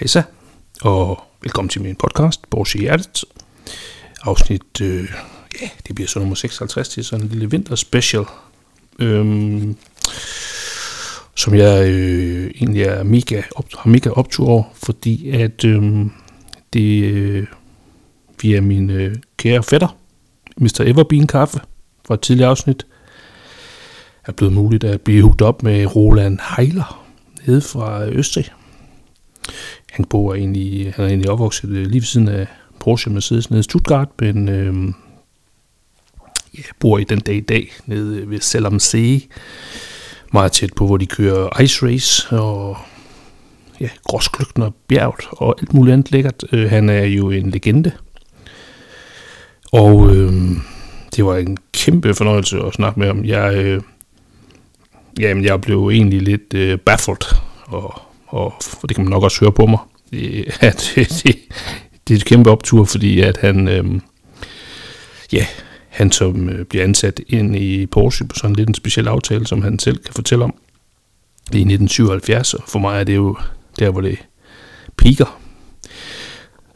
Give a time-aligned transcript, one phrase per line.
[0.00, 0.22] Hejsa,
[0.82, 3.24] og velkommen til min podcast, Borgs i Hjertet.
[4.22, 5.12] Afsnit, øh,
[5.60, 8.24] ja, det bliver så nummer 56 til sådan en lille vinterspecial,
[8.98, 9.76] øhm,
[11.36, 16.06] som jeg øh, egentlig er mega op, har mega optur over, fordi at øh,
[16.72, 17.46] det øh,
[18.42, 19.96] via min øh, kære fætter,
[20.56, 20.80] Mr.
[20.86, 21.60] Everbean Kaffe,
[22.06, 22.86] fra et tidligere afsnit,
[24.24, 27.06] er blevet muligt at blive hugt op med Roland Heiler,
[27.46, 28.50] nede fra Østrig.
[29.96, 32.46] Han bor egentlig, han er egentlig opvokset øh, lige ved siden af
[32.80, 34.92] Porsche Mercedes nede i Stuttgart, men øh,
[36.58, 39.20] ja, bor i den dag i dag nede øh, ved Selam See,
[40.32, 42.76] meget tæt på, hvor de kører ice race og
[43.80, 46.44] ja, gråskløgten bjerget og alt muligt andet lækkert.
[46.52, 47.92] Øh, han er jo en legende.
[49.72, 50.32] Og øh,
[51.16, 53.24] det var en kæmpe fornøjelse at snakke med ham.
[53.24, 53.82] Jeg, øh,
[55.18, 57.36] jamen, jeg blev egentlig lidt øh, baffled,
[57.66, 59.78] og, og for det kan man nok også høre på mig.
[60.10, 61.36] Det, at det, det,
[62.08, 64.00] det er et kæmpe optur, fordi at han, øh,
[65.32, 65.46] ja,
[65.88, 69.62] han som øh, bliver ansat ind i Porsche på sådan lidt en speciel aftale, som
[69.62, 70.54] han selv kan fortælle om
[71.52, 73.36] i 1977, og for mig er det jo
[73.78, 74.18] der, hvor det
[74.96, 75.40] piker.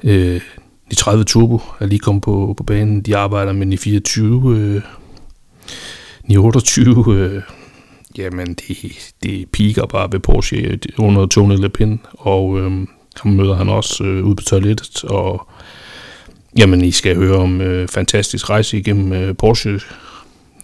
[0.05, 0.41] Øh,
[0.91, 3.03] de 30 Turbo er lige kommet på, på banen.
[3.03, 4.83] De arbejder med de 24, øh,
[6.25, 7.43] 928, øh,
[8.19, 13.33] jamen det, det piker bare ved Porsche øh, under Tony Le Pen, og øh, ham
[13.33, 15.49] møder han også øh, ude på toilettet, og
[16.59, 19.81] jamen I skal høre om øh, fantastisk rejse igennem øh, Porsche,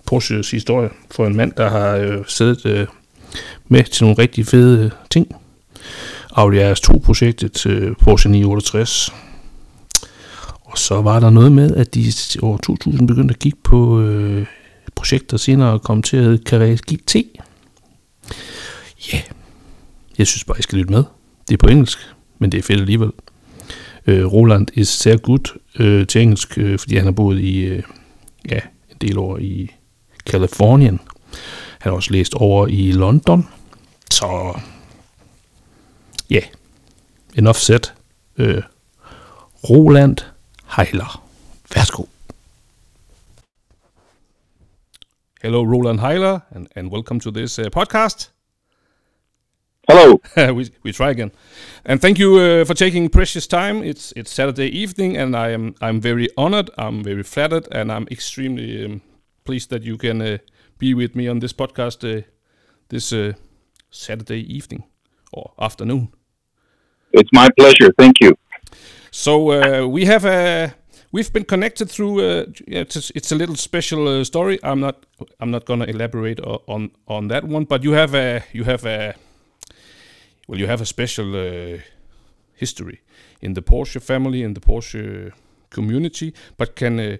[0.06, 2.86] Porsches historie for en mand, der har øh, siddet øh,
[3.68, 5.36] med til nogle rigtig fede øh, ting.
[6.32, 9.12] Audi RS2-projektet, øh, Porsche 968,
[10.64, 14.46] og så var der noget med, at de år 2000 begyndte at kigge på øh,
[14.94, 17.14] projekter senere kom til at hedde Carrera GT.
[17.14, 17.20] Ja,
[19.14, 19.24] yeah.
[20.18, 21.04] jeg synes bare, I skal lytte med.
[21.48, 21.98] Det er på engelsk,
[22.38, 23.12] men det er fedt alligevel.
[24.06, 27.82] Øh, Roland is sehr gut øh, til engelsk, øh, fordi han har boet i øh,
[28.48, 29.70] ja, en del år i
[30.26, 31.00] Kalifornien.
[31.78, 33.48] Han har også læst over i London.
[34.10, 34.58] Så
[36.30, 36.44] ja, yeah.
[37.36, 37.80] enough said.
[38.38, 38.62] Øh,
[39.70, 40.16] Roland
[40.76, 41.22] Heiler.
[41.74, 42.04] Værsgo.
[45.42, 48.35] Hello, Roland Heiler, and, and welcome to this uh, podcast.
[49.88, 50.20] Hello.
[50.52, 51.30] we, we try again,
[51.84, 53.84] and thank you uh, for taking precious time.
[53.84, 56.70] It's it's Saturday evening, and I am I'm very honored.
[56.76, 59.02] I'm very flattered, and I'm extremely um,
[59.44, 60.38] pleased that you can uh,
[60.78, 62.22] be with me on this podcast uh,
[62.88, 63.34] this uh,
[63.90, 64.84] Saturday evening
[65.32, 66.08] or afternoon.
[67.12, 67.92] It's my pleasure.
[67.96, 68.36] Thank you.
[69.12, 70.74] So uh, we have a
[71.12, 72.20] we've been connected through.
[72.20, 74.58] Uh, it's, it's a little special uh, story.
[74.64, 75.06] I'm not
[75.38, 79.14] I'm not gonna elaborate on on that one, but you have a you have a
[80.46, 81.78] well you have a special uh,
[82.54, 83.00] history
[83.40, 85.32] in the Porsche family in the Porsche
[85.70, 86.32] community.
[86.56, 87.16] But can uh,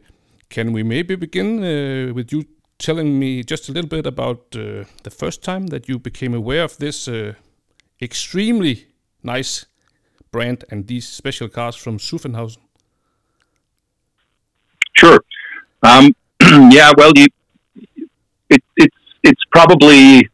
[0.48, 2.44] can we maybe begin uh, with you
[2.78, 6.76] telling me just a little bit about the first time that you became aware of
[6.76, 7.08] this
[8.00, 8.86] extremely
[9.22, 9.66] nice
[10.30, 12.58] brand and these special cars from Zuffenhausen?
[14.92, 15.20] Sure.
[15.82, 16.14] Um,
[16.70, 16.92] yeah.
[16.96, 17.26] Well, you,
[18.50, 20.28] it, it's it's probably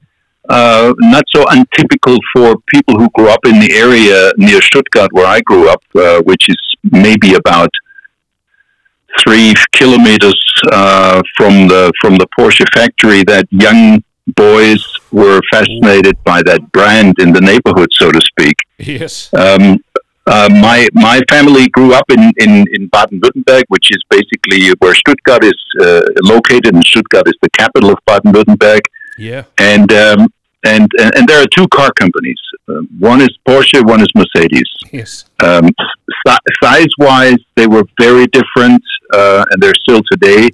[0.52, 5.26] uh, not so untypical for people who grew up in the area near Stuttgart, where
[5.26, 6.60] I grew up, uh, which is
[7.06, 7.70] maybe about
[9.22, 10.40] three kilometers
[10.70, 13.22] uh, from the from the Porsche factory.
[13.24, 14.04] That young
[14.36, 18.56] boys were fascinated by that brand in the neighborhood, so to speak.
[18.78, 19.32] Yes.
[19.34, 19.78] Um,
[20.26, 25.44] uh, my my family grew up in, in, in Baden-Württemberg, which is basically where Stuttgart
[25.44, 28.82] is uh, located, and Stuttgart is the capital of Baden-Württemberg.
[29.18, 29.44] Yeah.
[29.58, 30.32] And um,
[30.64, 32.38] and and there are two car companies.
[32.68, 34.70] Uh, one is Porsche, one is Mercedes.
[34.92, 35.24] Yes.
[35.42, 35.70] Um,
[36.62, 40.50] size-wise, they were very different, uh, and they're still today.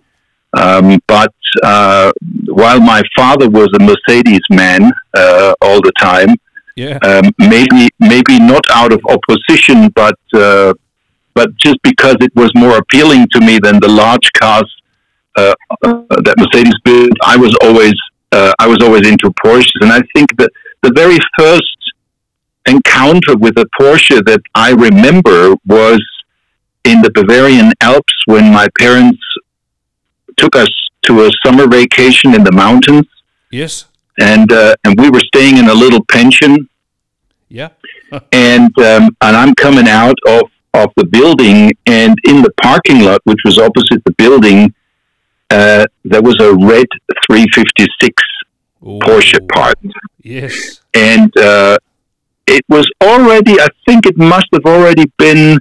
[0.55, 2.11] Um, but uh,
[2.47, 6.35] while my father was a Mercedes man uh, all the time,
[6.79, 6.99] yeah.
[7.03, 10.75] Um, maybe maybe not out of opposition, but uh,
[11.35, 14.71] but just because it was more appealing to me than the large cars
[15.35, 17.11] uh, that Mercedes built.
[17.25, 17.95] I was always
[18.33, 20.51] uh, I was always into Porsches, and I think that
[20.83, 21.65] the very first
[22.67, 26.03] encounter with a Porsche that I remember was
[26.85, 29.21] in the Bavarian Alps when my parents
[30.37, 30.69] took us
[31.03, 33.07] to a summer vacation in the mountains.
[33.51, 33.87] Yes
[34.19, 36.69] and uh, and we were staying in a little pension.
[37.49, 37.71] Yeah.
[38.33, 40.43] and um, and I'm coming out of
[40.75, 44.75] of the building, and in the parking lot, which was opposite the building,
[45.51, 46.87] uh, there was a red
[47.27, 48.23] 356
[48.83, 49.79] Porsche part.
[50.23, 50.81] Yes.
[50.95, 51.79] And uh,
[52.47, 55.59] it was already, I think it must have already been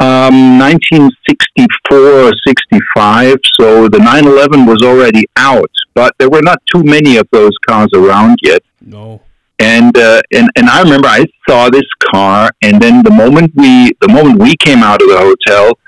[0.00, 3.36] um, 1964 or 65.
[3.60, 7.88] So the 911 was already out, but there were not too many of those cars
[7.94, 8.62] around yet.
[8.80, 9.20] No.
[9.58, 13.92] And, uh, and and I remember I saw this car, and then the moment we
[14.00, 15.78] the moment we came out of the hotel,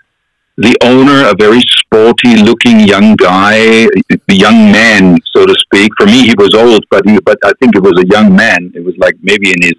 [0.56, 3.88] the owner, a very sporty looking young guy,
[4.28, 5.92] young man, so to speak.
[5.98, 8.70] For me, he was old, but he, but I think it was a young man.
[8.74, 9.74] It was like maybe in his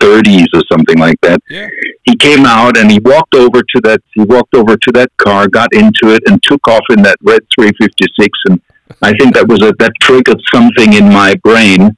[0.00, 1.40] 30s or something like that.
[1.48, 1.68] Yeah.
[2.04, 4.00] He came out and he walked over to that.
[4.14, 7.42] He walked over to that car, got into it, and took off in that red
[7.54, 8.38] 356.
[8.46, 8.60] And
[9.02, 11.96] I think that was a that triggered something in my brain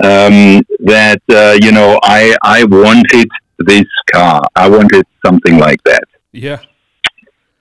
[0.00, 3.28] um, that uh, you know I I wanted
[3.58, 4.42] this car.
[4.54, 6.04] I wanted something like that.
[6.32, 6.60] Yeah.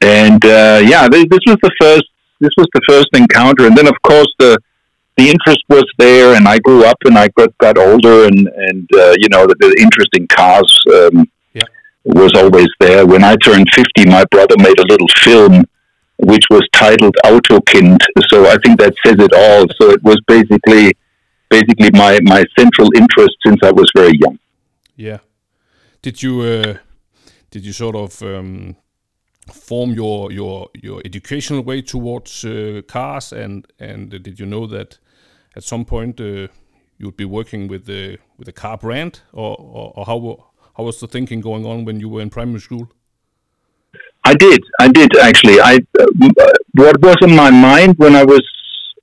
[0.01, 2.03] And uh, yeah, this, this was the first.
[2.39, 4.57] This was the first encounter, and then of course the
[5.17, 8.89] the interest was there, and I grew up and I got, got older, and and
[8.93, 11.63] uh, you know the, the interest in cars um, Yeah.
[12.03, 13.05] was always there.
[13.05, 15.63] When I turned fifty, my brother made a little film
[16.17, 17.99] which was titled Autokind.
[18.29, 19.65] So I think that says it all.
[19.77, 20.93] So it was basically
[21.49, 24.39] basically my my central interest since I was very young.
[24.95, 25.19] Yeah.
[26.01, 26.77] Did you uh,
[27.51, 28.75] did you sort of um,
[29.53, 34.65] form your your your educational way towards uh, cars and and uh, did you know
[34.67, 34.97] that
[35.55, 36.47] at some point uh,
[36.97, 40.83] you would be working with the with a car brand or, or, or how how
[40.83, 42.91] was the thinking going on when you were in primary school?
[44.23, 44.61] I did.
[44.79, 45.59] I did actually.
[45.61, 48.43] I uh, what was in my mind when I was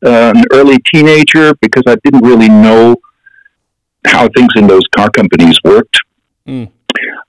[0.05, 2.97] uh, an early teenager because I didn't really know
[4.05, 5.97] how things in those car companies worked.
[6.47, 6.71] Mm.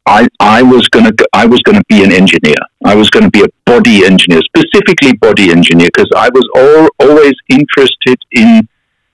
[0.05, 2.57] I I was gonna I was gonna be an engineer.
[2.85, 7.33] I was gonna be a body engineer, specifically body engineer, because I was al- always
[7.49, 8.67] interested in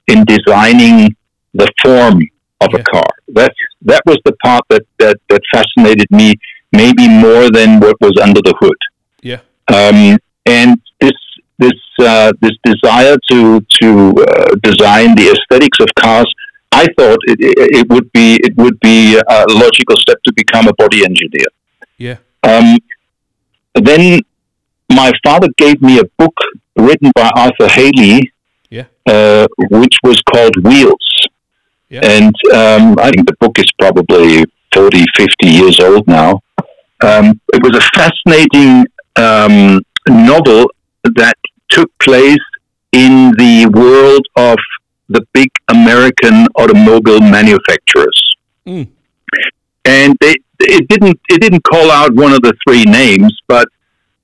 [0.07, 1.15] in designing
[1.53, 2.21] the form
[2.61, 2.79] of Yeah.
[2.79, 3.09] a car.
[3.29, 3.53] That
[3.83, 6.33] that was the part that, that that fascinated me
[6.71, 8.79] maybe more than what was under the hood.
[9.21, 9.39] Yeah.
[9.71, 11.17] Um, and this
[11.59, 13.87] this uh, this desire to to
[14.27, 16.29] uh, design the aesthetics of cars,
[16.71, 20.67] I thought it, it, it would be it would be a logical step to become
[20.67, 21.47] a body engineer.
[21.97, 22.17] Yeah.
[22.43, 22.77] Um,
[23.75, 24.21] then
[24.91, 26.33] my father gave me a book
[26.75, 28.31] written by Arthur Hailey,
[28.69, 28.85] Yeah.
[29.07, 31.07] uh, which was called Wheels.
[31.89, 32.01] Yeah.
[32.03, 36.41] And um, I think the book is probably 40, 50 years old now.
[37.01, 38.85] Um, it was a fascinating
[39.15, 40.69] um, novel
[41.03, 41.35] that
[41.69, 42.37] took place
[42.91, 44.57] in the world of
[45.09, 48.19] the big American automobile manufacturers
[48.67, 48.87] Mm.
[49.85, 53.67] and they, it didn't it didn't call out one of the three names, but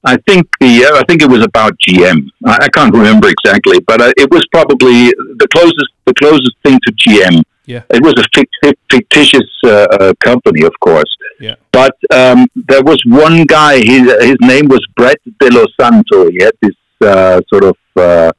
[0.03, 2.27] I think the uh, I think it was about GM.
[2.45, 4.97] I, I can't remember exactly, but uh, it was probably
[5.41, 7.41] the closest the closest thing to GM.
[7.65, 7.81] Yeah.
[7.89, 8.25] It was a
[8.91, 11.11] fictitious uh, uh, company, of course.
[11.39, 11.55] Yeah.
[11.71, 13.77] But um, there was one guy.
[13.77, 16.29] His his name was Brett DeLosanto.
[16.31, 18.31] He had this uh, sort of uh,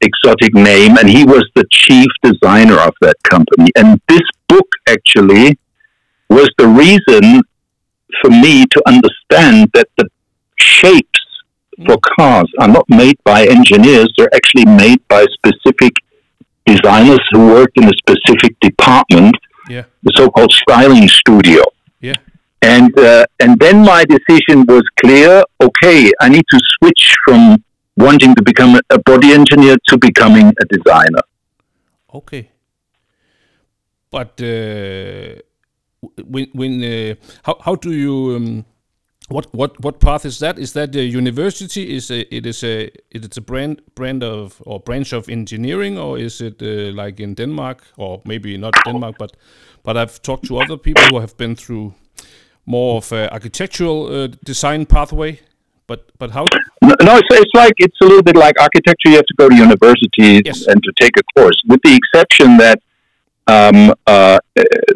[0.00, 3.70] exotic name, and he was the chief designer of that company.
[3.76, 5.58] And this book actually
[6.28, 7.42] was the reason
[8.20, 10.08] for me to understand that the
[10.56, 11.20] shapes
[11.86, 15.92] for cars are not made by engineers; they're actually made by specific
[16.66, 19.34] designers who work in a specific department,
[19.68, 19.84] Yeah.
[20.02, 21.62] the so-called styling studio.
[22.00, 22.16] Yeah.
[22.62, 25.42] And uh, and then my decision was clear.
[25.62, 27.64] Okay, I need to switch from
[28.00, 31.22] wanting to become a- body engineer to becoming a designer.
[32.14, 32.50] Okay.
[34.10, 35.40] But uh,
[36.24, 37.14] when when uh,
[37.44, 38.64] how how do you um,
[39.28, 40.58] what what what path is that?
[40.58, 41.94] Is that the university?
[41.94, 45.98] Is a, it is a it is a brand brand of or branch of engineering,
[45.98, 49.36] or is it uh, like in Denmark or maybe not Denmark, but
[49.84, 51.94] but I've talked to other people who have been through
[52.66, 55.40] more of architectural uh, design pathway.
[55.90, 56.44] But but how?
[56.84, 59.08] No, it's, it's like it's a little bit like architecture.
[59.12, 60.68] You have to go to university Yes.
[60.68, 62.78] and to take a course, with the exception that,
[63.48, 64.38] um, uh,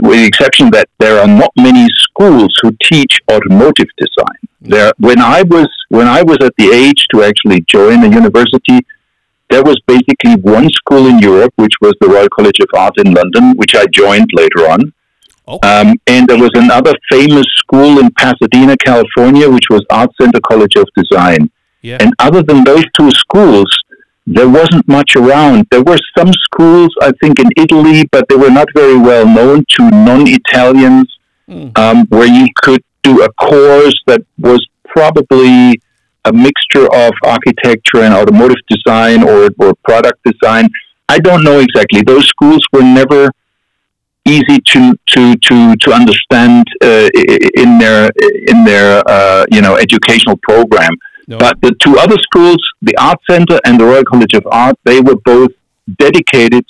[0.06, 4.40] with the exception that there are not many schools who teach automotive design.
[4.60, 8.78] There, when I was when I was at the age to actually join a university,
[9.50, 13.12] there was basically one school in Europe, which was the Royal College of Art in
[13.12, 14.92] London, which I joined later on.
[15.46, 15.68] Okay.
[15.68, 20.76] Um, and there was another famous school in Pasadena, California, which was Art Center College
[20.76, 21.50] of Design.
[21.82, 21.98] yeah.
[22.00, 23.66] And other than those two schools,
[24.26, 25.66] there wasn't much around.
[25.70, 29.64] There were some schools, I think, in Italy, but they were not very well known
[29.76, 31.08] to non-Italians,
[31.46, 31.78] Mm.
[31.78, 35.78] um, where you could do a course that was probably
[36.24, 40.70] a mixture of architecture and automotive design or, or product design.
[41.10, 42.00] I don't know exactly.
[42.00, 43.30] Those schools were never
[44.26, 47.09] easy to to to to understand uh,
[47.57, 48.11] in their
[48.49, 50.93] in their uh, you know educational program.
[51.26, 51.38] No.
[51.38, 55.00] But the two other schools, the Art Center and the Royal College of Art, they
[55.00, 55.52] were both
[55.99, 56.64] dedicated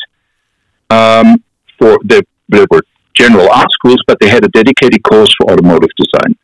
[0.91, 1.43] um,
[1.79, 2.83] for the they were
[3.15, 6.37] general art schools, but they had a dedicated course for automotive design.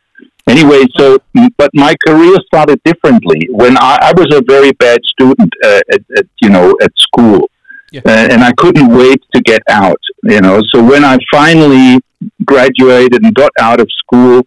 [0.49, 1.19] Anyway, so
[1.57, 6.01] but my career started differently when I, I was a very bad student uh, at,
[6.17, 7.50] at you know at school,
[7.93, 8.03] Yeah.
[8.07, 10.01] uh, and I couldn't wait to get out.
[10.25, 12.01] You know, so when I finally
[12.45, 14.47] graduated and got out of school,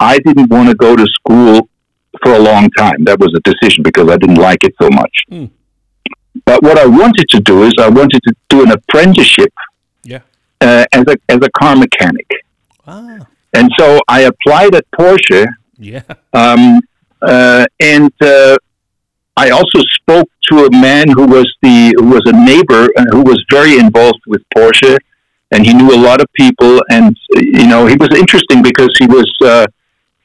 [0.00, 1.68] I didn't want to go to school
[2.22, 3.04] for a long time.
[3.04, 5.16] That was a decision because I didn't like it so much.
[5.30, 5.50] Mm.
[6.44, 9.52] But what I wanted to do is I wanted to do an apprenticeship
[10.04, 10.20] Yeah.
[10.60, 12.26] uh, as a as a car mechanic,
[12.86, 13.18] Ah.
[13.54, 15.46] and so I applied at Porsche,
[15.78, 16.02] Yeah.
[16.32, 16.80] um,
[17.22, 18.56] uh, and uh,
[19.38, 23.22] I also spoke to a man who was the who was a neighbor and who
[23.22, 24.98] was very involved with Porsche,
[25.52, 29.06] and he knew a lot of people, and you know he was interesting because he
[29.06, 29.30] was.
[29.40, 29.66] Uh,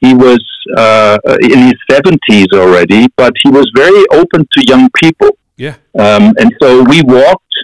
[0.03, 0.43] he was
[0.75, 5.29] uh, in his 70s already, but he was very open to young people.
[5.55, 5.75] Yeah.
[5.98, 7.55] Um, and so we walked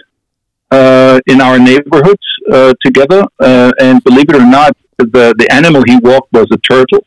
[0.70, 5.82] uh, in our neighborhoods uh, together, uh, and believe it or not, the the animal
[5.86, 7.04] he walked was a turtle.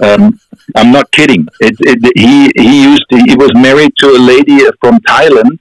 [0.00, 0.38] Um,
[0.76, 1.46] I'm not kidding.
[1.60, 5.58] It, it, he he used to, he was married to a lady from Thailand,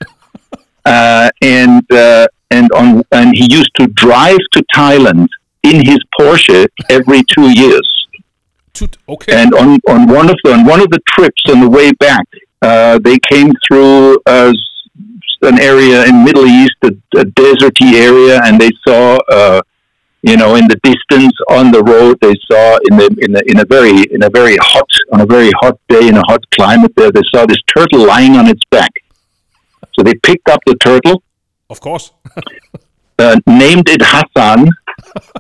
[0.86, 5.28] uh, and uh, and on and he used to drive to Thailand
[5.64, 7.88] in his Porsche every two years.
[9.10, 9.34] Okay.
[9.34, 12.26] And on, on one of the on one of the trips on the way back,
[12.62, 14.54] uh, they came through uh,
[15.42, 19.62] an area in Middle East, a, a deserty area, and they saw, uh,
[20.22, 23.60] you know, in the distance on the road, they saw in the in a, in
[23.60, 26.92] a very in a very hot on a very hot day in a hot climate
[26.96, 28.92] there, they saw this turtle lying on its back.
[29.96, 31.24] So they picked up the turtle,
[31.70, 32.12] of course.
[33.20, 34.70] uh, named it Hassan,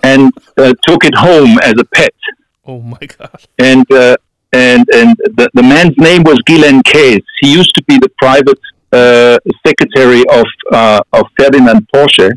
[0.03, 2.13] and uh, took it home as a pet.
[2.65, 3.39] oh my God.
[3.57, 4.15] and uh,
[4.53, 7.21] and and the, the man's name was Ghislaine Kaes.
[7.41, 8.59] He used to be the private
[8.91, 12.31] uh, secretary of uh, of Ferdinand Porsche,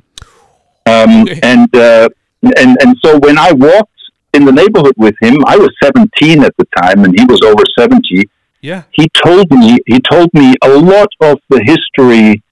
[0.87, 1.41] um, Okay.
[1.43, 2.09] and uh,
[2.43, 3.91] and and so when I walked
[4.35, 7.63] in the neighborhood with him, I was 17 at the time, and he was over
[7.79, 8.29] 70.
[8.61, 8.85] Yeah.
[8.93, 12.43] He told me he told me a lot of the history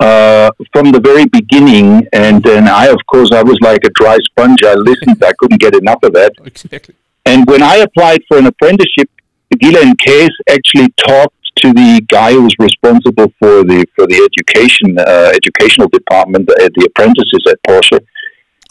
[0.00, 4.16] uh, from the very beginning, and and I of course I was like a dry
[4.30, 4.62] sponge.
[4.62, 6.32] I listened, I couldn't get enough of that.
[6.44, 6.94] Exactly.
[7.24, 9.10] And when I applied for an apprenticeship,
[9.58, 14.98] Ghislaine Kaes actually talked to the guy who was responsible for the for the education
[14.98, 17.98] uh, educational department at the apprentices at Porsche.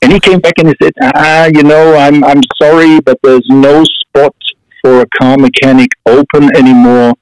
[0.03, 3.45] And he came back and he said, "Ah, you know, I'm I'm sorry, but there's
[3.49, 4.35] no spot
[4.81, 7.13] for a car mechanic open anymore.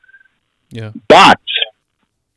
[0.69, 0.91] Yeah.
[1.07, 1.39] But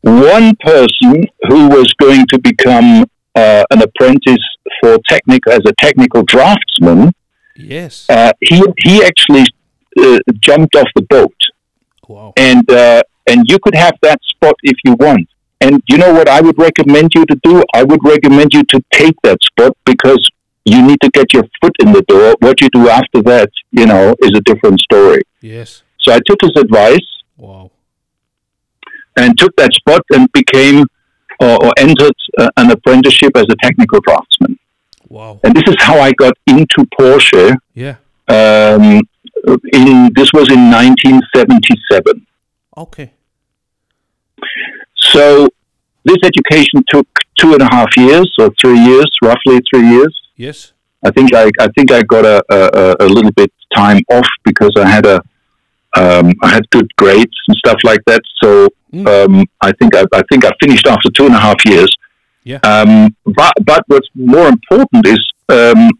[0.02, 3.04] one person who was going to become
[3.35, 4.45] uh, an apprentice
[4.80, 7.12] for technic as a technical draftsman."
[7.57, 8.07] Yes.
[8.09, 9.45] uh, he he actually
[10.00, 11.35] uh, jumped off the boat,
[12.07, 12.33] Wow.
[12.37, 15.28] and uh, and you could have that spot if you want.
[15.61, 17.65] And you know what I would recommend you to do?
[17.75, 20.29] I would recommend you to take that spot because
[20.65, 22.37] you need to get your foot in the door.
[22.41, 25.23] What you do after that, you know, is a different story.
[25.41, 25.83] Yes.
[26.00, 27.71] So I took his advice Wow.
[29.17, 30.85] and took that spot and became
[31.41, 34.59] or, or entered uh, an apprenticeship as a technical draftsman.
[35.09, 35.41] Wow.
[35.45, 37.57] And this is how I got into Porsche.
[37.75, 37.97] Yeah.
[38.29, 39.00] Um,
[39.73, 42.27] in this was in 1977.
[42.77, 43.12] Okay.
[45.12, 45.49] So
[46.05, 47.07] this education took
[47.38, 50.15] two and a half years or three years, roughly three years.
[50.37, 50.73] Yes.
[51.05, 54.73] I think I, I think I got a, a, a little bit time off because
[54.77, 55.21] I had a
[55.97, 58.23] um, I had good grades and stuff like that.
[58.43, 59.07] So Mm.
[59.07, 61.95] um, I think I, I think I finished after two and a half years.
[62.45, 62.57] Yeah.
[62.62, 65.91] Um, but but what's more important is um,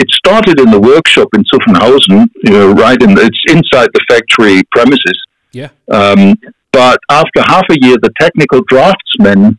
[0.00, 4.62] it started in the workshop in Zuffenhausen, you know, right in it's inside the factory
[4.72, 5.18] premises.
[5.52, 5.68] Yeah.
[5.88, 6.34] Um,
[6.76, 9.58] but after half a year, the technical draftsmen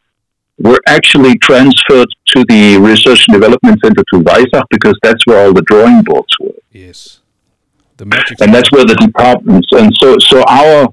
[0.59, 5.53] were actually transferred to the Research and Development Center to Weissach because that's where all
[5.53, 7.21] the drawing boards were, Yes.
[7.97, 8.39] The magic.
[8.41, 9.67] and that's where the departments.
[9.71, 10.89] And so, so our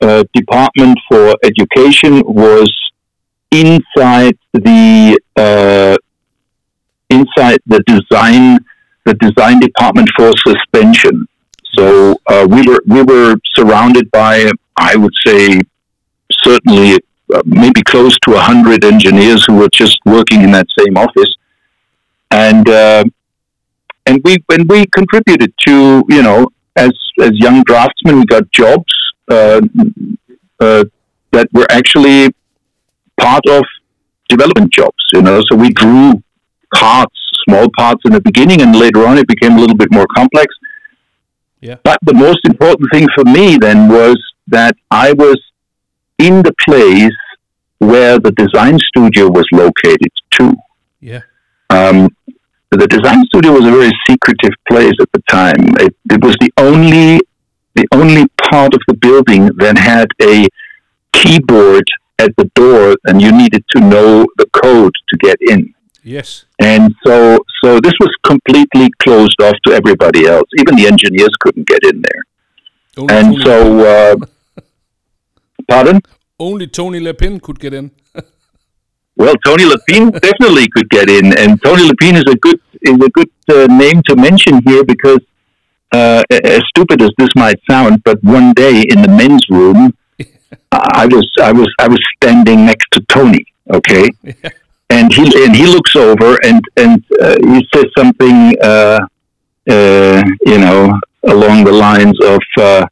[0.00, 2.68] uh, department for education was
[3.52, 5.96] inside the uh,
[7.08, 8.58] inside the design
[9.04, 11.28] the design department for suspension.
[11.76, 15.60] So uh, we were we were surrounded by I would say
[16.44, 16.98] certainly
[17.34, 21.32] uh, maybe close to hundred engineers who were just working in that same office,
[22.30, 23.04] and uh,
[24.06, 28.92] and we when we contributed to you know as as young draftsmen we got jobs
[29.30, 29.60] uh,
[30.60, 30.84] uh,
[31.32, 32.30] that were actually
[33.18, 33.62] part of
[34.28, 35.02] development jobs.
[35.12, 36.22] You know, so we drew
[36.74, 37.18] parts,
[37.48, 40.54] small parts in the beginning, and later on it became a little bit more complex.
[41.60, 41.76] Yeah.
[41.82, 44.16] But the most important thing for me then was
[44.48, 45.40] that I was
[46.18, 47.16] in the place
[47.78, 50.54] where the design studio was located too.
[51.00, 51.22] Yeah.
[51.70, 52.08] Um,
[52.70, 55.74] the design studio was a very secretive place at the time.
[55.80, 57.20] It, it was the only
[57.74, 60.46] the only part of the building that had a
[61.12, 61.84] keyboard
[62.18, 65.74] at the door, and you needed to know the code to get in.
[66.06, 66.44] Yes.
[66.60, 70.48] And so, so this was completely closed off to everybody else.
[70.60, 72.22] Even the engineers couldn't get in there.
[72.96, 74.62] Only And Tony, so, uh,
[75.68, 76.00] pardon?
[76.38, 77.90] only Tony Lapine could get in.
[79.16, 83.10] Well, Tony Lapine definitely could get in, and Tony Lapine is a good is a
[83.10, 85.20] good uh, name to mention here because,
[85.90, 89.92] uh, as stupid as this might sound, but one day in the men's room,
[90.72, 94.10] I was I was I was standing next to Tony, okay,
[94.90, 98.98] and he and he looks over and and uh, he says something, uh,
[99.68, 102.40] uh, you know, along the lines of.
[102.58, 102.86] Uh,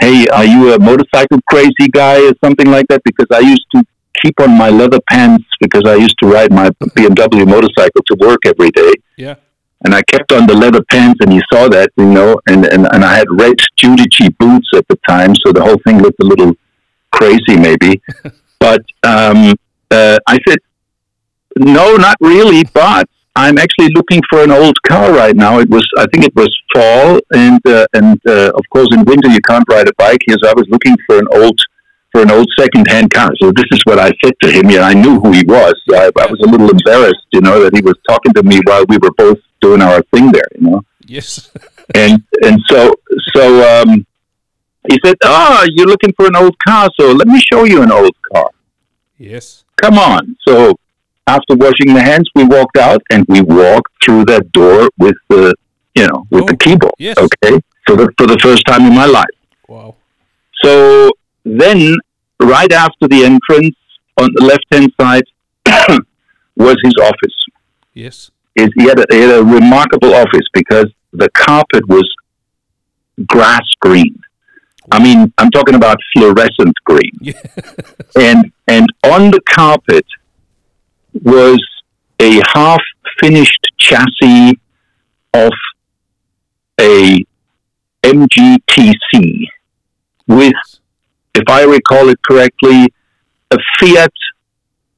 [0.00, 3.02] Hey, are you a motorcycle crazy guy or something like that?
[3.04, 3.84] Because I used to
[4.22, 8.40] keep on my leather pants because I used to ride my BMW motorcycle to work
[8.46, 8.92] every day.
[9.16, 9.34] Yeah.
[9.84, 12.86] And I kept on the leather pants, and he saw that, you know, and, and,
[12.92, 16.26] and I had red Judici boots at the time, so the whole thing looked a
[16.26, 16.52] little
[17.12, 18.00] crazy, maybe.
[18.60, 19.54] but um,
[19.90, 20.58] uh, I said,
[21.60, 25.60] no, not really, but I'm actually looking for an old car right now.
[25.60, 29.28] It was, I think it was fall, and uh, and uh, of course in winter
[29.28, 31.58] you can't ride a bike here, so I was looking for an old
[32.10, 33.30] for an old second-hand car.
[33.40, 34.70] So this is what I said to him.
[34.70, 35.74] Yeah, I knew who he was.
[35.90, 38.84] I, I was a little embarrassed, you know, that he was talking to me while
[38.88, 40.82] we were both doing our thing there, you know.
[41.06, 41.50] Yes.
[41.94, 42.92] And and so
[43.34, 43.42] so
[43.80, 44.06] um,
[44.90, 47.90] he said, "Ah, you're looking for an old car, so let me show you an
[47.90, 48.50] old car.
[49.16, 49.64] yes.
[49.80, 50.78] Come on." So
[51.28, 55.54] after washing the hands, we walked out and we walked through that door with the
[55.94, 56.92] you know with the Oh, keyboard.
[56.98, 57.16] yes.
[57.18, 59.36] Okay, for the for the first time in my life.
[59.68, 59.94] Wow.
[60.64, 61.10] So
[61.44, 61.94] then,
[62.40, 63.76] right after the entrance,
[64.20, 65.24] on the left hand side,
[66.56, 67.36] was his office.
[67.94, 68.30] Yes.
[68.54, 72.08] His, he, had a, he had a remarkable office because the carpet was
[73.26, 74.20] grass green.
[74.90, 77.12] I mean, I'm talking about fluorescent green.
[77.20, 77.40] Yeah.
[78.16, 80.06] And and on the carpet
[81.22, 81.58] was
[82.20, 82.80] a half
[83.20, 84.58] finished chassis
[85.34, 85.52] of
[86.80, 87.24] a
[88.04, 89.46] MGTC
[90.26, 90.52] with
[91.34, 92.86] if I recall it correctly,
[93.52, 94.12] a Fiat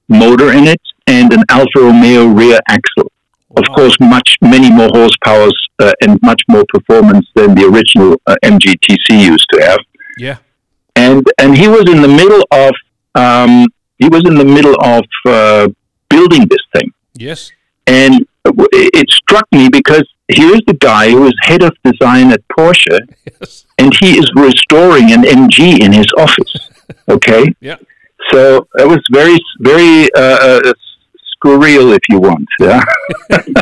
[0.09, 3.13] motor in it and an Alfa Romeo rear axle.
[3.57, 3.75] Of Wow.
[3.75, 9.23] course, much many more horsepowers uh, and much more performance than the original uh, MGTC
[9.25, 9.79] used to have.
[10.19, 10.39] Yeah.
[10.97, 12.73] And and he was in the middle of
[13.15, 13.67] um,
[13.99, 15.69] he was in the middle of uh,
[16.11, 17.51] building this thing, Yes.
[17.87, 18.27] and
[18.73, 22.99] it struck me because here's the guy who is head of design at Porsche,
[23.41, 23.65] Yes.
[23.79, 26.55] and he is restoring an MG in his office.
[27.09, 27.77] Okay, Yeah.
[28.33, 30.73] so that was very, very uh, uh,
[31.43, 32.47] surreal, if you want.
[32.61, 32.83] Yeah.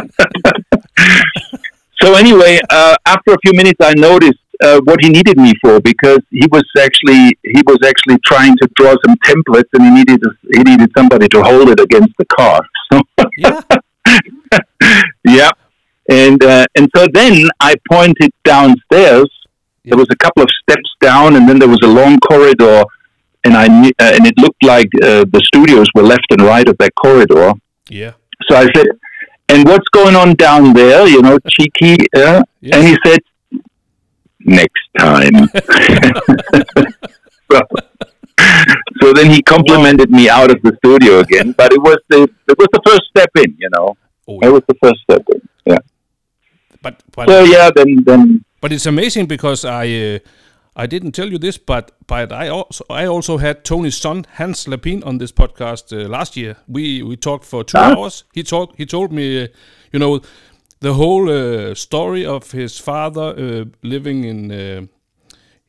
[2.00, 5.80] so anyway, uh, after a few minutes, I noticed uh, what he needed me for
[5.80, 10.20] because he was actually he was actually trying to draw some templates, and he needed
[10.52, 12.60] he needed somebody to hold it against the car.
[12.90, 13.02] So
[13.36, 13.60] Yeah.
[15.24, 15.50] yeah.
[16.08, 19.28] And uh, and so then I pointed downstairs.
[19.84, 22.84] There was a couple of steps down, and then there was a long corridor,
[23.44, 26.76] and I uh, and it looked like uh, the studios were left and right of
[26.78, 27.52] that corridor.
[27.88, 28.12] Yeah.
[28.48, 28.86] So I said,
[29.48, 31.96] "And what's going on down there?" You know, cheeky.
[32.16, 32.42] Uh?
[32.62, 33.20] And he said,
[34.40, 35.48] "Next time."
[37.52, 37.60] so,
[39.02, 42.58] so then he complimented me out of the studio again, but it was the it
[42.58, 43.54] was the first step in.
[43.58, 43.96] You know,
[44.28, 44.48] Oh, yeah.
[44.48, 45.40] it was the first step in.
[45.66, 45.78] Yeah.
[46.82, 50.18] But but So yeah, then then But it's amazing because I uh,
[50.76, 54.66] I didn't tell you this, but but I also I also had Tony's son Hans
[54.66, 56.56] Lapine on this podcast uh, last year.
[56.68, 57.94] We we talked for two Ah.
[57.94, 58.24] hours.
[58.34, 58.76] He talked.
[58.78, 59.46] He told me, uh,
[59.92, 60.20] you know,
[60.80, 64.52] the whole uh, story of his father uh, living in.
[64.52, 64.86] Uh,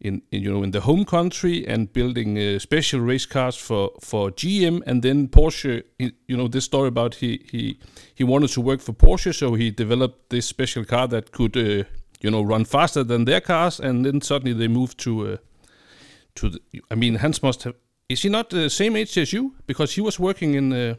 [0.02, 3.91] in, in you know in the home country and building uh, special race cars for
[4.00, 7.78] for GM and then Porsche he- you know this story about he he
[8.15, 11.84] he wanted to work for Porsche so he developed this special car that could uh,
[12.22, 15.38] you know run faster than their cars and then suddenly they moved to uh,
[16.36, 17.76] to the, I mean Hans must have
[18.08, 20.98] is he not the same age as you because he was working in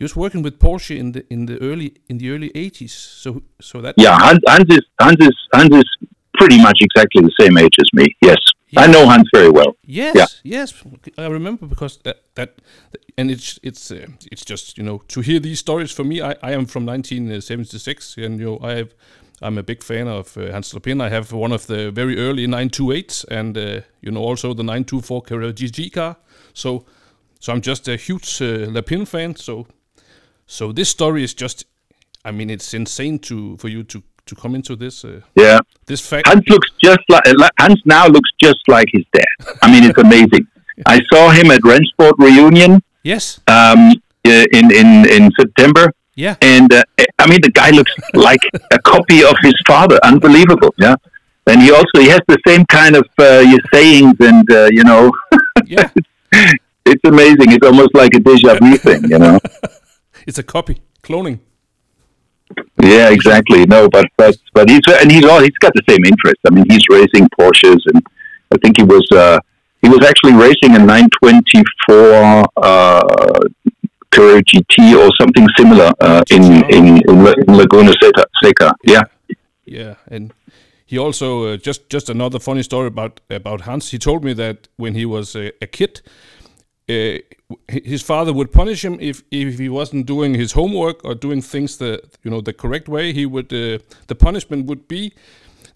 [0.00, 2.90] he was working with Porsche in the in the early in the early 80s
[3.22, 5.88] so so that yeah, Hans, Hans is Hans is Hans is
[6.38, 8.06] pretty much exactly the same age as me.
[8.22, 8.38] Yes.
[8.76, 9.72] I know Hans very well.
[9.84, 10.26] Yes, Yeah.
[10.58, 10.74] yes,
[11.18, 12.50] I remember because that that,
[13.18, 16.14] and it's it's uh, it's just you know to hear these stories for me.
[16.22, 18.94] I, I am from 1976, and you know I have
[19.42, 21.00] I'm a big fan of uh, Hans Lapine.
[21.06, 25.22] I have one of the very early 928s, and uh, you know also the 924
[25.22, 26.16] Carrera GT car.
[26.54, 26.84] So
[27.40, 29.34] so I'm just a huge uh, Lapine fan.
[29.36, 29.66] So
[30.50, 31.64] so this story is just,
[32.24, 35.60] I mean, it's insane to for you to to come into this uh, Yeah.
[35.86, 36.26] this fact.
[36.26, 37.24] Hans looks just like
[37.58, 39.32] Hans now looks just like his dad.
[39.62, 40.44] I mean, it's amazing.
[40.86, 43.92] I saw him at Rennsport reunion yes, um,
[44.24, 46.82] in in in September, yeah, and uh,
[47.18, 47.92] I mean the guy looks
[48.28, 49.98] like a copy of his father.
[50.02, 50.96] Unbelievable, yeah.
[51.46, 54.84] And he also he has the same kind of uh, your sayings, and uh, you
[54.84, 55.10] know,
[55.66, 55.90] yeah.
[56.90, 57.52] it's amazing.
[57.54, 59.38] It's almost like a deja vu thing, you know.
[60.26, 61.40] It's a copy cloning.
[62.82, 63.64] Yeah, exactly.
[63.66, 66.40] No, but but but he's and he's all he's got the same interest.
[66.46, 68.02] I mean, he's racing Porsches, and
[68.52, 69.38] I think he was uh,
[69.82, 73.40] he was actually racing a 924 uh,
[74.10, 78.24] Carrera GT or something similar uh, in, in in Laguna Seca.
[78.42, 78.72] Seca.
[78.84, 79.02] Yeah,
[79.64, 80.32] Yeah, and
[80.84, 83.90] he also uh, just just another funny story about about Hans.
[83.90, 86.02] He told me that when he was a, a kid,
[86.88, 87.18] uh,
[87.68, 91.76] his father would punish him if if he wasn't doing his homework or doing things
[91.76, 93.12] the you know the correct way.
[93.12, 95.12] He would uh, the punishment would be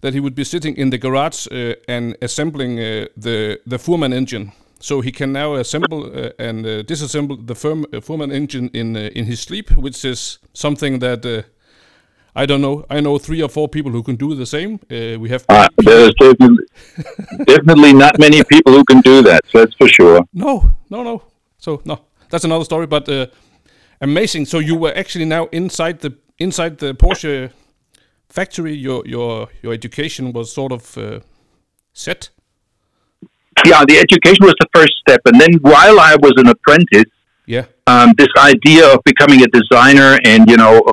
[0.01, 4.13] that he would be sitting in the garage uh, and assembling uh, the the Fuhrmann
[4.13, 4.51] engine.
[4.79, 8.95] So he can now assemble uh, and uh, disassemble the firm, uh, Fuhrmann engine in
[8.95, 11.41] uh, in his sleep, which is something that uh,
[12.35, 12.85] I don't know.
[12.89, 14.79] I know three or four people who can do the same.
[14.91, 15.45] Uh, we have
[15.77, 16.65] there's definitely,
[17.45, 19.41] definitely not many people who can do that.
[19.47, 20.21] So that's for sure.
[20.33, 21.21] no, no, no.
[21.65, 21.97] So no,
[22.29, 22.85] that's another story.
[22.85, 23.25] But uh,
[23.99, 24.45] amazing.
[24.45, 27.49] So you were actually now inside the inside the Porsche
[28.29, 28.75] factory.
[28.75, 31.21] Your your your education was sort of uh,
[31.93, 32.29] set.
[33.65, 37.11] Yeah, the education was the first step, and then while I was an apprentice,
[37.47, 40.83] Yeah, um, this idea of becoming a designer and you know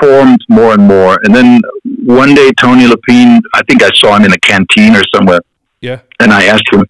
[0.00, 1.14] formed more and more.
[1.22, 1.60] And then
[2.06, 5.42] one day, Tony Lapine, I think I saw him in a canteen or somewhere,
[5.80, 6.82] yeah, and I asked him.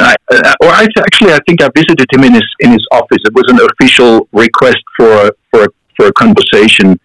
[0.00, 3.18] I, uh, or I actually, I think I visited him in his in his office.
[3.24, 6.98] It was an official request for a, for a, for a conversation,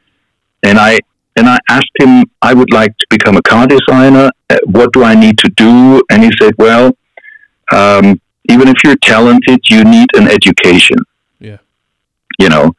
[0.64, 1.00] and I
[1.36, 4.30] and I asked him, I would like to become a car designer.
[4.50, 6.02] Uh, what do I need to do?
[6.12, 6.98] And he said, Well,
[7.72, 10.98] um, even if you're talented, you need an education
[11.40, 11.58] yeah,
[12.40, 12.72] you know.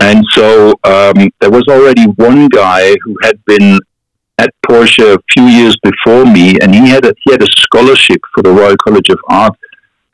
[0.00, 3.78] And so um, there was already one guy who had been
[4.38, 8.20] at Porsche a few years before me, and he had a, he had a scholarship
[8.34, 9.56] for the Royal College of Art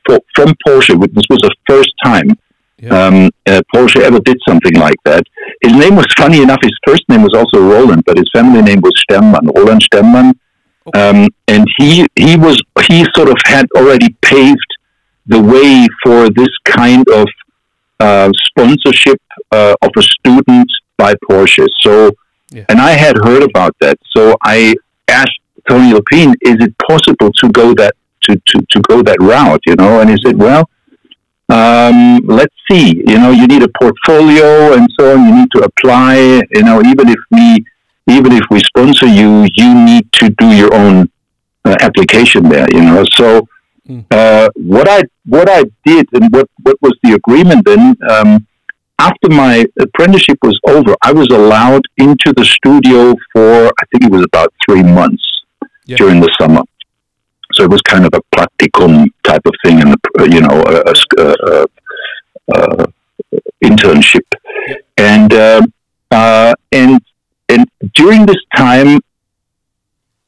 [0.06, 0.98] for, from Porsche.
[1.14, 2.36] This was the first time
[2.80, 3.06] yeah.
[3.06, 5.24] um, uh, Porsche ever did something like that.
[5.62, 6.58] His name was funny enough.
[6.62, 10.38] His first name was also Roland, but his family name was Sternmann, Roland Sternmann.
[10.94, 14.58] Um, and he he was he sort of had already paved
[15.26, 17.26] the way for this kind of
[18.00, 19.20] uh, sponsorship
[19.52, 21.66] uh, of a student by Porsche.
[21.80, 22.10] So,
[22.50, 22.64] Yeah.
[22.68, 23.98] and I had heard about that.
[24.16, 24.74] So I
[25.08, 29.60] asked Tony Lapine, "Is it possible to go that to, to, to go that route?"
[29.66, 30.68] You know, and he said, "Well,
[31.48, 33.02] um, let's see.
[33.06, 35.26] You know, you need a portfolio and so on.
[35.28, 36.16] You need to apply.
[36.54, 37.64] You know, even if we
[38.08, 41.10] even if we sponsor you, you need to do your own
[41.64, 42.66] uh, application there.
[42.72, 43.48] You know, so."
[44.10, 47.96] Uh, what I what I did and what, what was the agreement then?
[48.10, 48.46] Um,
[48.98, 54.10] after my apprenticeship was over, I was allowed into the studio for I think it
[54.10, 55.22] was about three months
[55.86, 55.96] Yeah.
[55.96, 56.62] during the summer.
[57.54, 59.96] So it was kind of a practicum type of thing, and
[60.34, 61.66] you know, a, a, a, a,
[62.54, 62.86] a
[63.64, 64.26] internship.
[64.98, 65.72] And um
[66.10, 67.00] uh, and
[67.48, 69.00] and during this time,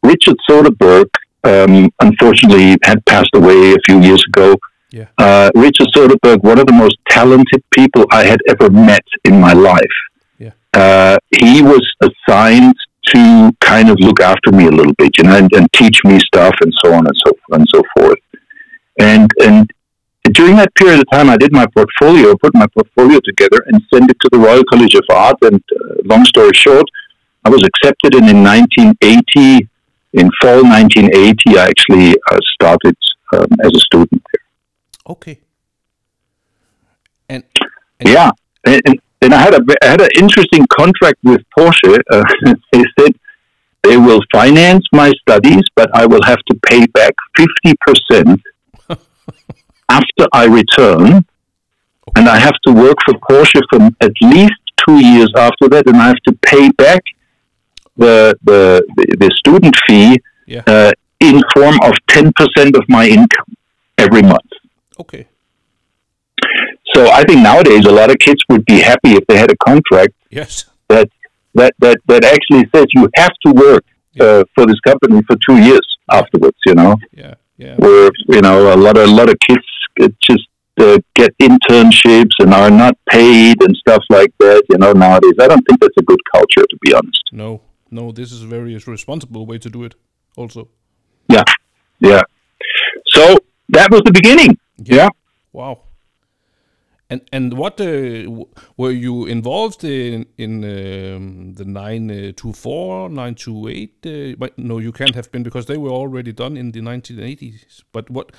[0.02, 1.08] Richard Soderberg
[1.44, 4.56] um, unfortunately had passed away a few years ago.
[4.90, 5.06] Yeah.
[5.18, 9.52] Uh, Richard Soderberg, one of the most talented people I had ever met in my
[9.52, 9.98] life.
[10.38, 10.52] Yeah.
[10.74, 12.74] Uh, he was assigned
[13.14, 16.18] to kind of look after me a little bit, you know, and, and teach me
[16.18, 18.18] stuff and so on and so and so forth.
[19.00, 19.70] And and
[20.32, 24.10] during that period of time, I did my portfolio, put my portfolio together, and sent
[24.10, 25.36] it to the Royal College of Art.
[25.42, 26.84] And uh, long story short,
[27.44, 29.68] I was accepted, and in 1980,
[30.12, 32.96] in fall 1980, I actually uh, started
[33.32, 34.49] um, as a student there.
[35.10, 35.36] Okay.
[37.28, 37.42] And,
[37.98, 38.30] and Yeah,
[38.64, 41.98] and, and, and I had a I had an interesting contract with Porsche.
[42.10, 42.24] Uh,
[42.72, 43.12] they said
[43.82, 48.40] they will finance my studies, but I will have to pay back fifty percent
[49.98, 51.24] after I return,
[52.16, 55.96] and I have to work for Porsche for at least two years after that, and
[55.96, 57.02] I have to pay back
[57.96, 58.60] the the
[58.96, 60.62] the, the student fee Yeah.
[60.66, 62.32] uh, in form of 10%
[62.80, 63.50] of my income
[63.98, 64.50] every month.
[65.02, 65.24] Okay.
[66.94, 69.56] So I think nowadays a lot of kids would be happy if they had a
[69.68, 70.52] contract Yes.
[70.88, 71.08] that
[71.58, 73.84] that that, that actually says you have to work
[74.24, 76.58] uh, for this company for two years afterwards.
[76.66, 77.34] You know, Yeah.
[77.64, 77.74] Yeah.
[77.84, 79.66] where you know a lot of a lot of kids
[80.28, 80.46] just
[80.84, 84.62] uh, get internships and are not paid and stuff like that.
[84.70, 87.24] You know, nowadays I don't think that's a good culture to be honest.
[87.32, 87.50] No.
[87.90, 88.12] No.
[88.12, 89.94] This is a very responsible way to do it.
[90.36, 90.68] Also.
[91.28, 91.44] Yeah,
[92.00, 92.22] yeah.
[93.16, 93.22] So
[93.72, 94.58] that was the beginning.
[94.78, 95.08] Yeah.
[95.52, 95.82] Wow.
[97.12, 98.44] And and what uh,
[98.76, 103.96] were you involved in in um, the nine uh, two four nine two eight?
[104.06, 107.82] Uh, but no, you can't have been because they were already done in the 1980s.
[107.90, 108.30] But what?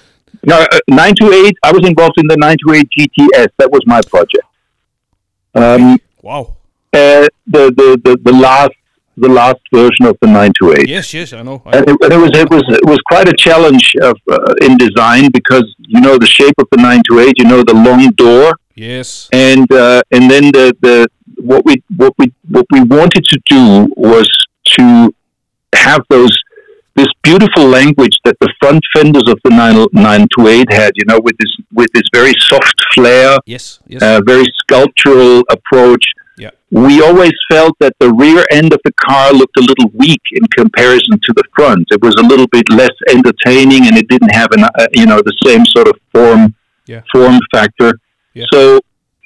[0.45, 3.47] No, uh, 928, I was involved in the 928 GTS.
[3.57, 4.47] That was my project.
[5.53, 6.55] Um, Wow.
[6.93, 8.71] uh, the, the, the, the last
[9.17, 10.87] the last version of the 928.
[10.87, 11.61] Yes, yes, I know.
[11.65, 11.93] I And know.
[11.93, 15.29] it, and it was it was it was quite a challenge of, uh, in design
[15.31, 19.29] because you know the shape of the 928, you know the long door, Yes.
[19.33, 23.91] and uh, and then the, the what we what we what we wanted to do
[23.97, 24.29] was
[24.77, 25.13] to
[25.75, 26.31] have those
[26.95, 31.35] this beautiful language that the front fenders of the 9, 928 had, you know, with
[31.37, 33.79] this with this very soft flair, Yes.
[33.87, 34.01] Yes.
[34.03, 36.03] uh, very sculptural approach.
[36.37, 36.51] Yeah.
[36.71, 40.43] We always felt that the rear end of the car looked a little weak in
[40.57, 41.87] comparison to the front.
[41.91, 45.21] It was a little bit less entertaining, and it didn't have an, uh, you know,
[45.21, 46.55] the same sort of form
[46.87, 47.01] Yeah.
[47.11, 47.93] form factor.
[48.33, 48.45] Yeah.
[48.53, 48.79] So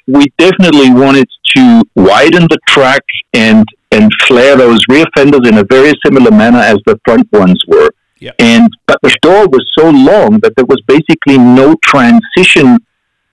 [0.06, 5.64] we definitely wanted to widen the track and and flare those rear fenders in a
[5.64, 7.90] very similar manner as the front ones were.
[8.18, 8.32] Yeah.
[8.38, 12.78] And but the door was so long that there was basically no transition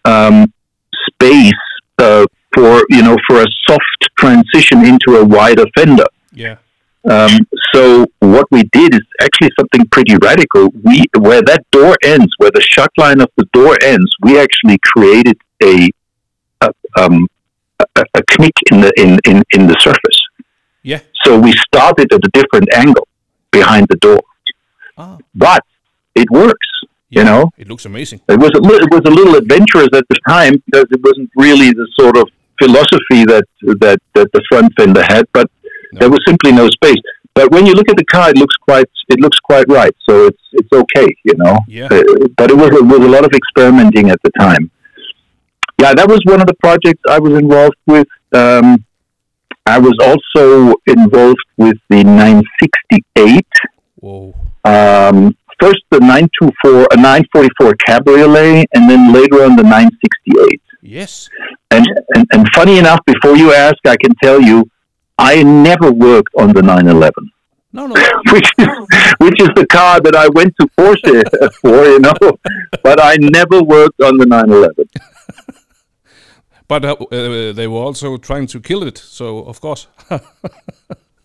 [0.05, 0.53] um,
[1.09, 1.53] space
[1.97, 2.25] uh,
[2.55, 6.05] for you know for a soft transition into a wider fender.
[6.31, 6.57] Yeah.
[7.09, 10.69] Um, so what we did is actually something pretty radical.
[10.83, 14.77] We where that door ends, where the shock line of the door ends, we actually
[14.83, 15.89] created a
[16.61, 17.27] a, um,
[17.79, 20.19] a, a knick in the in, in, in the surface.
[20.81, 20.99] Yeah.
[21.23, 23.07] So we started at a different angle
[23.51, 24.21] behind the door,
[24.97, 25.17] Ah.
[25.35, 25.61] but
[26.15, 26.67] it works.
[27.09, 27.19] Yeah.
[27.19, 28.21] You know, It looks amazing.
[28.27, 31.69] it was a it was a little adventurous at the time because it wasn't really
[31.71, 32.27] the sort of
[32.63, 33.45] philosophy that
[33.83, 35.47] that, that the front fender had, but
[35.93, 35.99] No.
[35.99, 37.01] there was simply no space.
[37.37, 39.95] But when you look at the car, it looks quite it looks quite right.
[40.07, 41.55] So it's it's okay, you know.
[41.67, 41.85] Yeah.
[41.95, 44.69] Uh, but it was it was a lot of experimenting at the time.
[45.81, 48.07] Yeah, that was one of the projects I was involved with.
[48.43, 48.67] Um,
[49.65, 53.45] I was also involved with the 968
[53.99, 54.33] Whoa.
[54.65, 60.61] um, first the 924, a 944 Cabriolet, and then later on the 968.
[60.83, 61.29] Yes.
[61.71, 64.69] And, and, and funny enough, before you ask, I can tell you,
[65.17, 67.31] I never worked on the 911,
[67.71, 67.95] No, no.
[68.33, 68.67] which is,
[69.19, 71.23] which is the car that I went to Porsche
[71.61, 72.37] for, you know,
[72.83, 74.89] but I never worked on the 911.
[76.65, 78.97] But uh, uh, they were also trying to kill it.
[78.97, 79.87] So of course.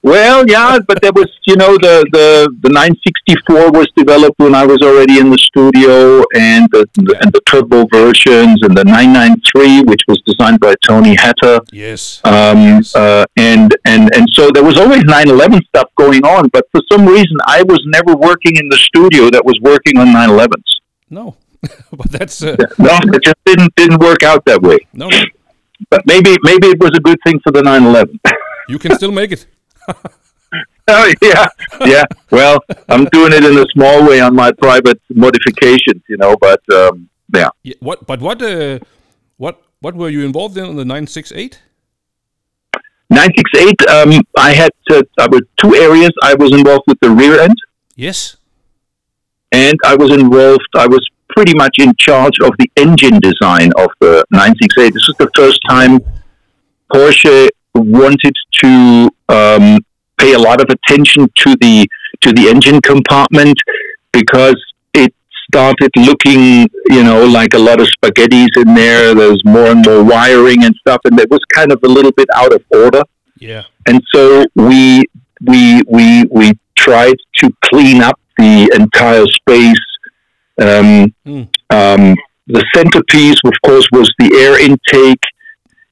[0.02, 4.64] Well, yeah, but there was, you know, the, the, the 964 was developed when I
[4.64, 6.86] was already in the studio, and the,
[7.20, 11.58] and the turbo versions, and the 993, which was designed by Tony Hatter.
[11.72, 12.20] yes.
[12.24, 16.80] Um, uh, and, and, and so there was always 911 stuff going on, but for
[16.90, 20.62] some reason I was never working in the studio that was working on 911s.
[21.10, 21.36] no.
[21.90, 24.78] but that's uh, No, it just didn't, didn't work out that way.
[24.92, 25.22] no, no.
[25.90, 28.20] But maybe, maybe it was a good thing for the 911.
[28.68, 29.46] You can still make it.
[30.90, 31.46] Oh yeah,
[31.84, 32.04] yeah.
[32.30, 36.34] Well, I'm doing it in a small way on my private modifications, you know.
[36.40, 38.06] But um, yeah, Yeah, what?
[38.06, 38.40] But what?
[38.40, 38.78] Uh,
[39.36, 39.60] what?
[39.80, 41.60] What were you involved in on the nine six eight?
[43.10, 43.88] 968.
[43.88, 46.10] Um, I had uh, I was two areas.
[46.22, 47.56] I was involved with the rear end,
[47.96, 48.36] Yes.
[49.52, 50.68] and I was involved.
[50.74, 54.92] I was pretty much in charge of the engine design of the 968.
[54.94, 56.00] This was the first time
[56.92, 57.48] Porsche
[57.80, 59.78] wanted to um,
[60.18, 61.86] pay a lot of attention to the
[62.22, 63.56] to the engine compartment
[64.12, 64.56] because
[64.94, 65.14] it
[65.48, 69.14] started looking, you know, like a lot of spaghettis in there.
[69.14, 72.28] There's more and more wiring and stuff, and it was kind of a little bit
[72.34, 73.02] out of order.
[73.38, 73.64] Yeah.
[73.86, 75.04] And so we
[75.46, 79.84] we we we tried to clean up the entire space.
[80.60, 81.42] Um, Hmm.
[81.70, 82.16] um,
[82.48, 85.22] the centerpiece, of course, was the air intake,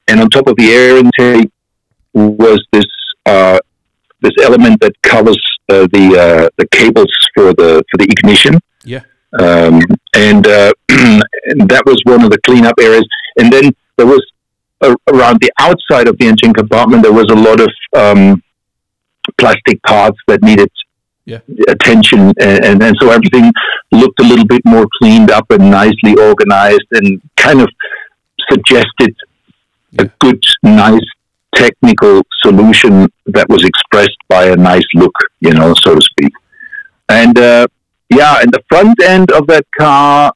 [0.07, 1.49] and on top of the air intake
[2.17, 2.85] was this
[3.25, 3.59] uh,
[4.21, 8.59] this element that covers uh, the uh, the cables for the for the ignition.
[8.83, 9.01] Yeah.
[9.39, 9.81] Um,
[10.15, 13.05] and, uh, and that was one of the cleanup areas.
[13.37, 14.25] And then there was
[14.81, 18.41] uh, around the outside of the engine compartment, there was a lot of um,
[19.37, 20.69] plastic parts that needed
[21.25, 21.41] Yeah.
[21.67, 23.51] attention, and, and and so everything
[23.91, 27.69] looked a little bit more cleaned up and nicely organized, and kind of
[28.51, 29.13] suggested
[29.99, 31.09] a good, nice
[31.57, 36.33] technical solution that was expressed by a nice look, you know, so to speak.
[37.09, 37.67] And uh,
[38.09, 40.33] yeah, and the front end of that car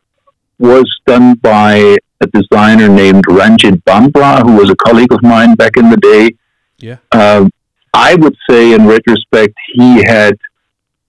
[0.60, 5.78] was done by a designer named Ranjit Bambla, who was a colleague of mine back
[5.78, 6.36] in the day.
[6.78, 6.98] Yeah.
[7.12, 7.52] Um,
[7.94, 10.38] I would say, in retrospect, he had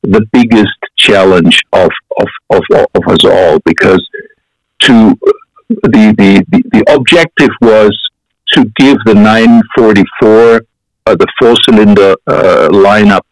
[0.02, 2.62] the biggest challenge of of, of,
[2.94, 4.06] of us all because
[4.80, 5.14] to
[5.68, 7.96] the, the, the, the objective was
[8.52, 10.62] to give the 944
[11.06, 13.22] uh, the four cylinder uh, lineup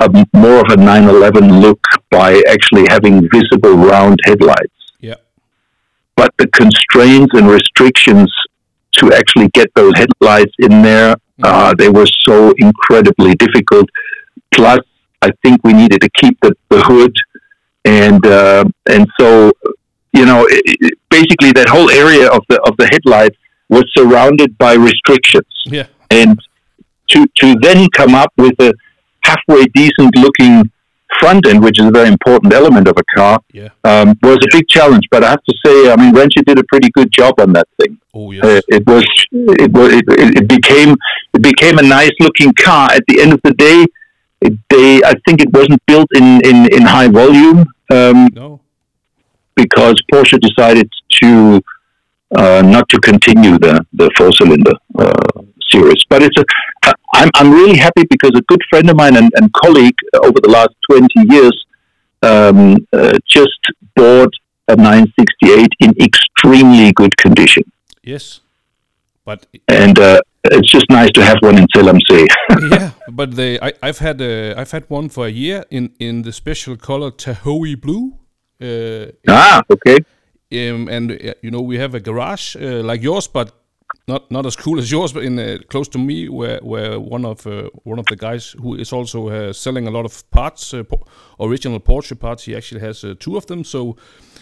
[0.00, 5.14] a more of a 911 look by actually having visible round headlights Yeah.
[6.16, 8.32] but the constraints and restrictions
[8.98, 13.88] to actually get those headlights in there, uh, they were so incredibly difficult.
[14.52, 14.78] Plus,
[15.20, 17.12] I think we needed to keep the, the hood,
[17.84, 19.50] and uh, and so
[20.12, 23.34] you know, it, basically that whole area of the of the headlight
[23.68, 25.86] was surrounded by restrictions, Yeah.
[26.10, 26.38] and
[27.08, 28.72] to to then come up with a
[29.22, 30.70] halfway decent looking
[31.20, 33.68] front end, which is a very important element of a car, Yeah.
[33.84, 35.04] um, was a big challenge.
[35.10, 37.68] But I have to say, I mean, Renchi did a pretty good job on that
[37.80, 37.98] thing.
[38.12, 38.44] Oh yes.
[38.44, 40.96] Uh, it was, it was, it, it it became,
[41.34, 42.88] it became a nice looking car.
[42.92, 43.84] At the end of the day,
[44.40, 48.60] it, they, I think it wasn't built in in, in high volume um, no.
[49.56, 50.88] because Porsche decided
[51.22, 51.60] to
[52.36, 56.04] uh, not to continue the the four cylinder uh, series.
[56.08, 56.44] But it's a,
[57.14, 60.50] I'm I'm really happy because a good friend of mine and, and colleague over the
[60.50, 61.56] last twenty years
[62.22, 63.60] um, uh, just
[63.96, 64.32] bought
[64.68, 67.64] a 968 in extremely good condition,
[68.02, 68.40] Yes.
[69.24, 72.26] But and uh, it's just nice to have one in Zell am See.
[72.70, 76.22] yeah, but they I, I've had uh, I've had one for a year in in
[76.22, 78.18] the special color Tahoe blue.
[78.60, 79.98] Uh, ah, okay.
[80.54, 83.52] Um, and uh, you know we have a garage uh, like yours, but
[84.08, 87.24] not not as cool as yours, but in uh, close to me, where where one
[87.24, 90.70] of uh, one of the guys who is also uh, selling a lot of parts,
[90.72, 91.04] po-
[91.38, 93.64] original Porsche parts, he actually has two of them.
[93.64, 93.96] So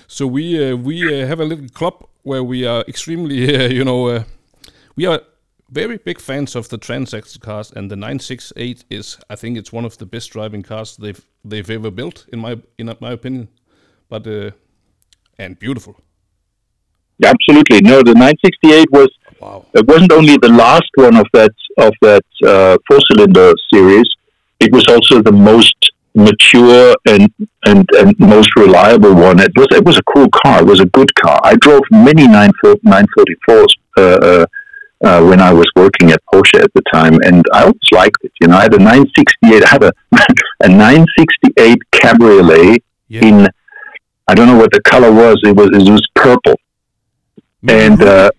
[0.07, 4.25] so we we have a little club where we are extremely you know
[4.96, 5.20] we are
[5.72, 9.87] very big fans of the Transaxle cars, and the 968 is I think it's one
[9.87, 13.48] of the best driving cars they've they've ever built in my in my opinion,
[14.09, 14.27] but
[15.42, 15.94] and beautiful.
[17.33, 17.81] Absolutely.
[17.83, 19.09] No, the 968 was
[19.40, 19.66] Wow.
[19.74, 21.50] it wasn't only the last one of that
[21.87, 24.09] of that uh, four cylinder series.
[24.61, 25.74] It was also the most
[26.14, 27.24] mature and,
[27.70, 29.40] and and most reliable one.
[29.40, 30.61] It was it was a cool car.
[30.61, 31.40] It was a good car.
[31.42, 34.46] I drove many 944s uh, uh,
[35.05, 38.33] uh, when I was working at Porsche at the time, and I always liked it.
[38.40, 39.64] You know, I had a 968.
[39.64, 39.92] I had a
[40.66, 43.24] a 968 Cabriolet Yeah.
[43.28, 43.48] in
[44.28, 45.37] I don't know what the color was.
[45.44, 46.54] It was it was purple
[47.68, 48.30] and uh,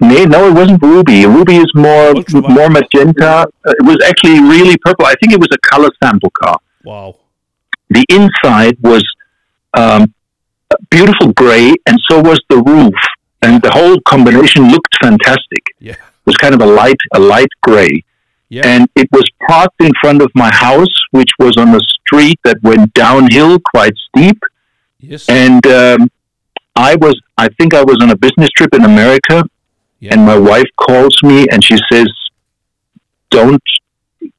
[0.00, 1.24] no, no, it wasn't ruby.
[1.26, 2.12] Ruby is more
[2.56, 3.32] more magenta.
[3.66, 5.06] Uh, It was actually really purple.
[5.06, 6.58] I think it was a color sample car.
[6.84, 7.16] wow.
[7.90, 9.04] The inside was
[9.74, 10.12] um,
[10.90, 12.94] beautiful gray, and so was the roof,
[13.42, 15.62] and the whole combination looked fantastic.
[15.78, 15.92] Yeah.
[15.92, 18.02] It was kind of a light a light gray,
[18.50, 18.62] Yeah.
[18.66, 22.58] and it was parked in front of my house, which was on a street that
[22.62, 24.38] went downhill quite steep.
[25.00, 25.28] yes.
[25.28, 26.10] And um,
[26.76, 29.44] I was, I think I was on a business trip in America,
[30.00, 30.12] Yeah.
[30.12, 32.08] and my wife calls me and she says,
[33.30, 33.62] "Don't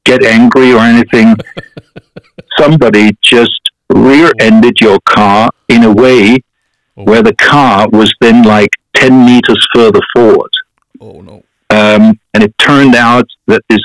[0.04, 1.34] get angry or anything.
[2.58, 6.38] Somebody just rear-ended your car in a way
[6.98, 7.04] Oh.
[7.04, 10.50] where the car was then like ten meters further forward."
[11.00, 11.42] oh no.
[11.68, 13.80] Um, and it turned out that this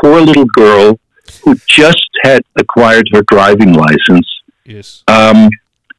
[0.00, 0.98] poor little girl
[1.44, 4.26] who just had acquired her driving license
[4.64, 5.02] Yes.
[5.08, 5.48] um,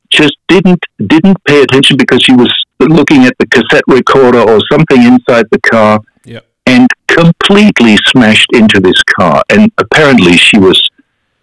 [0.10, 5.02] just didn't didn't pay attention because she was looking at the cassette recorder or something
[5.04, 6.40] inside the car Yeah.
[6.66, 10.80] and completely smashed into this car and apparently she was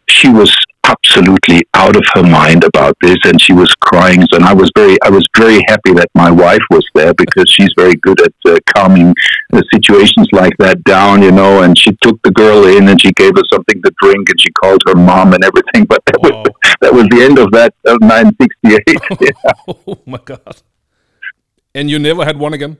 [0.08, 0.54] she was
[0.86, 4.24] absolutely out of her mind about this and she was crying.
[4.32, 7.72] And I was very I was very happy that my wife was there because she's
[7.76, 9.12] very good at uh, calming
[9.52, 11.62] uh, situations like that down you know.
[11.62, 14.50] And she took the girl in and she gave her something to drink and she
[14.52, 15.84] called her mom and everything.
[15.84, 16.46] But that was
[16.80, 19.34] that was the end of that of 968
[19.68, 20.62] oh my god.
[21.74, 22.78] And you never had one again?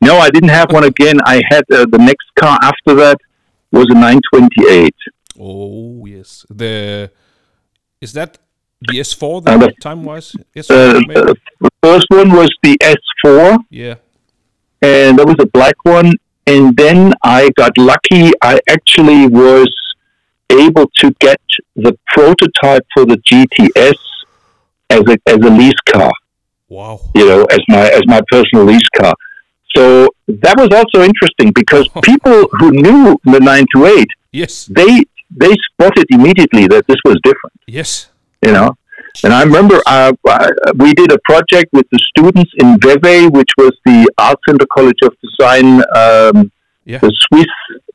[0.00, 1.18] no I didn't have one again.
[1.24, 3.18] I had uh, the next car after that
[3.72, 4.94] was a 928
[5.38, 6.44] Oh yes.
[6.50, 7.10] The
[8.00, 8.38] is that
[8.80, 10.34] the S4 Uh, the- time wise?
[10.54, 10.70] Yes.
[10.70, 10.94] uh,
[11.64, 13.94] the first one was the S4 yeah.
[14.82, 16.12] and that was a black one.
[16.46, 18.32] And then I got lucky.
[18.42, 19.72] I actually was
[20.50, 21.40] able to get
[21.76, 23.98] the prototype for the GTS
[24.90, 26.12] as a as a lease car.
[26.68, 27.00] Wow.
[27.14, 29.14] You know, as my as my personal lease car.
[29.76, 34.66] So that was also interesting because people who knew the 928, Yes.
[34.66, 35.04] they
[35.36, 37.58] they spotted immediately that this was different.
[37.66, 38.08] Yes.
[38.44, 38.76] You know,
[39.24, 43.50] and I remember uh, uh, we did a project with the students in Vevey, which
[43.58, 46.50] was the Art Center College of Design, um,
[46.84, 46.98] Yeah.
[46.98, 47.46] the Swiss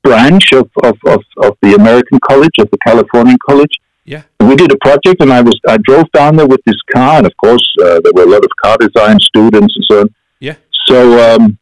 [0.03, 3.75] branch of, of, of, of the American College, of the Californian College.
[4.05, 4.23] Yeah.
[4.39, 7.25] We did a project, and I was I drove down there with this car, and
[7.27, 10.07] of course uh, there were a lot of car design students and so on.
[10.39, 10.55] Yeah.
[10.85, 10.97] So
[11.35, 11.59] um,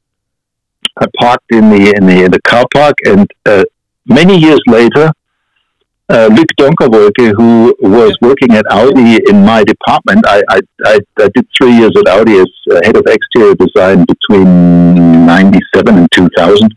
[1.02, 3.64] I parked in the in the in the car park, and uh,
[4.06, 5.12] many years later,
[6.10, 11.30] uh, Luc Donkerwolke, who was working at Audi in my department, I, I, I, I
[11.34, 16.76] did three years at Audi as uh, head of exterior design between '97 and 2000.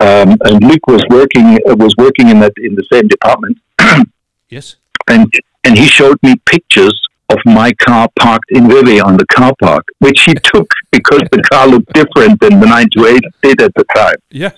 [0.00, 3.58] Um, and Luc was working uh, was working in that in the same department,
[4.48, 4.76] Yes.
[5.08, 5.26] and
[5.64, 6.98] and he showed me pictures
[7.28, 11.42] of my car parked in Vevey on the car park, which he took because the
[11.50, 14.16] car looked different than the 928 did at the time.
[14.30, 14.50] Yeah.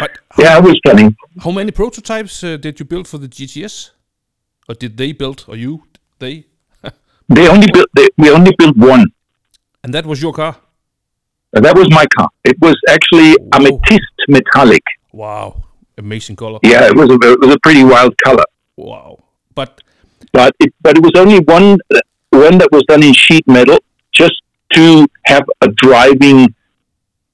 [0.00, 1.14] But how, Yeah, it was funny.
[1.44, 3.90] how many prototypes uh, did you build for the GTS?
[4.68, 5.84] Or did they build, or you,
[6.18, 6.46] they?
[7.28, 9.06] They only built they, we only built one.
[9.82, 10.56] And that was your car?
[11.54, 12.28] And that was my car.
[12.44, 14.82] It was actually amethyst metallic.
[15.12, 15.64] Wow.
[15.96, 16.58] Amazing color.
[16.62, 18.44] Yeah, it was a, it was a pretty wild color.
[18.76, 19.22] Wow.
[19.54, 19.82] But
[20.32, 23.78] But it but it was only one uh, one that was done in sheet metal,
[24.12, 24.36] just
[24.74, 26.52] to have a driving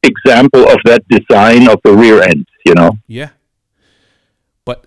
[0.02, 2.46] example of that design of the rear end.
[2.64, 2.92] You know.
[3.06, 3.30] yeah.
[4.64, 4.86] But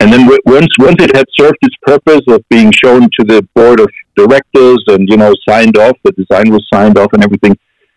[0.00, 3.80] And then once once it had served its purpose of being shown to the board
[3.80, 7.56] of directors and you know signed off, the design was signed off and everything.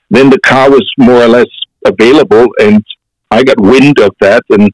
[0.09, 1.51] Then the car was more or less
[1.85, 2.83] available, and
[3.29, 4.69] I got wind of that and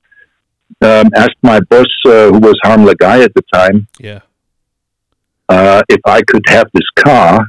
[0.81, 4.19] um, asked my boss, uh, who was Harm Lagaaij at the time, yeah.
[5.49, 7.45] uh, if I could have this car.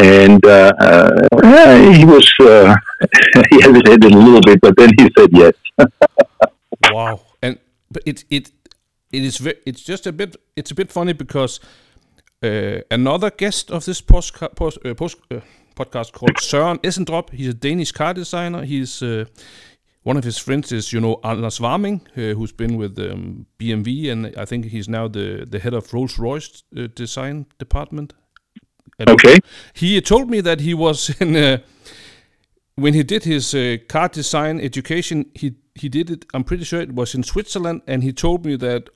[0.00, 2.72] And uh, uh, he was uh,
[3.50, 5.54] he hesitated a little bit, but then he said yes.
[6.92, 7.58] wow and
[7.90, 8.52] but it it
[9.12, 11.60] it is ve- it's just a bit it's a bit funny because
[12.42, 15.40] uh, another guest of this post, post, uh, post uh,
[15.74, 19.24] podcast called Søren Essendrop he's a Danish car designer he's uh,
[20.04, 24.10] one of his friends is you know Anders Warming uh, who's been with um, BMW
[24.12, 28.14] and I think he's now the the head of Rolls Royce uh, design department
[28.98, 29.38] And Okay.
[29.74, 31.58] he told me that he was in uh,
[32.74, 35.24] when he did his uh, car design education.
[35.34, 36.24] He he did it.
[36.34, 38.88] I'm pretty sure it was in Switzerland, and he told me that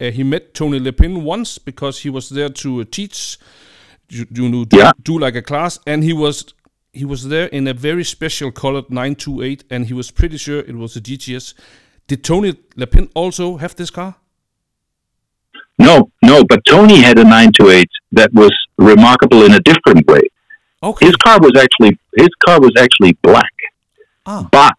[0.00, 3.38] uh, he met Tony Lapine once because he was there to uh, teach,
[4.08, 4.92] you, you know, do, Yeah.
[5.02, 6.52] do like a class, and he was
[6.92, 10.76] he was there in a very special colored 928, and he was pretty sure it
[10.76, 11.52] was a GTS.
[12.06, 14.14] Did Tony Lapine also have this car?
[15.78, 20.22] No, no, but Tony had a 928 that was remarkable in a different way.
[20.82, 21.06] Okay.
[21.06, 23.52] His car was actually his car was actually black,
[24.24, 24.74] ah, but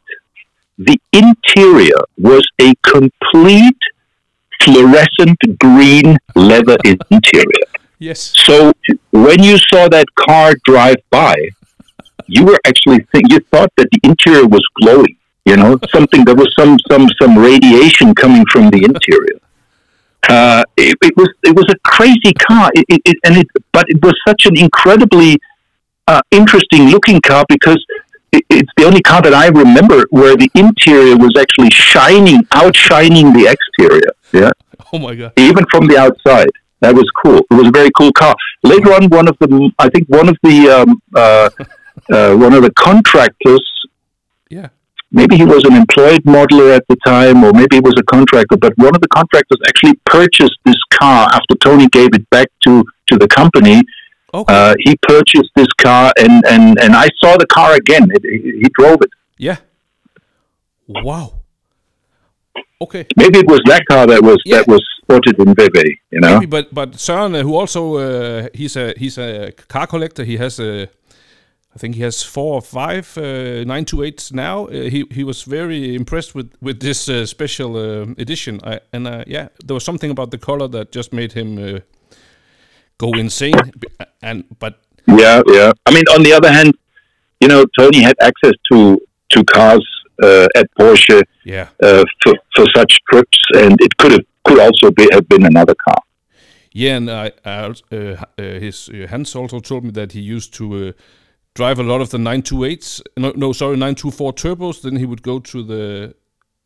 [0.78, 3.78] the interior was a complete
[4.62, 6.78] fluorescent green leather
[7.12, 7.68] interior.
[8.00, 8.34] yes.
[8.46, 8.74] So
[9.12, 11.36] when you saw that car drive by,
[12.28, 15.18] you were actually think you thought that the interior was glowing.
[15.46, 19.40] You know, something there was some some some radiation coming from the interior.
[20.30, 23.86] Uh, it, it was it was a crazy car, it, it, it, and it but
[23.88, 25.38] it was such an incredibly
[26.08, 27.84] uh, interesting looking car because
[28.34, 33.48] it's the only car that I remember where the interior was actually shining, outshining the
[33.48, 34.12] exterior.
[34.34, 34.52] Yeah
[34.94, 35.34] Oh my god.
[35.38, 36.50] even from the outside.
[36.82, 37.40] That was cool.
[37.40, 38.36] It was a very cool car.
[38.64, 41.50] Later on, one of the, I think one of the, um, uh,
[42.14, 43.66] uh, one of the contractors,
[44.52, 44.68] Yeah.
[45.12, 48.58] maybe he was an employed modeler at the time, or maybe he was a contractor,
[48.58, 52.84] but one of the contractors actually purchased this car after Tony gave it back to,
[53.10, 53.82] to the company.
[54.38, 54.54] Okay.
[54.54, 58.06] Uh, he purchased this car, and, and, and I saw the car again.
[58.16, 59.12] It, he he drove it.
[59.48, 59.58] Yeah.
[60.88, 61.28] Wow.
[62.82, 63.06] Okay.
[63.18, 64.58] Maybe it was that car that was Yeah.
[64.58, 66.00] that was spotted in Vevey.
[66.12, 66.34] You know.
[66.34, 70.24] Maybe, but but Søren, uh, who also uh, he's a he's a car collector.
[70.24, 70.88] He has a,
[71.76, 74.66] I think he has four or five uh, 928s now.
[74.68, 78.60] Uh, he he was very impressed with with this uh, special uh, edition.
[78.64, 81.80] I, and uh, yeah, there was something about the color that just made him uh,
[82.98, 83.56] go insane.
[84.22, 85.72] And but Yeah, yeah.
[85.86, 86.74] I mean, on the other hand,
[87.40, 89.00] you know, Tony had access to
[89.32, 89.86] to cars
[90.24, 94.92] uh, at Porsche yeah, uh, for for such trips, and it could have could also
[94.92, 96.02] be, have been another car.
[96.72, 96.98] yeah.
[96.98, 100.90] And I, I uh, uh, his uh, Hans also told me that he used to.
[100.90, 100.92] Uh,
[101.56, 104.84] Drive a lot of the 928s, no, no, sorry, 924 turbos.
[104.84, 106.14] Then he would go to the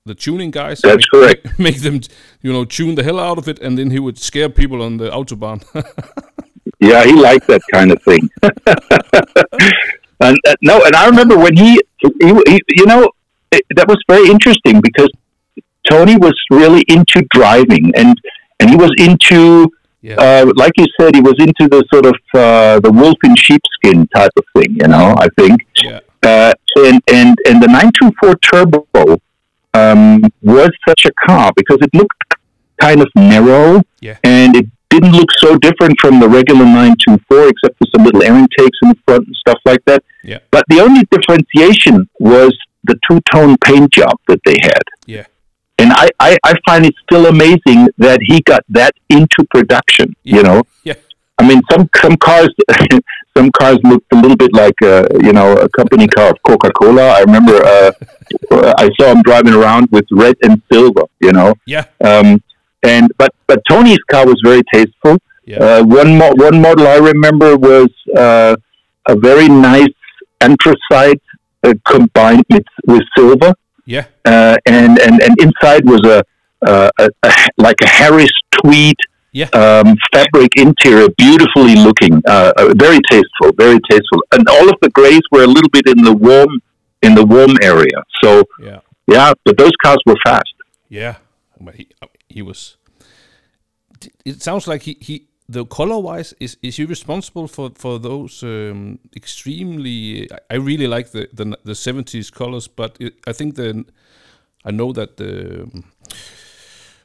[0.06, 0.82] the tuning guys.
[0.82, 1.48] That's make, correct.
[1.60, 2.02] Make them,
[2.42, 4.98] you know, tune the hell out of it, and then he would scare people on
[4.98, 5.64] the autobahn.
[6.80, 8.28] yeah, he liked that kind of thing.
[10.20, 12.10] and uh, no, and I remember when he, he,
[12.48, 13.10] he you know,
[13.52, 15.10] it, that was very interesting because
[15.90, 18.16] Tony was really into driving, and
[18.60, 19.70] and he was into,
[20.02, 20.16] Yeah.
[20.16, 24.08] uh, like you said, he was into the sort of uh, the wolf in sheepskin
[24.08, 24.78] type of thing.
[24.82, 25.62] You know, I think.
[25.84, 28.88] yeah, Uh, and and and the 924 Turbo
[29.74, 32.16] um, was such a car because it looked
[32.80, 34.18] kind of narrow Yeah.
[34.24, 38.36] and it didn't look so different from the regular 924 except for some little air
[38.36, 40.04] intakes in the front and stuff like that.
[40.24, 44.82] yeah, But the only differentiation was the two-tone paint job that they had.
[45.06, 45.26] yeah,
[45.78, 50.14] And I, I, I find it still amazing that he got that into production.
[50.24, 50.36] Yeah.
[50.38, 50.96] You know, yeah,
[51.38, 52.50] I mean, some some cars,
[53.36, 56.72] some cars looked a little bit like uh, you know a company car of Coca
[56.74, 57.10] Cola.
[57.18, 57.92] I remember uh,
[58.78, 61.04] I saw him driving around with red and silver.
[61.20, 62.42] You know, yeah, um,
[62.84, 65.18] and but but Tony's car was very tasteful.
[65.46, 68.56] yeah, Uh, one mo- one model I remember was uh,
[69.08, 69.96] a very nice
[70.42, 71.22] anthracite
[71.64, 73.54] uh, combined with with silver,
[73.86, 76.20] yeah, uh, and and and inside was a,
[76.70, 78.96] uh, a, a like a Harris tweed
[79.34, 84.76] yeah, um, fabric interior, beautifully looking, uh, uh, very tasteful, very tasteful, and all of
[84.82, 86.62] the grays were a little bit in the warm
[87.02, 88.04] in the warm area.
[88.24, 90.54] So yeah, yeah, but those cars were fast.
[90.90, 91.16] yeah.
[91.64, 91.88] But he,
[92.28, 92.78] he was.
[94.26, 98.42] It sounds like he, he the color wise is is he responsible for for those
[98.44, 100.28] um, extremely?
[100.50, 103.86] I- really like the the the seventies colors, but it, I think the
[104.66, 105.70] I know that the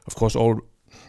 [0.07, 0.61] of course all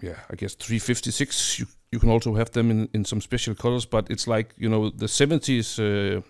[0.03, 3.87] yeah I guess 356 you you can also have them in in some special colors,
[3.87, 6.21] but it's like you know the seventies uh,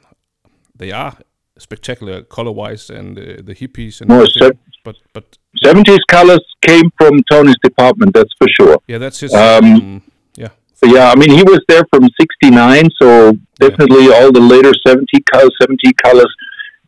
[0.78, 1.12] they are
[1.58, 4.58] spectacular color wise and uh, the hippies and No, everything.
[4.84, 5.24] but but
[5.64, 8.76] 70s colors came from Tony's department, that's for sure.
[8.86, 10.02] yeah that's his Um, um,
[10.36, 10.50] yeah
[10.84, 15.50] yeah, I mean, he was there from '69, so definitely all the later '70 colors,
[15.60, 16.32] '70 colors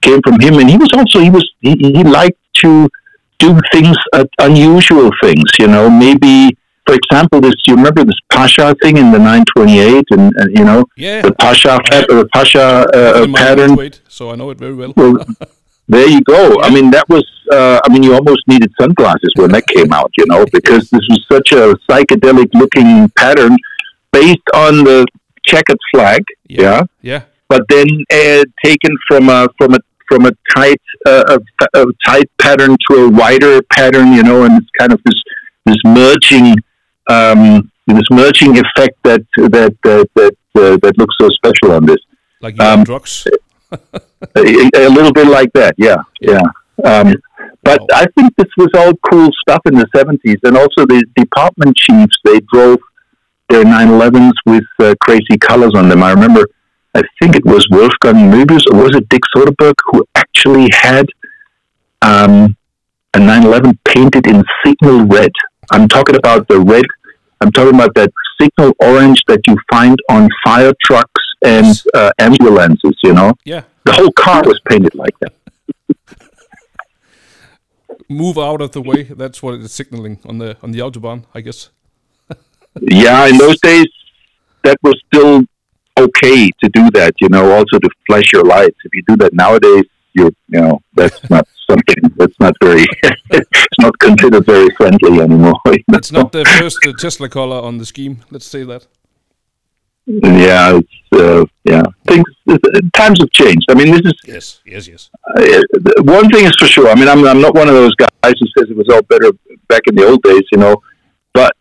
[0.01, 0.55] came from him.
[0.61, 2.89] And he was also he was he, he liked to
[3.41, 5.49] do things, uh, unusual things.
[5.59, 6.57] You know, maybe
[6.87, 10.85] for example, this you remember this Pasha thing in the 928, and, and you know
[10.97, 13.77] yeah the Pasha uh, Pasha uh, pattern.
[13.77, 14.93] weight, so I know it very well.
[14.97, 15.25] Well,
[15.89, 16.61] there you go.
[16.63, 17.25] I mean, that was.
[17.51, 21.03] Uh, I mean, you almost needed sunglasses when that came out, you know, because this
[21.09, 23.57] was such a psychedelic-looking pattern
[24.13, 25.05] based on the
[25.45, 26.23] checkered flag.
[26.49, 29.79] Yeah, yeah, but then uh, taken from a from a
[30.09, 34.61] from a tight uh, a, a tight pattern to a wider pattern, you know, and
[34.61, 35.21] it's kind of this
[35.67, 36.57] this merging
[37.11, 41.99] um, this merging effect that that that that, uh, that looks so special on this
[42.41, 43.27] like Um, drugs.
[43.73, 45.75] a, a little bit like that.
[45.79, 46.43] Yeah, yeah.
[46.85, 47.15] Um,
[47.63, 47.81] but.
[47.93, 52.17] I think this was all cool stuff in the seventies, and also the department chiefs
[52.25, 52.79] they drove
[53.51, 56.03] their 911s with uh, crazy colors on them.
[56.05, 56.47] I remember,
[56.95, 61.07] I think it was Wolfgang Möbius or was it Dick Soderberg who actually had
[62.03, 62.57] um,
[63.15, 65.33] a 911 painted in signal red.
[65.73, 66.85] I'm talking about the red.
[67.41, 72.97] I'm talking about that signal orange that you find on fire trucks and uh, ambulances.
[73.03, 75.33] You know, Yeah, the whole car was painted like that.
[78.09, 79.05] move out of the way.
[79.05, 81.71] That's what it's signaling on the on the autobahn, I guess.
[82.81, 83.87] Yeah, in those days,
[84.63, 85.43] that was still
[85.99, 87.15] okay to do that.
[87.21, 88.77] You know, also to flash your lights.
[88.85, 89.85] If you do that nowadays,
[90.15, 92.87] you know that's not something that's not very.
[93.31, 95.55] it's not considered very friendly anymore.
[95.67, 95.99] you know?
[95.99, 98.21] It's not the first uh, Tesla color on the scheme.
[98.31, 98.87] Let's say that.
[100.07, 101.83] Yeah, it's uh, yeah.
[102.07, 102.25] Things
[102.95, 103.67] times have changed.
[103.71, 105.11] I mean, this is Yes, yes, yes.
[105.37, 105.63] uh,
[106.03, 106.89] one thing is for sure.
[106.89, 109.31] I mean, I'm I'm not one of those guys who says it was all better
[109.69, 110.43] back in the old days.
[110.51, 110.83] You know,
[111.33, 111.53] but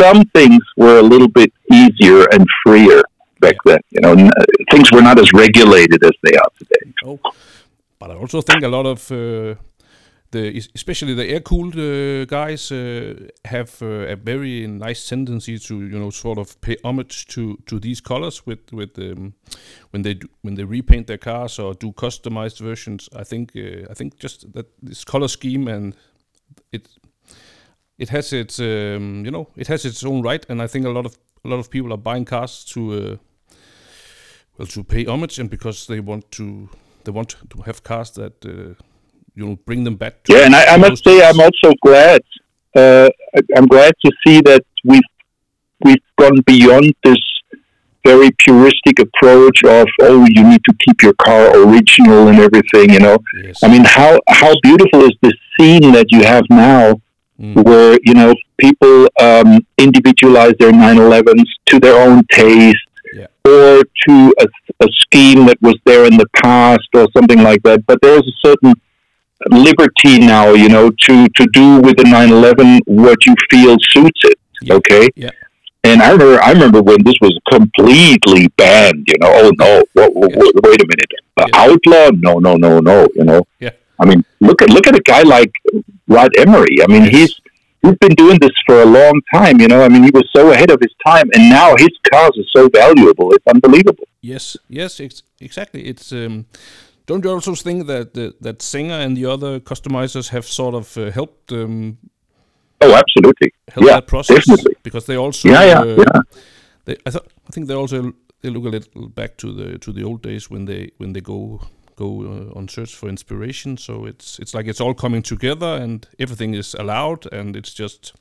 [0.00, 3.02] some things were a little bit easier and freer
[3.40, 3.78] back then.
[3.90, 4.30] You know, n-
[4.70, 6.92] things were not as regulated as they are today.
[7.04, 7.18] Oh,
[7.98, 9.54] but I also think a lot of uh,
[10.30, 15.98] the, especially the air-cooled uh, guys, uh, have uh, a very nice tendency to, you
[15.98, 19.34] know, sort of pay homage to, to these colors with with um,
[19.90, 23.08] when they do, when they repaint their cars or do customized versions.
[23.16, 25.96] I think uh, I think just that this color scheme and
[26.72, 26.88] it
[27.98, 30.90] it has its um, you know it has its own right, and I think a
[30.90, 33.16] lot of a lot of people are buying cars to uh,
[34.58, 36.68] well to pay homage and because they want to
[37.08, 38.74] they want to have cars that uh,
[39.34, 40.14] you know bring them back.
[40.24, 41.16] To Yeah, and I, I must say.
[41.26, 42.20] I'm also glad.
[42.76, 43.08] Uh,
[43.56, 45.10] I'm glad to see that we've
[45.84, 47.22] we've gone beyond this
[48.04, 53.00] very puristic approach of oh you need to keep your car original and everything you
[53.06, 53.62] know Yes.
[53.64, 56.84] i mean how how beautiful is this scene that you have now
[57.40, 57.54] Mm.
[57.68, 58.34] where you know
[58.64, 58.96] people
[59.26, 59.50] um,
[59.86, 63.26] individualize their 911s to their own taste Yeah.
[63.44, 64.46] or to a,
[64.84, 68.36] a scheme that was there in the past or something like that but there's a
[68.46, 68.74] certain
[69.50, 74.38] liberty now you know to to do with the 911 what you feel suits it
[74.62, 74.74] Yeah.
[74.74, 75.30] okay Yeah.
[75.84, 79.04] and I remember, I remember when this was completely banned.
[79.06, 81.62] You know, oh no, wait, wait, wait a minute, uh, Yeah.
[81.64, 82.10] outlaw?
[82.26, 83.06] No, no, no, no.
[83.14, 83.70] You know, Yeah.
[84.00, 85.52] I mean, look at look at a guy like
[86.08, 86.76] Rod Emery.
[86.84, 87.32] I mean, he's
[87.82, 89.60] he's been doing this for a long time.
[89.60, 92.32] You know, I mean, he was so ahead of his time, and now his cars
[92.38, 93.32] are so valuable.
[93.34, 94.04] It's unbelievable.
[94.20, 95.82] Yes, yes, ex- exactly.
[95.86, 96.46] It's um,
[97.06, 100.96] don't you also think that the, that Singer and the other customizers have sort of
[100.96, 101.98] uh, helped um,
[102.80, 103.52] Oh, absolutely.
[103.74, 104.74] helped Yeah, that process definitely.
[104.82, 106.20] because they also Yeah, yeah, uh, yeah.
[106.84, 109.92] They, I, th- I think they also they look a little back to the to
[109.92, 111.60] the old days when they when they go
[111.98, 113.76] go uh, on search for inspiration.
[113.76, 118.14] So it's it's like it's all coming together and everything is allowed and it's just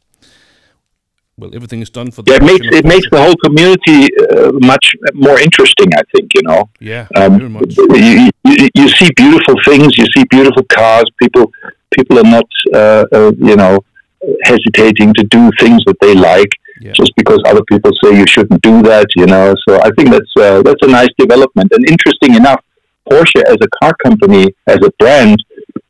[1.39, 4.51] well everything is done for the Yeah, it makes it makes the whole community uh,
[4.73, 5.89] much more interesting.
[6.01, 6.61] I think you know.
[6.79, 9.89] yeah Um, very much you, you, you see beautiful things.
[9.99, 11.07] You see beautiful cars.
[11.21, 11.45] People
[11.95, 13.75] people are not uh, uh, you know
[14.49, 18.61] hesitating to do things that they like yeah just because other people say you shouldn't
[18.71, 19.07] do that.
[19.21, 21.69] You know, so I think that's uh, that's a nice development.
[21.75, 22.61] And interesting enough,
[23.09, 25.37] Porsche as a car company, as a brand,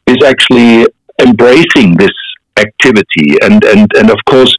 [0.08, 0.88] is actually
[1.22, 2.16] embracing this
[2.58, 3.38] activity.
[3.42, 4.54] And and and of course,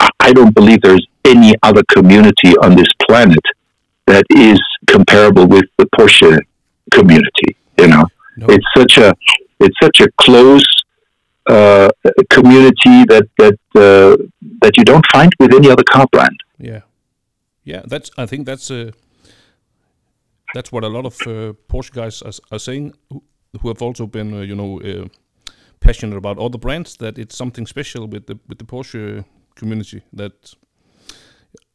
[0.00, 3.44] I- don't believe there's any other community on this planet
[4.06, 6.38] that is comparable with the Porsche
[6.92, 7.50] community.
[7.80, 8.04] You know,
[8.36, 9.14] no, it's such a
[9.60, 10.66] it's such a close
[11.48, 11.88] uh,
[12.30, 14.16] community that that uh,
[14.62, 16.38] that you don't find with any other car brand.
[16.58, 16.80] yeah
[17.64, 18.90] yeah that's I think that's uh,
[20.54, 23.22] that's what a lot of uh, Porsche guys are, are saying who,
[23.60, 25.08] who have also been uh, you know uh,
[25.80, 29.24] passionate about other brands that it's something special with the with the Porsche
[29.54, 30.54] community that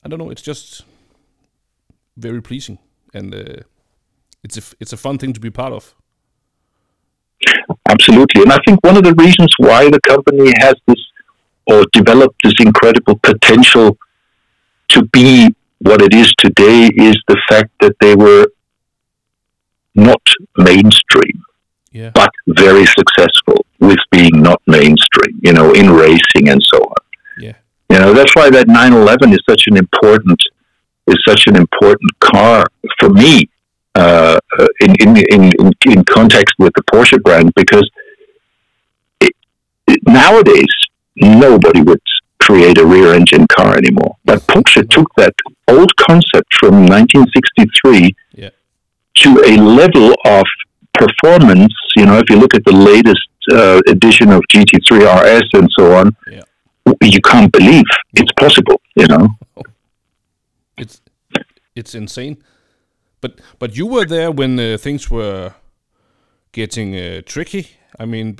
[0.03, 0.85] I don't know it's just
[2.17, 2.77] very pleasing
[3.13, 3.63] and uh,
[4.43, 5.95] it's a it's a fun thing to be part of.
[7.89, 11.01] Absolutely, and I think one of the reasons why the company has this
[11.67, 13.97] or developed this incredible potential
[14.89, 18.47] to be what it is today is the fact that they were
[19.95, 20.21] not
[20.57, 21.43] mainstream.
[21.91, 27.01] yeah but very successful with being not mainstream, you know, in racing and so on.
[27.39, 27.57] yeah
[27.89, 30.39] You know, that's why that 911 is such an important
[31.07, 32.63] is such an important car
[32.99, 33.49] for me
[33.95, 37.87] uh, uh, in, in, in, in, in context with the Porsche brand because
[39.19, 39.33] it,
[39.87, 40.73] it, nowadays
[41.17, 42.01] nobody would
[42.39, 44.15] create a rear engine car anymore.
[44.25, 45.33] But Porsche took that
[45.67, 48.49] old concept from 1963 yeah
[49.21, 50.45] to a level of
[50.93, 51.73] performance.
[51.95, 54.89] You know, if you look at the latest uh, edition of GT3
[55.21, 56.41] RS and so on, Yeah.
[57.01, 58.79] you can't believe it's possible.
[58.95, 59.27] You know,
[60.77, 61.01] it's
[61.75, 62.37] it's insane.
[63.21, 65.53] But but you were there when uh, things were
[66.51, 67.67] getting uh, tricky.
[67.99, 68.37] I mean,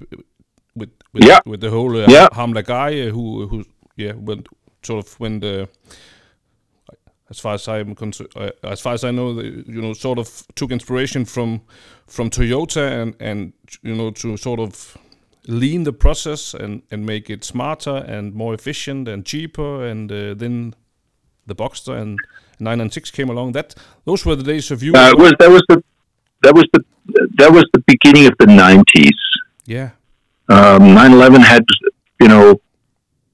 [0.75, 1.39] with with, Yeah.
[1.45, 2.27] with the whole uh, Yeah.
[2.33, 3.63] Hamla guy uh, who who
[3.97, 4.47] yeah went
[4.81, 5.67] sort of when the
[7.33, 10.19] as far as I'm concerned, uh, as far as I know, they, you know, sort
[10.19, 11.61] of took inspiration from
[12.07, 14.97] from Toyota and and you know to sort of
[15.47, 20.33] lean the process and and make it smarter and more efficient and cheaper and uh,
[20.35, 20.75] then
[21.47, 22.19] the Boxster and
[22.59, 23.53] nine and six came along.
[23.53, 23.75] That
[24.05, 24.93] those were the days of you.
[24.93, 25.83] uh, it was that was the
[26.43, 26.83] that was the
[27.37, 29.19] that was the beginning of the '90s.
[29.65, 29.89] yeah,
[30.49, 31.65] Um, 911 had
[32.21, 32.59] you know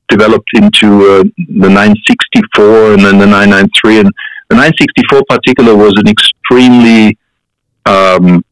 [0.10, 4.12] developed into uh, the 964 and then the 993 and
[4.50, 7.18] the 964 particular was an extremely
[7.86, 8.44] um,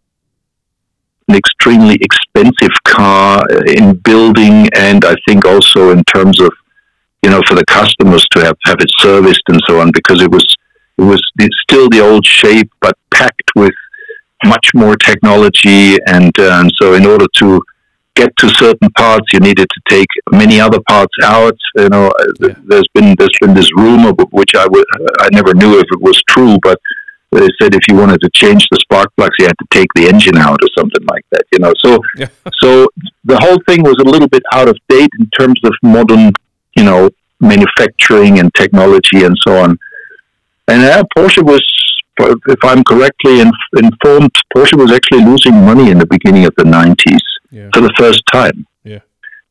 [1.28, 6.52] an extremely expensive car in building and I think also in terms of
[7.24, 10.32] you know for the customers to have have it serviced and so on because it
[10.32, 10.46] was
[10.98, 13.74] it was it's still the old shape but packed with
[14.46, 17.62] much more technology and, uh, and so in order to
[18.22, 21.58] get to certain parts, you needed to take many other parts out.
[21.82, 22.56] You know, uh, Yeah.
[22.72, 24.92] there's been there's been this rumor, which I w-
[25.26, 26.78] I never knew if it was true, but
[27.38, 30.06] they said if you wanted to change the spark plugs, you had to take the
[30.12, 31.44] engine out or something like that.
[31.54, 31.90] You know, so
[32.22, 32.30] yeah,
[32.64, 32.70] so
[33.32, 36.32] the whole thing was a little bit out of date in terms of modern,
[36.78, 37.02] you know,
[37.40, 39.78] manufacturing and technology and so on.
[40.70, 41.64] And uh, Porsche was,
[42.56, 46.64] if I'm correctly inf- informed, Porsche was actually losing money in the beginning of the
[46.64, 49.00] 90s yeah, for the first time, yeah,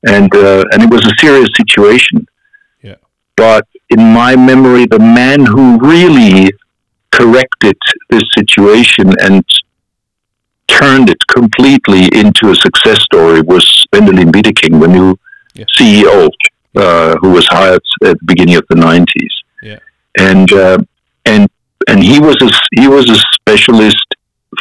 [0.07, 2.26] and uh, and it was a serious situation.
[2.82, 2.97] yeah,
[3.36, 6.51] But in my memory, the man who really
[7.11, 7.76] corrected
[8.11, 9.44] this situation and
[10.68, 15.18] turned it completely into a success story was Wendelin Wiedeking, the new
[15.55, 15.64] Yeah.
[15.78, 16.28] CEO,
[16.76, 19.34] uh, who was hired at the beginning of the 90s.
[19.62, 19.78] Yeah.
[20.18, 20.78] And, uh,
[21.24, 21.49] and,
[21.88, 24.09] and he was a, he was a specialist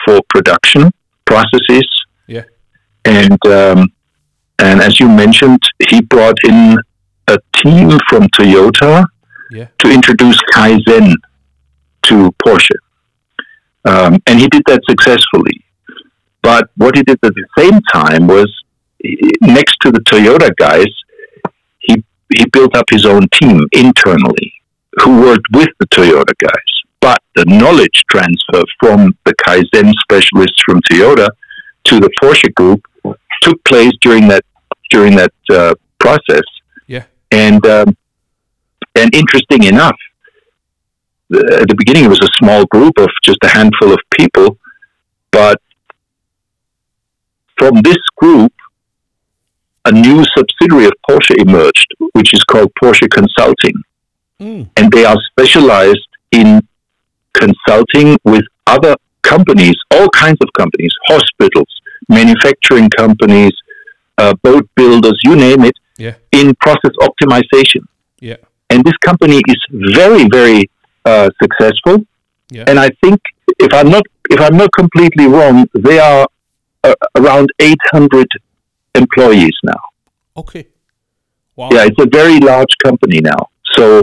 [0.05, 0.91] for production
[1.25, 1.87] processes.
[2.27, 2.43] Yeah.
[3.05, 3.87] And, um,
[4.59, 6.77] and as you mentioned, he brought in
[7.27, 9.05] a team from Toyota
[9.51, 9.67] Yeah.
[9.79, 11.13] to introduce Kaizen
[12.03, 12.77] to Porsche.
[13.85, 15.63] Um, and he did that successfully.
[16.41, 18.51] But what he did at the same time was,
[19.41, 20.87] next to the Toyota guys,
[21.79, 22.03] he,
[22.35, 24.53] he built up his own team internally
[25.03, 26.71] who worked with the Toyota guys.
[27.01, 31.27] But the knowledge transfer from the Kaizen specialists from Toyota
[31.85, 32.81] to the Porsche group
[33.41, 34.43] took place during that
[34.91, 36.43] during that uh, process.
[36.87, 37.03] Yeah.
[37.31, 37.95] And um,
[38.95, 39.97] and interesting enough,
[41.29, 44.57] the- at the beginning it was a small group of just a handful of people,
[45.31, 45.59] but
[47.57, 48.53] from this group,
[49.85, 53.75] a new subsidiary of Porsche emerged, which is called Porsche Consulting,
[54.41, 54.69] Mm.
[54.75, 56.67] and they are specialized in
[57.33, 61.69] consulting with other companies, all kinds of companies, hospitals,
[62.09, 63.51] manufacturing companies,
[64.17, 66.15] uh, boat builders, you name it, Yeah.
[66.31, 67.83] in process optimization
[68.19, 68.37] Yeah.
[68.69, 69.59] and this company is
[70.01, 70.69] very very
[71.05, 71.97] uh, successful
[72.51, 72.65] Yeah.
[72.67, 73.17] and i think
[73.65, 75.55] if i'm not if i'm not completely wrong
[75.87, 76.27] they are
[76.83, 78.27] uh, around 800
[78.95, 79.81] employees now
[80.35, 80.67] Okay.
[81.55, 81.69] Wow.
[81.71, 83.41] yeah it's a very large company now
[83.77, 84.01] so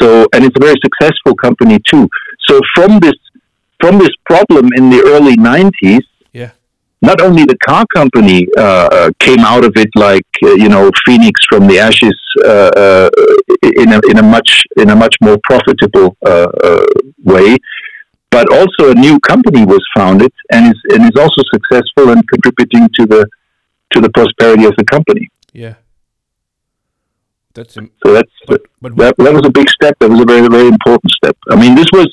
[0.00, 2.08] so and it's a very successful company too
[2.46, 3.18] so from this
[3.82, 5.98] from this problem in the early 90s Yeah.
[7.10, 10.90] Not only the car company uh, uh, came out of it like uh, you know
[11.06, 13.08] phoenix from the ashes uh, uh,
[13.82, 14.50] in a in a much
[14.82, 16.84] in a much more profitable uh, uh,
[17.32, 17.56] way,
[18.30, 22.88] but also a new company was founded and is and is also successful and contributing
[22.98, 23.22] to the
[23.92, 25.28] to the prosperity of the company.
[25.52, 25.74] Yeah.
[27.54, 29.94] That's im- So that's but but that, that was a big step.
[30.00, 31.36] That was a very very important step.
[31.50, 32.08] I mean, this was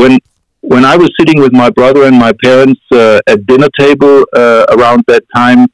[0.00, 0.18] when
[0.62, 4.64] when I was sitting with my brother and my parents uh, at dinner table uh,
[4.70, 5.66] around that time.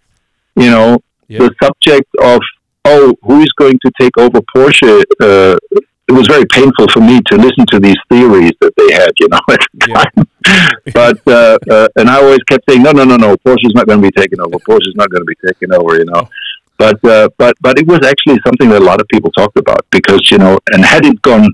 [0.57, 0.99] You know,
[1.47, 2.41] the subject of
[2.85, 5.03] oh, who is going to take over Porsche?
[5.21, 5.57] Uh,
[6.09, 9.13] it was very painful for me to listen to these theories that they had.
[9.21, 10.05] You know, at the Yeah.
[10.05, 10.83] time.
[10.95, 14.01] but uh, uh, and I always kept saying, no, no, no, no, Porsche's not going
[14.03, 14.59] to be taken over.
[14.69, 15.97] Porsche's not going to be taken over.
[15.97, 16.29] You know.
[16.79, 19.85] But uh, but but it was actually something that a lot of people talked about
[19.91, 21.47] because you know, and had it gone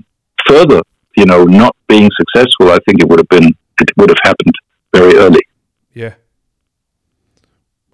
[0.47, 0.81] further,
[1.15, 4.55] you know, not being successful, I think it would have been it would have happened
[4.93, 5.41] very early.
[5.93, 6.13] Yeah.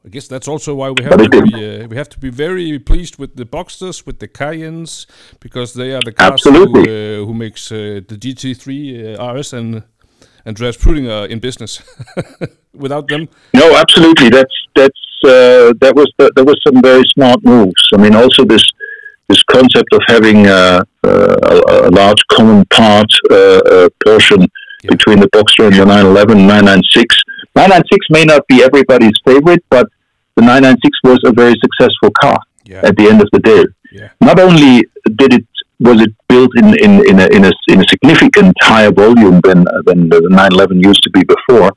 [0.03, 2.79] I guess that's also why we have to be uh, we have to be very
[2.79, 5.05] pleased with the Boxsters, with the Cayennes,
[5.39, 9.83] because they are the cars who, uh, who makes uh, the GT3 uh, RS and
[10.47, 11.83] Andreas Preuninger in business.
[12.73, 14.29] Without them, No, absolutely.
[14.29, 17.83] That's that's uh, that was the, that was some very smart moves.
[17.93, 18.63] I mean, also this
[19.31, 23.35] this concept of having uh, uh, a, a large common part uh,
[23.75, 24.41] uh, portion
[24.83, 24.91] Yeah.
[24.95, 27.15] between the Boxster and the 911, 996.
[27.55, 29.85] 996 may not be everybody's favorite, but
[30.35, 32.37] the 996 was a very successful car
[32.71, 33.63] yeah, at the end of the day.
[33.99, 34.71] yeah, Not only
[35.21, 35.45] did it
[35.87, 39.59] was it built in in, in, a, in a in a significant higher volume than
[39.87, 41.69] than the 911 used to be before.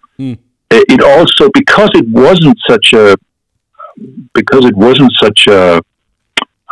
[0.77, 3.05] It it also because it wasn't such a
[4.39, 5.81] because it wasn't such a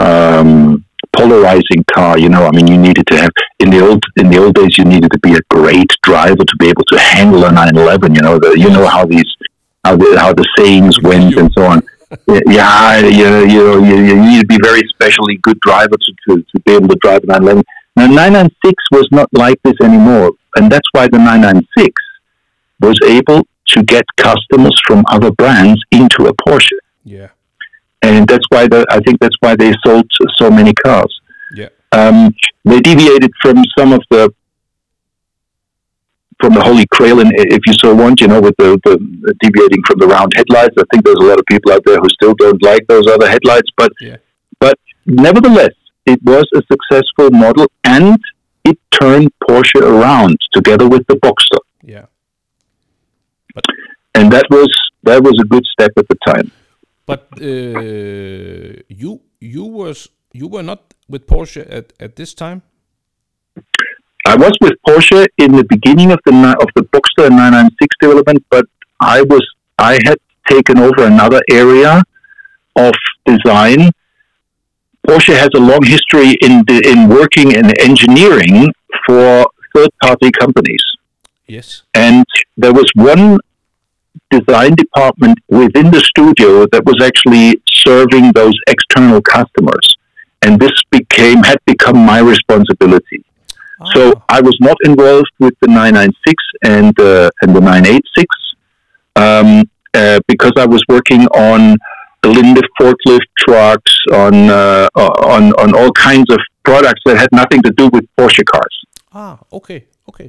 [0.02, 0.84] um,
[1.16, 2.18] polarizing car.
[2.18, 3.30] You know, I mean, you needed to have
[3.60, 6.56] in the old in the old days you needed to be a great driver to
[6.58, 8.14] be able to handle a 911.
[8.14, 9.30] You know, the, you know how these
[9.84, 11.82] how the how the sayings went and so on.
[12.28, 16.12] Yeah, you know, you, know, you, you need to be very specially good driver to,
[16.28, 17.64] to, to be able to drive a 911.
[17.96, 21.94] Now, 996 was not like this anymore, and that's why the 996
[22.80, 27.28] was able to get customers from other brands into a Porsche, yeah,
[28.02, 31.12] and that's why the, I think that's why they sold so many cars.
[31.56, 32.34] yeah, Um,
[32.64, 34.32] they deviated from some of the
[36.40, 39.80] from the Holy Grail, and if you so want, you know, with the, the deviating
[39.86, 40.74] from the round headlights.
[40.76, 43.28] I think there's a lot of people out there who still don't like those other
[43.28, 44.16] headlights, but Yeah.
[44.58, 44.76] but
[45.06, 45.74] nevertheless,
[46.04, 48.18] it was a successful model, and
[48.64, 52.06] it turned Porsche around together with the Boxster, yeah.
[54.16, 54.68] and that was
[55.04, 56.50] that was a good step at the time.
[57.12, 62.62] But uh, you you was you were not with Porsche at, at this time.
[64.24, 66.34] I was with Porsche in the beginning of the
[66.64, 68.66] of the Boxster 996 development, but
[69.00, 69.44] I was
[69.78, 72.02] I had taken over another area
[72.76, 72.94] of
[73.26, 73.90] design.
[75.06, 78.72] Porsche has a long history in the, in working in engineering
[79.04, 80.82] for third party companies.
[81.48, 81.82] Yes.
[81.92, 82.24] and
[82.56, 83.38] there was one
[84.36, 87.46] design department within the studio that was actually
[87.84, 89.86] serving those external customers
[90.42, 93.20] and this became had become my responsibility
[93.94, 96.44] so Ah, i was not involved with the 996
[96.76, 98.26] and uh, and the 986
[99.24, 99.48] um,
[99.94, 101.76] uh, because i was working on
[102.22, 104.88] the Linde forklift trucks on uh,
[105.34, 108.74] on on all kinds of products that had nothing to do with Porsche cars.
[109.12, 110.28] ah, okay, okay.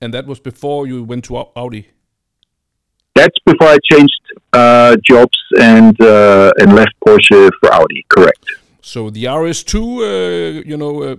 [0.00, 1.82] And that was before you went to Audi.
[3.14, 4.20] That's before I changed
[4.52, 8.04] uh, jobs and uh, and left Porsche for Audi.
[8.08, 8.44] Correct.
[8.80, 11.16] So the RS2, uh, you know, uh,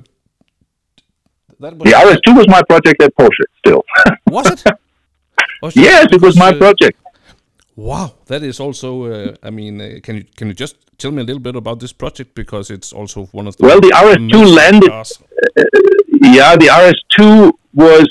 [1.59, 3.45] that was The RS2 was my project at Porsche.
[3.59, 3.83] Still,
[4.29, 4.63] Was it?
[5.61, 6.99] Was yes, it was my uh, project.
[7.75, 9.05] Wow, that is also.
[9.05, 11.79] Uh, I mean, uh, can you can you just tell me a little bit about
[11.79, 15.19] this project because it's also one of the Well, the RS2 landed- cars.
[16.21, 18.07] Yeah, the RS2 was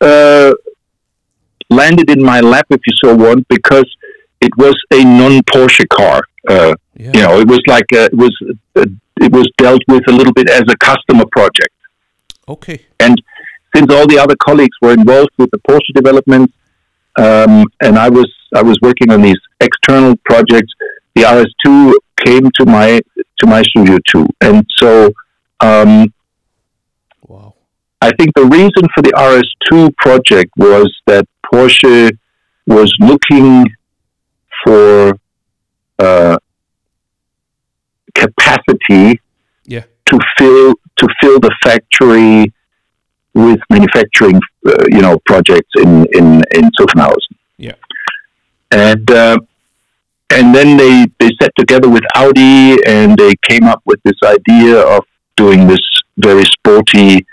[0.00, 0.52] uh,
[1.70, 3.86] landed in my lap, if you so want, because
[4.40, 6.22] it was a non-Porsche car.
[6.48, 7.12] Uh, Yeah.
[7.14, 8.34] you know, it was like uh, it was
[8.76, 8.86] uh,
[9.20, 11.74] it was dealt with a little bit as a customer project.
[12.48, 12.78] Okay.
[12.98, 13.20] And
[13.74, 16.52] since all the other colleagues were involved with the Porsche development,
[17.18, 20.72] um, and I was I was working on these external projects,
[21.14, 21.92] the RS2
[22.24, 23.00] came to my
[23.40, 24.26] to my studio too.
[24.40, 25.10] And so
[25.60, 26.12] um.
[28.00, 32.16] I think the reason for the RS2 project was that Porsche
[32.66, 33.64] was looking
[34.64, 35.14] for
[35.98, 36.36] uh,
[38.14, 39.20] capacity
[39.64, 39.84] Yeah.
[40.06, 42.52] to fill to fill the factory
[43.34, 47.34] with manufacturing, uh, you know, projects in in in Zuffenhausen.
[47.56, 47.74] Yeah.
[48.70, 49.38] And uh,
[50.30, 54.78] and then they they sat together with Audi and they came up with this idea
[54.80, 55.02] of
[55.36, 55.80] doing this
[56.16, 57.24] very sporty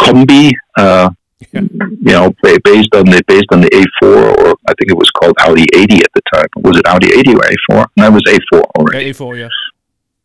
[0.00, 0.52] combi.
[0.76, 1.10] Uh,
[1.52, 1.60] Yeah.
[1.60, 2.32] You know,
[2.64, 4.08] based on the based on the A4,
[4.40, 6.46] or I think it was called Audi 80 at the time.
[6.56, 7.86] Was it Audi 80 or A4?
[7.96, 9.04] No, it was A4 already.
[9.06, 9.38] Yeah, A4.
[9.38, 9.48] Yeah.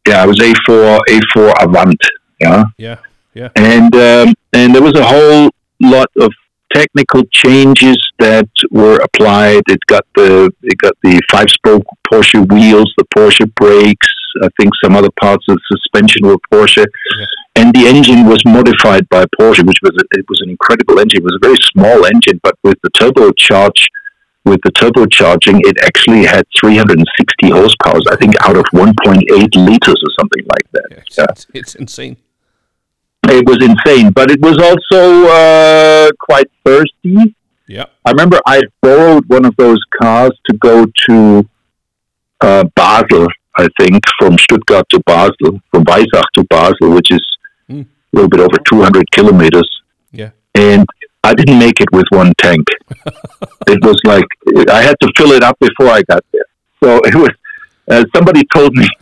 [0.07, 2.01] Yeah, it was A4 A4 Avant.
[2.39, 2.97] Yeah, Yeah.
[3.34, 3.49] Yeah.
[3.55, 5.49] and um, and there was a whole
[5.82, 6.32] lot of
[6.74, 9.63] technical changes that were applied.
[9.67, 14.07] It got the it got the five spoke Porsche wheels, the Porsche brakes.
[14.41, 16.86] I think some other parts of the suspension were Porsche,
[17.56, 21.22] and the engine was modified by Porsche, which was a, it was an incredible engine.
[21.22, 23.86] It was a very small engine, but with the turbocharge.
[24.45, 28.00] With the turbocharging, it actually had 360 horsepower.
[28.10, 30.88] I think out of 1.8 liters or something like that.
[30.89, 30.97] yeah.
[31.06, 32.18] It's, Yeah It's, it's insane.
[33.28, 37.36] it was insane, but it was also uh, quite thirsty.
[37.68, 37.86] Yeah.
[38.06, 41.50] I remember I borrowed one of those cars to go to
[42.41, 43.28] uh, Basel,
[43.58, 47.22] I think, from Stuttgart to Basel, from Weissach to Basel, which is
[47.70, 47.86] Mm.
[47.86, 49.70] a little bit over 200 kilometers.
[50.11, 50.32] Yeah.
[50.55, 50.86] And
[51.24, 52.67] I didn't make it with one tank.
[53.67, 54.26] it was like
[54.70, 56.45] I had to fill it up before I got there.
[56.84, 57.30] So it was.
[57.91, 58.88] Uh, somebody told me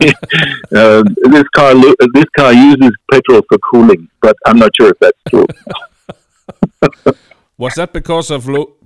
[0.74, 4.98] uh, this car lo- this car uses petrol for cooling, but I'm not sure if
[4.98, 5.46] that's true.
[7.58, 8.76] Was that because of low?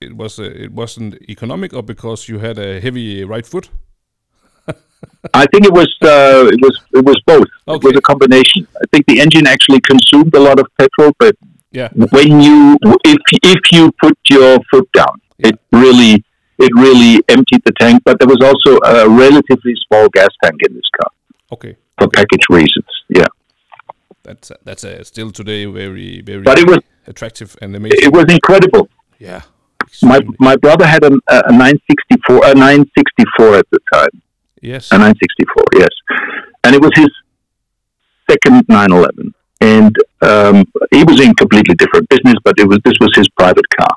[0.00, 0.38] It was.
[0.38, 3.68] Uh, it wasn't economic, or because you had a heavy right foot.
[5.34, 7.46] I think it was uh, it was it was both.
[7.68, 8.66] It was a combination.
[8.76, 11.34] I think the engine actually consumed a lot of petrol, but
[11.72, 11.88] Yeah.
[12.16, 13.18] when you if
[13.54, 16.12] if you put your foot down, it really
[16.58, 18.02] it really emptied the tank.
[18.04, 21.10] But there was also a relatively small gas tank in this car
[21.52, 21.76] Okay.
[21.98, 22.90] for package reasons.
[23.08, 23.30] Yeah,
[24.24, 26.42] That's uh, that's uh, still today very very.
[26.42, 27.98] But it was- attractive and amazing.
[28.08, 28.88] it was incredible.
[29.18, 29.42] yeah.
[30.02, 34.14] My my brother had a, a 964 a 964 at the time.
[34.62, 34.90] Yes.
[34.90, 35.88] A 964, yes.
[36.64, 37.10] And it was his
[38.30, 39.34] second 911.
[39.60, 43.68] And um, he was in completely different business, but it was this was his private
[43.78, 43.94] car.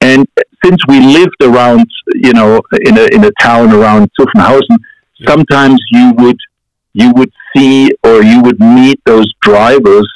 [0.00, 0.26] And
[0.64, 4.78] since we lived around, you know, in a in a town around Zuffenhausen,
[5.26, 6.38] sometimes you would
[6.94, 10.08] you would see or you would meet those drivers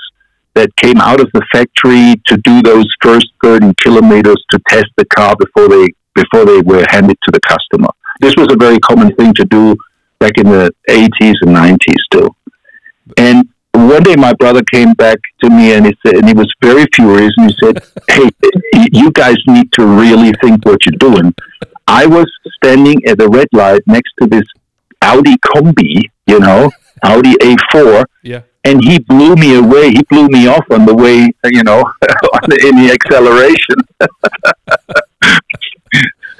[0.55, 5.05] that came out of the factory to do those first 30 kilometers to test the
[5.07, 7.91] car before they before they were handed to the customer.
[8.21, 9.77] This was a very common thing to do
[10.19, 12.35] back in the 80s and 90s still.
[13.17, 16.53] And one day my brother came back to me and he said, and he was
[16.63, 18.29] very furious and he said, Hey,
[18.93, 21.33] you guys need to really think what you're doing.
[21.87, 24.43] I was standing at the red light next to this
[25.03, 26.71] Audi Combi, you know,
[27.05, 28.41] Audi A4, Yeah.
[28.65, 29.91] and he blew me away.
[29.91, 31.79] He blew me off on the way, you know,
[32.67, 33.77] in the acceleration.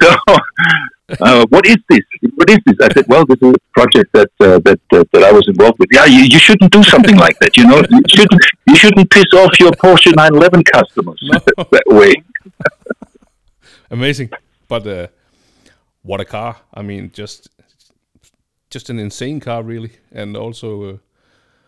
[0.01, 0.15] so,
[1.21, 2.01] uh, what is this?
[2.35, 2.75] What is this?
[2.81, 5.79] I said, well, this is a project that uh, that, uh, that I was involved
[5.79, 5.89] with.
[5.91, 7.57] Yeah, you, you shouldn't do something like that.
[7.57, 11.39] You know, you shouldn't you shouldn't piss off your Porsche 911 customers No.
[11.71, 12.13] that way.
[13.91, 14.29] Amazing,
[14.67, 15.07] but uh,
[16.03, 16.57] what a car!
[16.73, 17.49] I mean, just
[18.69, 20.97] just an insane car, really, and also uh,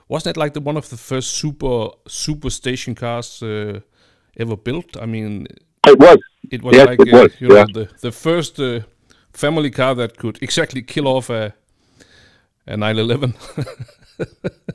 [0.07, 3.79] wasn't it like the one of the first super super station cars uh,
[4.37, 4.97] ever built?
[5.01, 5.47] I mean,
[5.87, 6.17] It was.
[6.51, 8.81] it was Yes, like it uh, was, you know the the first uh,
[9.33, 11.53] family car that could exactly kill off a
[12.67, 13.33] a 911.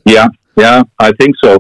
[0.05, 0.27] Yeah,
[0.57, 1.59] yeah, I think so.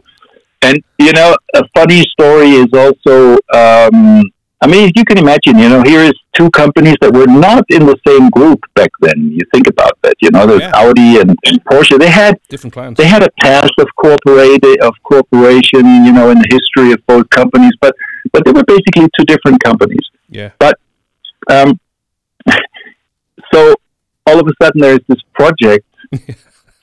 [0.62, 3.34] And you know, a funny story is also.
[3.54, 4.22] Um,
[4.60, 5.58] I mean, you can imagine.
[5.58, 9.30] You know, here is two companies that were not in the same group back then.
[9.30, 10.14] You think about that.
[10.20, 10.72] You know, there's Yeah.
[10.82, 11.98] Audi and, and Porsche.
[11.98, 12.98] They had Different clients.
[12.98, 15.84] they had a past of corporate of corporation.
[16.06, 17.94] You know, in the history of both companies, but
[18.32, 20.04] but they were basically two different companies.
[20.28, 20.74] yeah, But
[21.48, 21.78] Um,
[24.26, 25.86] all of a sudden there is this project,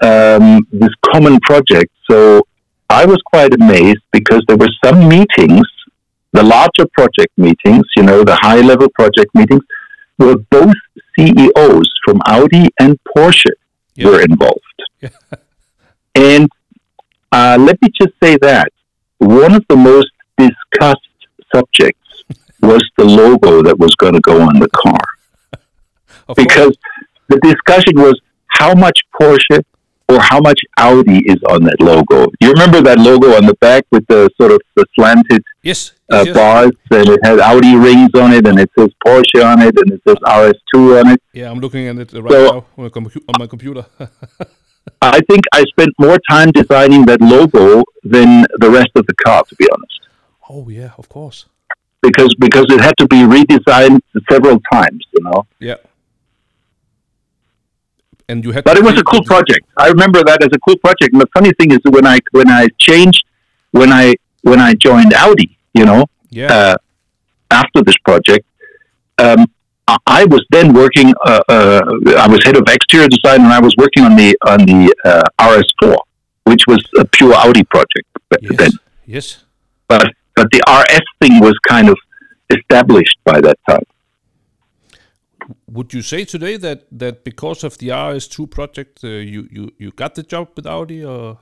[0.02, 1.92] um, this common project.
[2.10, 2.48] So
[2.90, 5.68] I was quite amazed because there were some meetings,
[6.32, 9.62] the larger project meetings, you know, the high level project meetings,
[10.18, 10.76] where both
[11.18, 13.52] CEOs from Audi and Porsche
[13.98, 14.60] were involved.
[16.16, 16.48] And
[17.32, 18.72] uh, let me just say that
[19.18, 21.00] one of the most discussed
[21.54, 22.24] subjects
[22.62, 25.00] was the logo that was going to go on the car
[26.28, 26.78] of because
[27.34, 28.20] the discussion was
[28.60, 29.64] how much Porsche
[30.10, 32.28] or how much Audi is on that logo.
[32.42, 36.24] You remember that logo on the back with the sort of the slanted yes, uh,
[36.26, 39.74] yes, bars, and it has Audi rings on it, and it says Porsche on it,
[39.78, 41.22] and it says RS2 on it.
[41.34, 41.50] yeah.
[41.50, 43.86] I'm looking at it right So- now on compu- on my computer.
[45.02, 49.44] I think I spent more time designing that logo than the rest of the car,
[49.50, 50.00] to be honest,
[50.50, 51.46] oh yeah, of course.
[52.02, 55.48] because because it had to be redesigned several times, you know.
[55.60, 55.76] Yeah.
[58.30, 59.66] And you had, But it was a cool project.
[59.78, 61.14] I remember that as a cool project.
[61.14, 63.24] And the funny thing is, when I when I changed,
[63.72, 66.78] when I when I joined Audi, you know, Yeah, uh,
[67.52, 68.46] after this project,
[69.18, 69.46] um,
[69.88, 71.14] I- I was then working.
[71.26, 71.82] Uh, uh,
[72.18, 75.24] I was head of exterior design, and I was working on the on the uh,
[75.40, 75.98] RS4,
[76.46, 78.08] which was a pure Audi project
[78.42, 78.72] yes, then.
[79.06, 79.44] yes.
[79.90, 81.98] But but the RS thing was kind of
[82.50, 83.84] established by that time.
[85.68, 89.92] Would you say today that that because of the RS2 project, uh, you you you
[89.92, 91.38] got the job with Audi, or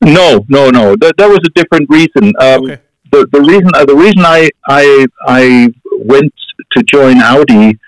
[0.00, 0.96] No, no, no.
[0.96, 2.32] That, that was a different reason.
[2.40, 2.78] Um, Okay.
[3.12, 6.32] The the reason uh, the reason I I I went
[6.72, 7.78] to join Audi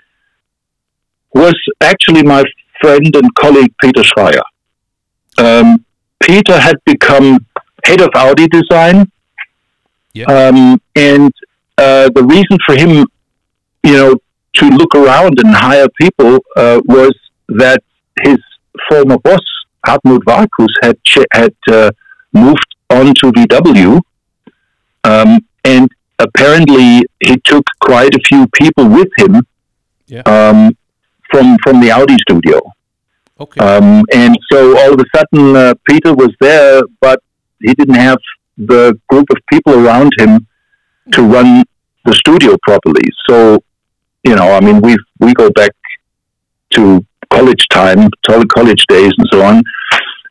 [1.33, 2.43] was actually my
[2.81, 4.41] friend and colleague Peter Schreyer.
[5.37, 5.83] Um,
[6.21, 7.45] Peter had become
[7.83, 9.11] head of Audi design,
[10.13, 10.25] Yeah.
[10.25, 11.31] um, and
[11.77, 13.05] uh, the reason for him,
[13.83, 14.15] you know,
[14.57, 17.13] to look around and hire people uh, was
[17.49, 17.81] that
[18.23, 18.37] his
[18.89, 19.39] former boss
[19.85, 21.91] Hartmut Warkuß had ch- had uh,
[22.33, 24.01] moved on to VW,
[25.03, 25.89] um, and
[26.19, 29.33] apparently he took quite a few people with him
[30.07, 30.21] Yeah.
[30.25, 30.71] um,
[31.31, 32.59] from from the Audi studio.
[33.39, 33.59] okay?
[33.59, 37.19] Um, and so all of a sudden, uh, Peter was there, but
[37.61, 38.17] he didn't have
[38.57, 40.47] the group of people around him
[41.13, 41.63] to run
[42.05, 43.07] the studio properly.
[43.29, 43.59] So,
[44.23, 45.71] you know, I mean, we we go back
[46.71, 49.63] to college time, college days, and so on.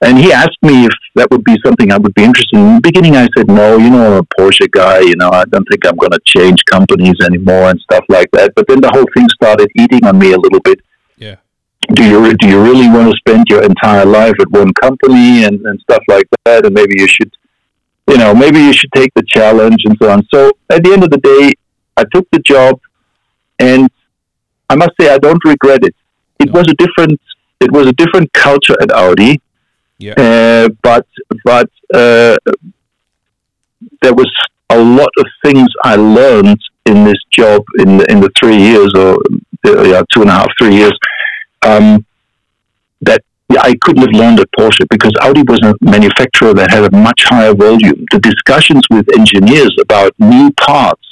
[0.03, 2.67] And he asked me if that would be something I would be interested in.
[2.67, 5.01] In the beginning, I said, no, you know, I'm a Porsche guy.
[5.01, 8.53] You know, I don't think I'm going to change companies anymore and stuff like that.
[8.55, 10.81] But then the whole thing started eating on me a little bit
[11.17, 11.37] yeah,
[11.95, 15.65] do you do you really want to spend your entire life at one company and,
[15.67, 17.31] and stuff like that and maybe you should
[18.09, 21.05] you know maybe you should take the challenge and so on so at the end
[21.05, 21.53] of the day
[21.97, 22.79] i took the job
[23.59, 23.89] and
[24.71, 25.95] i must say i don't regret it
[26.39, 26.61] it No.
[26.61, 27.21] was a different
[27.61, 29.41] it was a different culture at audi
[29.99, 31.07] yeah, uh, but
[31.45, 32.37] but uh,
[34.03, 34.31] there was
[34.71, 38.93] a lot of things I learned in this job in the, in the three years
[38.95, 39.15] or
[39.67, 40.93] uh, yeah, two and a half, three years
[41.63, 42.05] um,
[43.01, 46.93] that yeah, I couldn't have learned at Porsche because Audi was a manufacturer that had
[46.93, 48.05] a much higher volume.
[48.13, 51.06] The discussions with engineers about new parts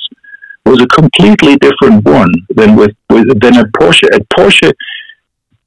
[0.65, 4.09] was a completely different one than with, with than at Porsche.
[4.15, 4.73] At Porsche,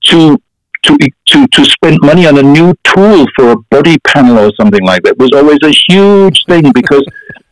[0.05, 0.37] to
[0.83, 4.83] to to to spend money on a new tool for a body panel or something
[4.85, 7.05] like that was always a huge thing because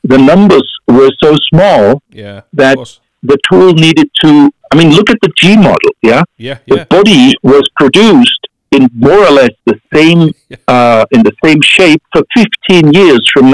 [0.03, 2.41] the numbers were so small yeah.
[2.53, 2.77] that-
[3.23, 6.83] the tool needed to I mean look at the G model yeah Yeah, the yeah,
[6.85, 8.41] body was produced
[8.71, 10.31] in more or less the same
[10.67, 13.49] uh, in the same shape for 15 years from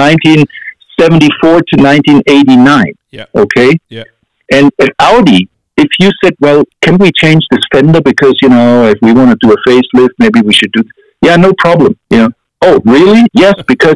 [0.97, 3.25] 1974 to 1989 Yeah.
[3.35, 4.03] okay Yeah.
[4.51, 8.85] and at Audi if you said, well, can we change this fender because you know
[8.87, 10.83] if we want to do a facelift, maybe we should do.
[11.23, 11.97] Yeah, no problem.
[12.11, 12.29] You know.
[12.61, 13.23] Oh, really?
[13.33, 13.95] Yes, because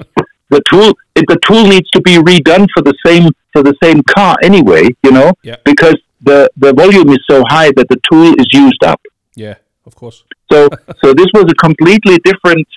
[0.49, 4.35] the tool the tool needs to be redone for the same for the same car
[4.41, 4.83] anyway.
[5.03, 5.57] You know, Yeah.
[5.63, 9.01] because the the volume is so high that the tool is used up.
[9.35, 10.23] Yeah, of course.
[10.51, 10.57] So
[11.03, 12.67] so this was a completely different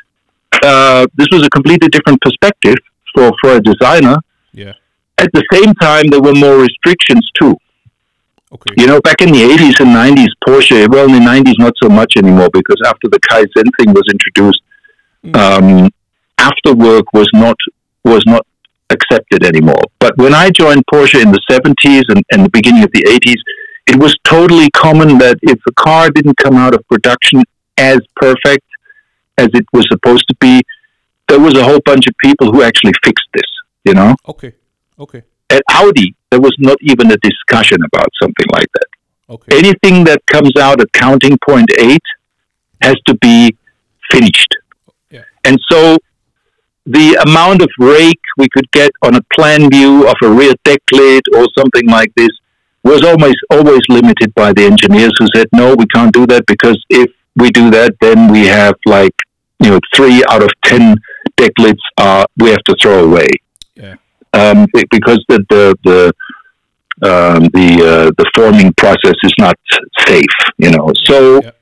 [0.71, 2.77] uh, this was a completely different perspective
[3.15, 4.17] for for a designer.
[4.53, 4.75] Yeah.
[5.19, 7.57] At the same time, there were more restrictions too.
[8.51, 8.75] Okay.
[8.79, 11.89] You know, back in the 80s and 90s, Porsche, well, in the 90s, not so
[11.89, 14.63] much anymore because after the Kaizen thing was introduced,
[15.35, 15.91] um,
[16.39, 17.57] after work was not
[18.05, 18.47] was not
[18.91, 19.83] accepted anymore.
[19.99, 23.41] But when I joined Porsche in the 70s and, and the beginning of the 80s,
[23.87, 27.43] it was totally common that if a car didn't come out of production
[27.77, 28.65] as perfect
[29.37, 30.63] as it was supposed to be,
[31.29, 33.51] there was a whole bunch of people who actually fixed this,
[33.85, 34.15] you know?
[34.27, 34.55] Okay.
[34.99, 35.23] Okay.
[35.51, 38.89] At Audi, there was not even a discussion about something like that
[39.31, 39.59] Okay.
[39.59, 42.03] anything that comes out at counting point eight
[42.83, 43.57] has to be
[44.11, 44.55] finished.
[45.11, 45.23] Yeah.
[45.45, 45.99] And so
[46.87, 50.81] the amount of rake we could get on a plan view of a rear deck
[50.93, 52.31] lid or something like this
[52.83, 56.83] was always always limited by the engineers who said no we can't do that because
[56.89, 59.13] if we do that then we have like
[59.63, 60.97] you know three out of ten
[61.39, 61.53] deck
[62.07, 63.29] are we have to throw away
[63.85, 63.97] Yeah.
[64.41, 64.67] um,
[64.97, 66.01] because the the the
[67.11, 69.57] um, the uh, the forming process is not
[70.07, 70.89] safe, you know.
[71.11, 71.53] So Yeah.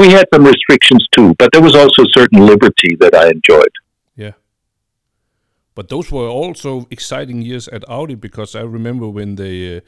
[0.00, 3.74] we had some restrictions too, but there was also certain liberty that I enjoyed.
[4.16, 4.32] Yeah.
[5.74, 9.80] But those were also exciting years at Audi because I remember when they uh,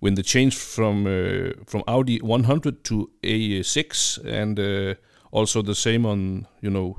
[0.00, 4.94] when they changed from uh, from Audi 100 to A6 and uh,
[5.30, 6.96] also the same on you know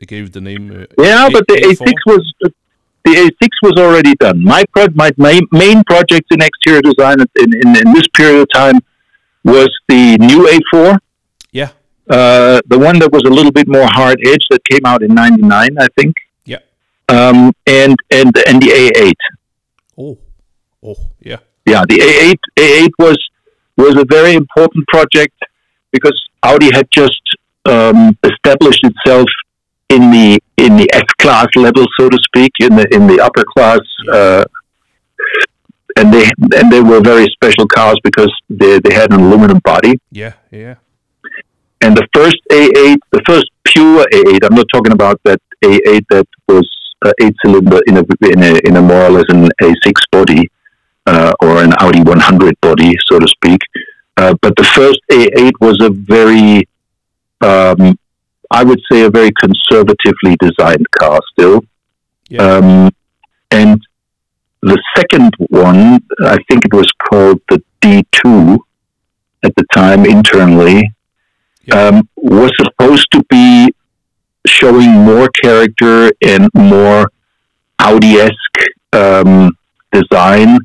[0.00, 1.86] they gave the name uh, Yeah, but the A4.
[1.86, 2.34] A6 was
[3.04, 4.42] the A6 was already done.
[4.42, 8.48] My pro- my main, main project in exterior design in, in, in this period of
[8.52, 8.80] time
[9.44, 10.98] was the new A4,
[11.52, 11.70] yeah
[12.10, 15.14] uh, the one that was a little bit more hard edge that came out in
[15.14, 16.58] '99, I think, yeah
[17.08, 19.12] um, and and and the A8.
[19.96, 20.18] oh
[20.82, 23.18] oh yeah yeah, the A8 A8 was
[23.76, 25.36] was a very important project
[25.92, 27.22] because Audi had just
[27.64, 29.28] um, established itself
[29.90, 33.44] in the in the S class level, so to speak, in the in the upper
[33.54, 33.80] class,
[34.10, 34.44] uh,
[35.96, 36.24] and they
[36.58, 39.94] and they were very special cars because they they had an aluminum body.
[40.10, 40.76] yeah yeah
[41.82, 46.26] And the first A8, the first pure A8, I'm not talking about that A8 that
[46.46, 46.66] was
[47.04, 50.42] uh, eight cylinder in a, in a in a more or less an A6 body
[51.06, 53.60] uh, or an Audi 100 body, so to speak.
[54.16, 56.68] Uh, but the first A8 was a very,
[57.40, 57.98] um,
[58.50, 61.62] I would say, a very conservatively designed car still.
[62.28, 62.42] Yeah.
[62.42, 62.90] Um,
[63.50, 63.80] and
[64.62, 68.58] the second one, I think it was called the D2
[69.42, 70.82] at the time internally,
[71.64, 71.74] Yeah.
[71.76, 73.72] um, was supposed to be
[74.46, 77.10] showing more character and more
[77.78, 78.60] Audi-esque
[78.92, 79.50] um,
[79.92, 80.58] design.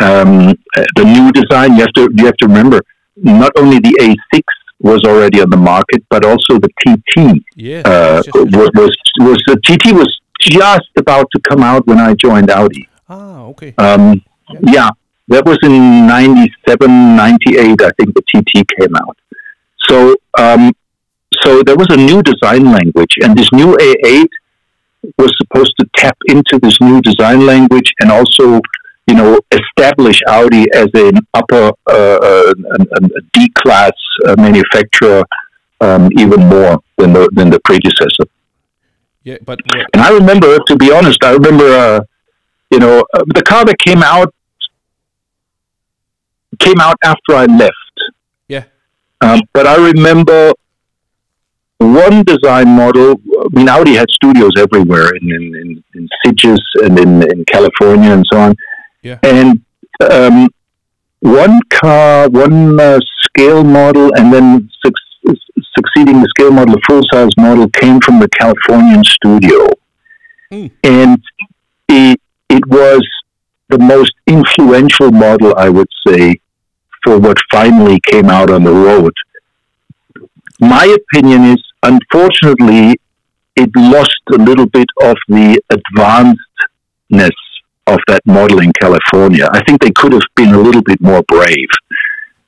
[0.00, 0.54] Um,
[0.96, 2.80] the new design, you have to you have to remember,
[3.16, 4.42] not only the A6
[4.80, 9.58] was already on the market, but also the TT yeah uh, was, was was the
[9.64, 10.10] TT was
[10.40, 12.88] just about to come out when I joined Audi.
[13.08, 14.22] ah okay Um,
[14.76, 14.90] yeah,
[15.28, 19.16] that was in 97, 98, I think the TT came out.
[19.88, 20.72] So, um,
[21.42, 24.28] so there was a new design language, and this new A8
[25.18, 28.60] was supposed to tap into this new design language and also,
[29.06, 32.52] you know, establish Audi as an upper, uh, uh,
[33.32, 33.92] D class
[34.26, 35.22] uh, manufacturer
[35.80, 38.26] um, even more than the than the predecessor.
[39.24, 42.00] yeah but uh, And I remember, to be honest, I remember, uh,
[42.70, 44.32] you know, uh, the car that came out
[46.58, 47.94] came out after I left.
[48.48, 48.64] yeah
[49.20, 50.52] Um, but I remember
[51.78, 53.08] one design model.
[53.44, 58.10] I mean, Audi had studios everywhere in in, in, in Sitges and in, in California
[58.12, 58.54] and so on.
[59.04, 59.18] Yeah.
[59.22, 59.62] And
[60.10, 60.48] um,
[61.20, 65.36] one car, one uh, scale model, and then suc-
[65.76, 69.68] succeeding the scale model, the full size model, came from the Californian studio,
[70.52, 70.70] Mm.
[70.84, 71.22] and
[71.88, 72.20] it
[72.50, 73.02] it was
[73.70, 76.38] the most influential model, I would say,
[77.02, 79.12] for what finally came out on the road.
[80.60, 82.96] My opinion is, unfortunately,
[83.56, 87.32] it lost a little bit of the advancedness
[87.86, 89.46] of that model in California.
[89.52, 91.72] I think they could have been a little bit more brave.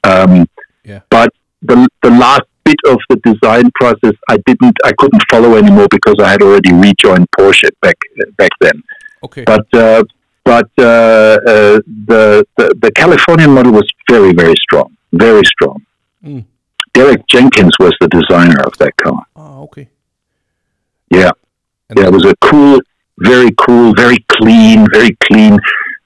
[0.05, 0.47] Um,
[0.85, 1.01] Yeah.
[1.11, 1.31] But
[1.63, 6.17] the the last bit of the design process, I didn't, I couldn't follow anymore because
[6.27, 7.99] I had already rejoined Porsche back
[8.41, 8.77] back then.
[9.27, 10.03] okay But uh,
[10.45, 11.77] but uh, uh,
[12.11, 12.23] the,
[12.57, 15.79] the the Californian model was very very strong, very strong.
[16.25, 16.45] Mm.
[16.95, 19.21] Derek Jenkins was the designer of that car.
[19.37, 19.87] Ah, okay.
[21.11, 21.33] Yeah,
[21.91, 22.81] And yeah, it was a cool,
[23.19, 25.59] very cool, very clean, very clean.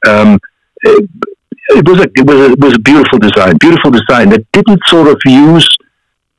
[0.07, 0.39] Um,
[0.83, 1.11] it,
[1.71, 4.81] it was a it was a, it was a beautiful design, beautiful design that didn't
[4.87, 5.69] sort of use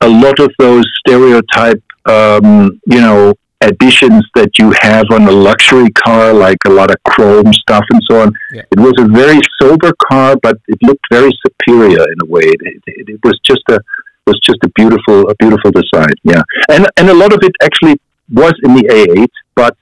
[0.00, 5.90] a lot of those stereotype, um, you know, additions that you have on a luxury
[5.90, 8.32] car, like a lot of chrome stuff and so on.
[8.52, 8.62] Yeah.
[8.70, 12.42] It was a very sober car, but it looked very superior in a way.
[12.42, 13.78] It, it, it was just a
[14.26, 16.14] was just a beautiful a beautiful design.
[16.22, 18.00] Yeah, and and a lot of it actually
[18.32, 19.76] was in the A8, but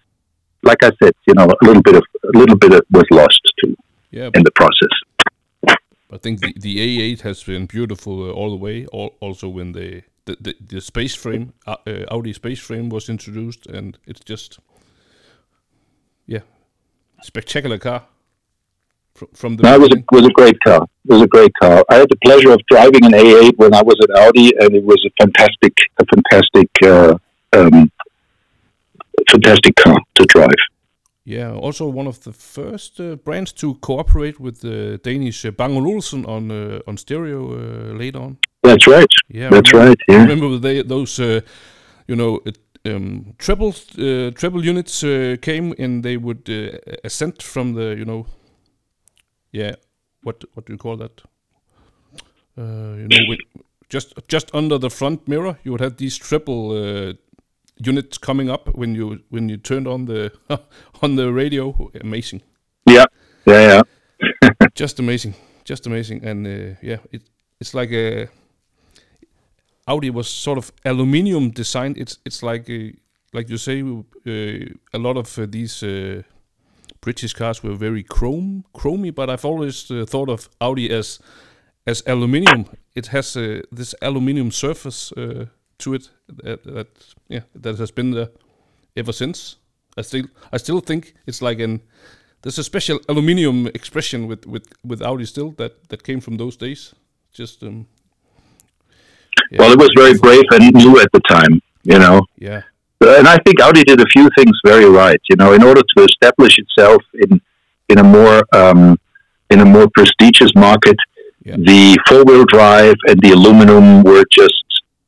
[0.63, 2.03] like I said, you know, a little bit of
[2.35, 3.77] a little bit of, was lost too
[4.11, 5.77] yeah, in the process.
[6.13, 8.87] I think the, the A8 has been beautiful uh, all the way.
[8.93, 13.09] Al- also, when the the, the, the space frame, uh, uh, Audi space frame was
[13.09, 14.59] introduced, and it's just,
[16.27, 16.41] yeah,
[17.23, 18.05] spectacular car.
[19.15, 20.83] From, from the No, it was a, was a great car.
[20.83, 21.85] It was a great car.
[21.91, 24.85] I had the pleasure of driving an A8 when I was at Audi, and it
[24.85, 27.17] was a fantastic, a fantastic, uh,
[27.53, 27.91] um,
[29.31, 30.61] fantastic car to drive.
[31.25, 35.77] Yeah, also one of the first uh, brands to cooperate with the Danish uh, Bang
[35.77, 38.37] Olufsen on uh, on stereo uh, later on.
[38.63, 39.13] That's right.
[39.29, 39.99] Yeah, That's remember- right.
[40.09, 40.23] Yeah.
[40.27, 41.41] remember they, those, uh,
[42.09, 42.41] you know,
[42.85, 48.05] um, treble uh, treble units uh, came and they would uh, ascend from the, you
[48.05, 48.27] know,
[49.53, 49.75] yeah,
[50.23, 51.23] what what do you call that?
[52.59, 53.39] Uh, you know, with,
[53.89, 56.73] just just under the front mirror, you would have these triple
[57.81, 60.33] uh, units coming up when you when you turned on the
[61.03, 61.91] on the radio.
[62.01, 62.43] Amazing,
[62.87, 63.07] Yeah.
[63.47, 63.83] Yeah.
[64.23, 64.51] Yeah.
[64.75, 65.35] just amazing,
[65.65, 67.23] just amazing, and uh, yeah, it
[67.61, 68.29] it's like a
[69.87, 71.97] Audi was sort of aluminium designed.
[71.99, 72.93] It's it's like uh,
[73.33, 76.23] like you say, uh, a lot of uh, these uh,
[77.01, 81.21] British cars were very chrome chromy, but I've always uh, thought of Audi as
[81.87, 82.65] as aluminium.
[82.95, 85.47] It has uh, this aluminium surface uh,
[85.81, 86.11] to it
[86.43, 86.89] that, that
[87.29, 88.29] yeah that has been there
[88.97, 89.57] ever since.
[89.99, 91.81] I still I still think it's like an
[92.43, 96.57] there's a special aluminium expression with with with Audi still that that came from those
[96.57, 96.95] days.
[97.33, 97.87] Just um,
[99.51, 99.59] yeah.
[99.61, 101.61] Well, it was very brave and new at the time.
[101.83, 102.21] You know.
[102.37, 102.63] yeah
[103.01, 105.21] and I think Audi did a few things very right.
[105.31, 107.41] You know, in order to establish itself in
[107.89, 108.99] in a more um,
[109.51, 110.97] in a more prestigious market,
[111.45, 111.57] Yeah.
[111.57, 114.65] the four wheel drive and the aluminum were just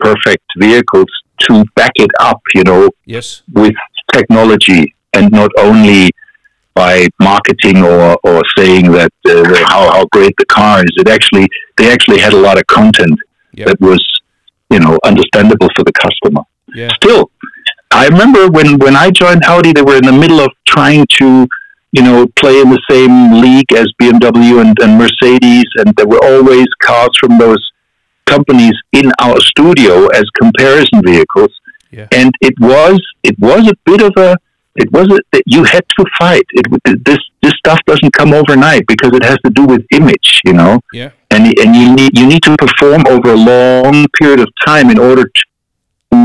[0.07, 1.11] perfect vehicles
[1.45, 2.41] to back it up.
[2.55, 3.75] You know, yes with
[4.13, 4.83] technology
[5.15, 6.11] and not only
[6.75, 10.93] by marketing or, or saying that uh, how, how great the car is.
[11.03, 11.47] It actually
[11.77, 13.19] they actually had a lot of content
[13.53, 13.67] Yeah.
[13.69, 14.03] that was
[14.75, 16.43] you know understandable for the customer
[16.75, 17.31] yeah still,
[17.93, 21.47] I remember when, when I joined Audi, they were in the middle of trying to,
[21.97, 23.15] you know, play in the same
[23.45, 27.63] league as BMW and, and Mercedes, and there were always cars from those
[28.27, 31.53] companies in our studio as comparison vehicles.
[31.91, 34.37] yeah And it was it was a bit of a
[34.83, 36.47] it was that you had to fight.
[36.59, 36.65] It
[37.05, 40.81] this this stuff doesn't come overnight because it has to do with image, you know
[41.01, 44.87] yeah and and you need you need to perform over a long period of time
[44.95, 46.19] in order to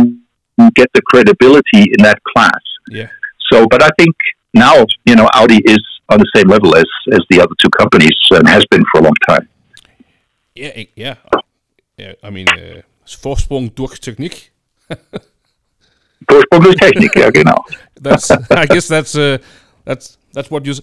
[0.80, 2.64] get the credibility in that class.
[3.00, 3.10] yeah
[3.50, 4.16] So, but I think
[4.54, 4.76] now
[5.10, 8.48] you know Audi is on the same level as as the other two companies and
[8.56, 9.46] has been for a long time.
[10.56, 11.16] yeah yeah
[11.98, 12.14] yeah.
[12.24, 14.52] I mean, uh, Vorsprung durch Technik.
[16.80, 17.64] Technik, ja genau.
[18.02, 19.38] That's I guess that's uh,
[19.86, 20.74] that's that's what you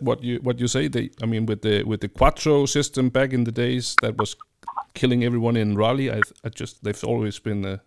[0.00, 0.88] what you what you say.
[0.88, 4.36] They I mean with the with the Quattro system back in the days that was
[4.94, 6.10] killing everyone in rally.
[6.10, 7.78] I I just they've always been uh,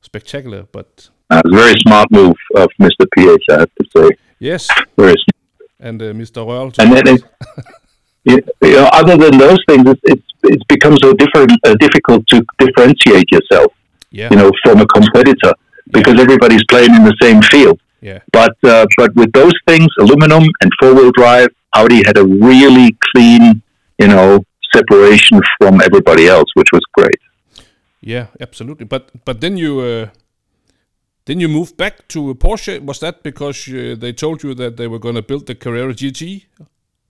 [0.00, 0.64] spectacular.
[0.72, 3.06] But a very smart move of Mr.
[3.16, 4.08] Piëch, I have to say.
[4.38, 5.70] yes, Very smart.
[5.80, 6.46] and uh, Mr.
[6.46, 6.72] Royal.
[6.78, 7.22] And then it,
[8.62, 12.44] you know, other than those things, it's it's, it's become so different, uh, difficult to
[12.58, 13.72] differentiate yourself,
[14.10, 15.52] yeah, you know, from a competitor
[15.92, 17.78] because everybody's playing in the same field.
[18.00, 22.24] yeah, But uh, but with those things, aluminum and four wheel drive, Audi had a
[22.24, 23.62] really clean,
[23.98, 24.44] you know,
[24.74, 27.20] separation from everybody else, which was great.
[28.00, 28.86] yeah, absolutely.
[28.86, 29.80] But but then you.
[29.80, 30.06] Uh,
[31.26, 32.80] then you moved back to a Porsche.
[32.80, 35.92] Was that because uh, they told you that they were going to build the Carrera
[35.92, 36.44] GT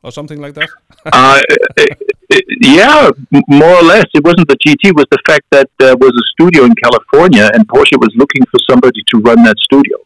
[0.02, 0.70] or something like that?
[1.12, 1.42] Uh,
[2.60, 3.10] yeah,
[3.48, 4.04] more or less.
[4.14, 7.50] It wasn't the GT; it was the fact that there was a studio in California,
[7.54, 9.98] and Porsche was looking for somebody to run that studio.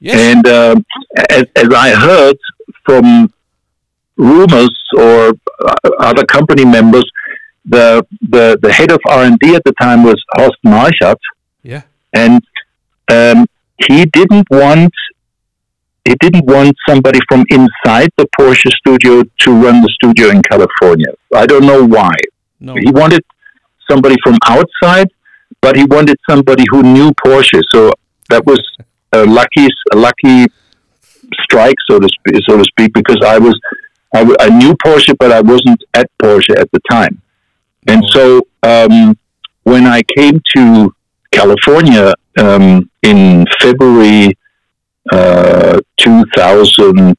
[0.00, 0.16] Yes.
[0.16, 0.86] And um,
[1.30, 2.38] as, as I heard
[2.84, 3.32] from
[4.16, 5.34] rumors or
[5.64, 7.08] uh, other company members,
[7.64, 11.18] the the the head of R and D at the time was Horst Marchart,
[11.62, 11.82] yeah.
[12.12, 12.42] and
[13.12, 13.46] um,
[13.88, 14.94] he didn't want
[16.04, 21.12] he didn't want somebody from inside the Porsche studio to run the studio in California.
[21.34, 22.14] I don't know why.
[22.58, 22.74] No.
[22.74, 23.24] He wanted
[23.88, 25.08] somebody from outside,
[25.60, 27.60] but he wanted somebody who knew Porsche.
[27.72, 27.92] So
[28.28, 28.60] that was
[29.12, 30.46] a lucky, a lucky
[31.42, 33.58] strike, so to speak, so to speak, because I was,
[34.14, 37.20] I, I knew Porsche, but I wasn't at Porsche at the time.
[37.86, 39.16] And so um,
[39.64, 40.94] when I came to
[41.32, 44.36] California um, in February
[45.12, 47.14] uh, 2000,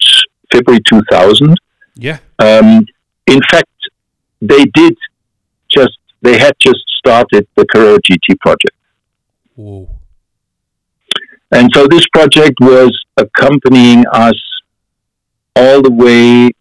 [0.52, 1.56] February 2000,
[1.96, 2.18] Yeah.
[2.40, 2.86] um,
[3.28, 3.70] in fact,
[4.42, 4.96] they did
[5.70, 8.76] just, they had just started the Carrera GT project.
[9.56, 9.90] Whoa.
[11.52, 14.40] And so this project was accompanying us
[15.56, 16.52] all the way.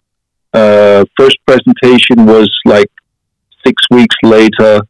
[0.53, 2.91] Uh, first presentation was like
[3.65, 4.81] six weeks later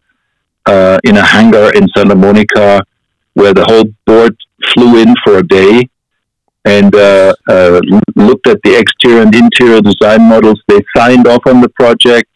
[0.66, 2.80] uh, in a hangar in Santa Monica,
[3.34, 4.34] where the whole board
[4.72, 5.82] flew in for a day
[6.64, 7.80] and uh, uh,
[8.16, 10.60] looked at the exterior and interior design models.
[10.68, 12.28] They signed off on the project,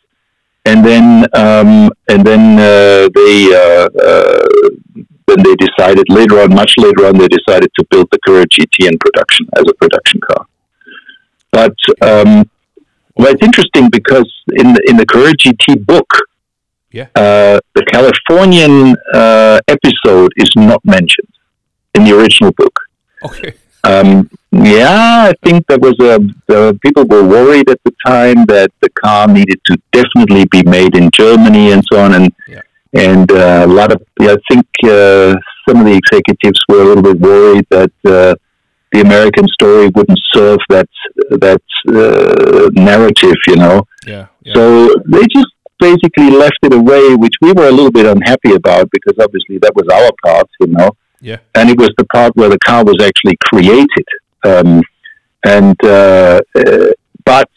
[0.65, 4.47] and then um, and then uh, they uh, uh,
[5.27, 8.87] then they decided later on, much later on, they decided to build the Carrera GT
[8.91, 10.47] in production as a production car.
[11.53, 12.49] But um,
[13.17, 16.11] well, it's interesting because in the in the Carrera GT book,
[16.93, 17.09] Yeah.
[17.15, 21.29] uh, the Californian uh, episode is not mentioned
[21.95, 22.77] in the original book.
[23.25, 23.55] Okay.
[23.85, 28.71] Um, yeah, I think there was a the people were worried at the time that
[28.81, 32.61] the car needed to definitely be made in Germany and so on, and Yeah.
[32.95, 35.35] and uh, a lot of I think uh,
[35.69, 38.35] some of the executives were a little bit worried that uh,
[38.93, 40.89] the American story wouldn't serve that
[41.47, 43.83] that uh, narrative, you know.
[44.07, 44.27] Yeah.
[44.45, 44.55] Yeah.
[44.55, 48.89] So they just basically left it away, which we were a little bit unhappy about
[48.93, 50.91] because obviously that was our part, you know
[51.25, 51.39] yeah.
[51.55, 54.07] and it was the part where the car was actually created.
[54.45, 54.83] Um,
[55.45, 56.89] and uh, uh,
[57.25, 57.49] but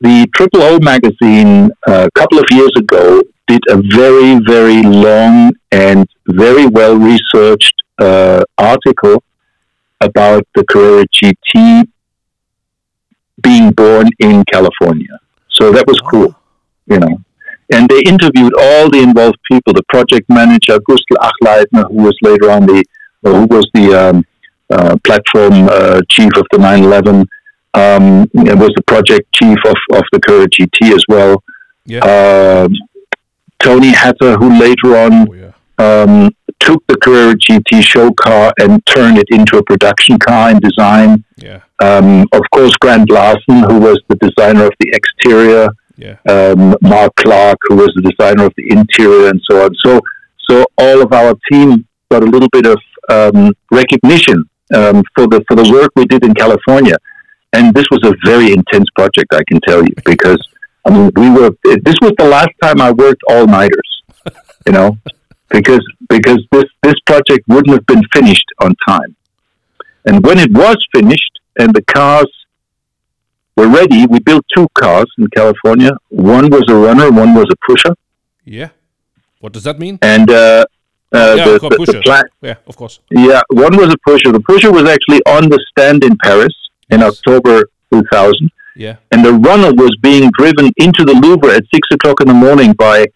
[0.00, 5.52] the Triple O magazine uh, a couple of years ago did a very very long
[5.70, 9.22] and very well researched uh, article
[10.00, 11.88] about the Carrera GT
[13.42, 15.18] being born in California.
[15.48, 16.34] So that was cool
[16.86, 17.20] you know.
[17.72, 22.50] And they interviewed all the involved people, the project manager, Gustl Achleitner, who was later
[22.50, 22.84] on the,
[23.22, 24.26] who was the um,
[24.70, 27.26] uh, platform uh, chief of the 911,
[27.74, 31.42] um, and was the project chief of, of the Carrera GT as well.
[31.84, 32.04] Yeah.
[32.04, 32.72] Um
[33.62, 35.52] Tony Hatter, who later on oh, yeah.
[35.78, 40.58] um, took the Carrera GT show car and turned it into a production car in
[40.58, 41.24] design.
[41.36, 41.60] Yeah.
[41.80, 45.68] Um, of course, Grant Larson, who was the designer of the exterior
[46.02, 46.16] Yeah.
[46.28, 49.70] um, Mark Clark, who was the designer of the interior, and so on.
[49.84, 50.00] So,
[50.48, 55.44] so all of our team got a little bit of um, recognition um, for the
[55.46, 56.96] for the work we did in California,
[57.52, 60.42] and this was a very intense project, I can tell you, because
[60.84, 61.50] I mean we were.
[61.64, 63.90] This was the last time I worked all nighters,
[64.66, 64.98] you know,
[65.50, 69.14] because because this this project wouldn't have been finished on time,
[70.06, 72.30] and when it was finished and the cars
[73.56, 74.06] were ready.
[74.06, 75.92] We built two cars in California.
[76.08, 77.94] One was a runner, one was a pusher.
[78.44, 78.70] Yeah.
[79.40, 79.98] What does that mean?
[80.02, 80.64] And uh,
[81.12, 82.00] uh, yeah, the, the, the pusher.
[82.02, 83.00] pla- Yeah, of course.
[83.10, 84.32] yeah, one was a pusher.
[84.32, 86.54] The pusher was actually on the stand in Paris
[86.90, 87.18] in Yes.
[87.18, 88.96] October 2000, Yeah.
[89.10, 92.72] and the runner was being driven into the Louvre at six o'clock in the morning
[92.72, 93.06] by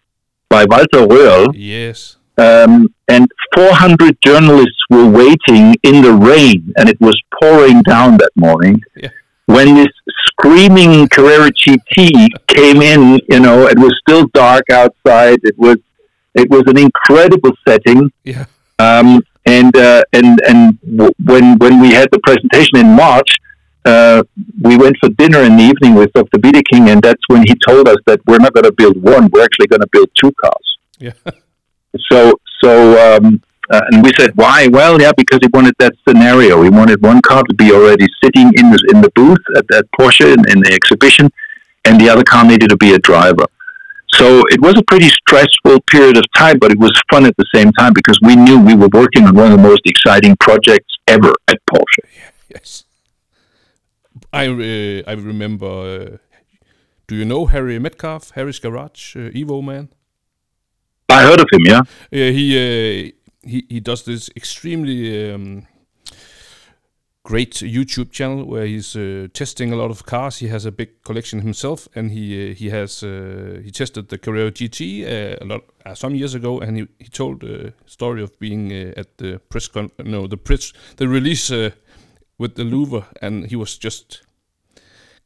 [0.48, 1.52] by Walter Röhrl.
[1.54, 2.16] Yes.
[2.38, 8.30] Um, and 400 journalists were waiting in the rain, and it was pouring down that
[8.36, 8.80] morning.
[8.96, 9.08] Yeah.
[9.46, 9.88] When this
[10.28, 15.38] screaming Carrera GT came in, you know, it was still dark outside.
[15.42, 15.78] It was,
[16.34, 18.12] it was an incredible setting.
[18.24, 18.46] Yeah.
[18.78, 23.36] Um, and uh, and and w- when when we had the presentation in March,
[23.84, 24.24] uh,
[24.60, 26.38] we went for dinner in the evening with Dr.
[26.38, 29.44] Wiedeking, and that's when he told us that we're not going to build one; we're
[29.44, 30.78] actually going to build two cars.
[30.98, 31.12] Yeah.
[32.12, 34.68] So, so, um, uh, and we said, why?
[34.68, 36.62] Well, yeah, because he wanted that scenario.
[36.62, 39.84] He wanted one car to be already sitting in the in the booth at that
[39.98, 41.30] Porsche in, in the exhibition,
[41.84, 43.46] and the other car needed to be a driver.
[44.12, 47.44] So it was a pretty stressful period of time, but it was fun at the
[47.54, 50.94] same time because we knew we were working on one of the most exciting projects
[51.06, 52.04] ever at Porsche.
[52.48, 52.84] Yes.
[54.32, 55.66] I uh, I remember.
[55.66, 56.16] Uh,
[57.08, 59.88] do you know Harry Metcalf, Harry's Garage, uh, Evo man?
[61.08, 61.80] I heard of him, yeah.
[61.80, 63.12] Uh, he uh,
[63.46, 65.66] he he does this extremely um,
[67.26, 70.38] great YouTube channel where he's uh, testing a lot of cars.
[70.38, 74.18] He has a big collection himself, and he uh, he has uh, he tested the
[74.18, 78.22] Carrera GT uh, a lot uh, some years ago, and he, he told a story
[78.22, 81.50] of being at the press con- no the press the release
[82.38, 84.22] with the Louvre, and he was just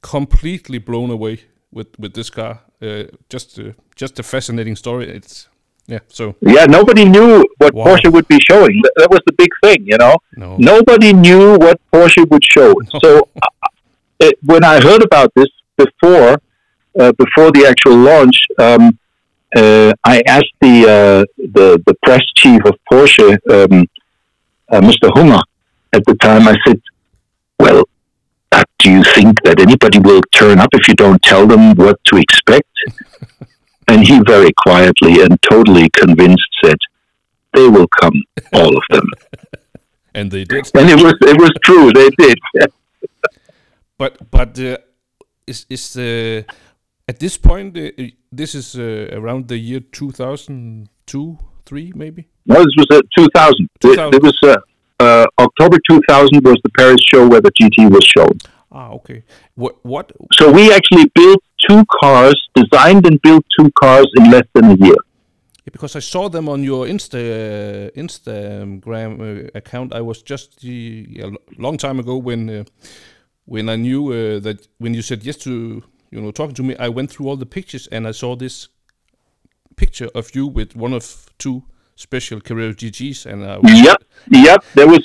[0.02, 1.40] completely blown away
[1.70, 2.60] with with this car.
[2.82, 5.09] Uh, just uh, just a fascinating story.
[5.09, 5.48] It's
[5.95, 5.99] yeah.
[6.19, 6.25] So
[6.57, 7.31] Yeah, nobody knew
[7.61, 7.85] what Wow.
[7.87, 8.77] Porsche would be showing.
[8.85, 10.15] That- That was the big thing, you know.
[10.43, 10.49] no.
[10.73, 12.71] Nobody knew what Porsche would show.
[13.05, 13.11] So
[13.45, 13.69] uh,
[14.27, 15.51] it, when I heard about this
[15.83, 16.33] before,
[17.01, 18.37] uh, before the actual launch,
[18.67, 18.85] um,
[19.61, 21.21] uh, I asked the, uh,
[21.57, 23.75] the the press chief of Porsche, um,
[24.73, 25.07] uh, Mr.
[25.17, 25.43] Hunger,
[25.97, 26.43] at the time.
[26.53, 26.79] I said,
[27.62, 27.81] "Well,
[28.83, 32.15] do you think that anybody will turn up if you don't tell them what to
[32.25, 32.69] expect?"
[33.91, 36.79] and he very quietly and totally convinced said,
[37.55, 38.17] "They will come,
[38.53, 39.07] all of them."
[40.15, 40.71] and they did.
[40.75, 41.93] and it was it was true.
[41.93, 42.39] They did.
[44.01, 44.79] But but uh,
[45.47, 46.41] is is uh,
[47.07, 47.91] at this point uh,
[48.33, 51.37] this is uh, around the year two thousand two
[51.67, 52.23] three maybe.
[52.47, 53.69] No, this was uh, 2000.
[53.85, 54.39] It, it was
[55.01, 58.39] uh, October 2000 was the Paris show where the GT was shown.
[58.73, 59.23] Ah, okay.
[59.55, 60.12] What what?
[60.39, 64.77] So we actually built two cars, designed and built two cars in less than a
[64.77, 64.97] year.
[65.65, 69.95] Yeah, because I saw them on your Insta uh, Instagram uh, account.
[69.95, 72.65] I was just uh, a long time ago when uh,
[73.45, 76.77] when I knew uh, that when you said yes to you know talking to me,
[76.77, 78.69] I went through all the pictures and I saw this
[79.77, 81.62] picture of you with one of two
[81.97, 84.65] special Carrera GTs, and I was, Yep, yep.
[84.74, 85.05] There was.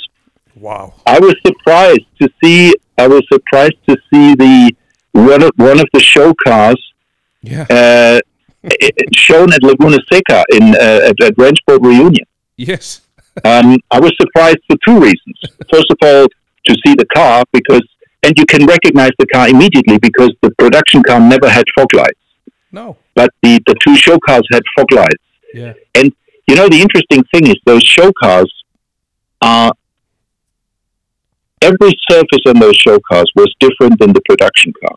[0.56, 2.74] wow, I was surprised to see.
[2.98, 4.72] I was surprised to see the
[5.16, 6.76] one of one of the show cars
[7.42, 8.20] yeah, uh,
[9.14, 12.26] shown at Laguna Seca in uh, at, at Rennsport Reunion.
[12.58, 13.02] yes,
[13.44, 15.38] Um, I was surprised for two reasons.
[15.72, 16.26] First of all,
[16.68, 17.86] to see the car because,
[18.24, 22.26] and you can recognize the car immediately because the production car never had fog lights,
[22.72, 25.24] no, but the, the two show cars had fog lights.
[25.54, 26.12] yeah, And
[26.48, 28.52] you know, the interesting thing is those show cars
[29.42, 29.72] are
[31.62, 34.96] every surface on those show cars was different than the production car.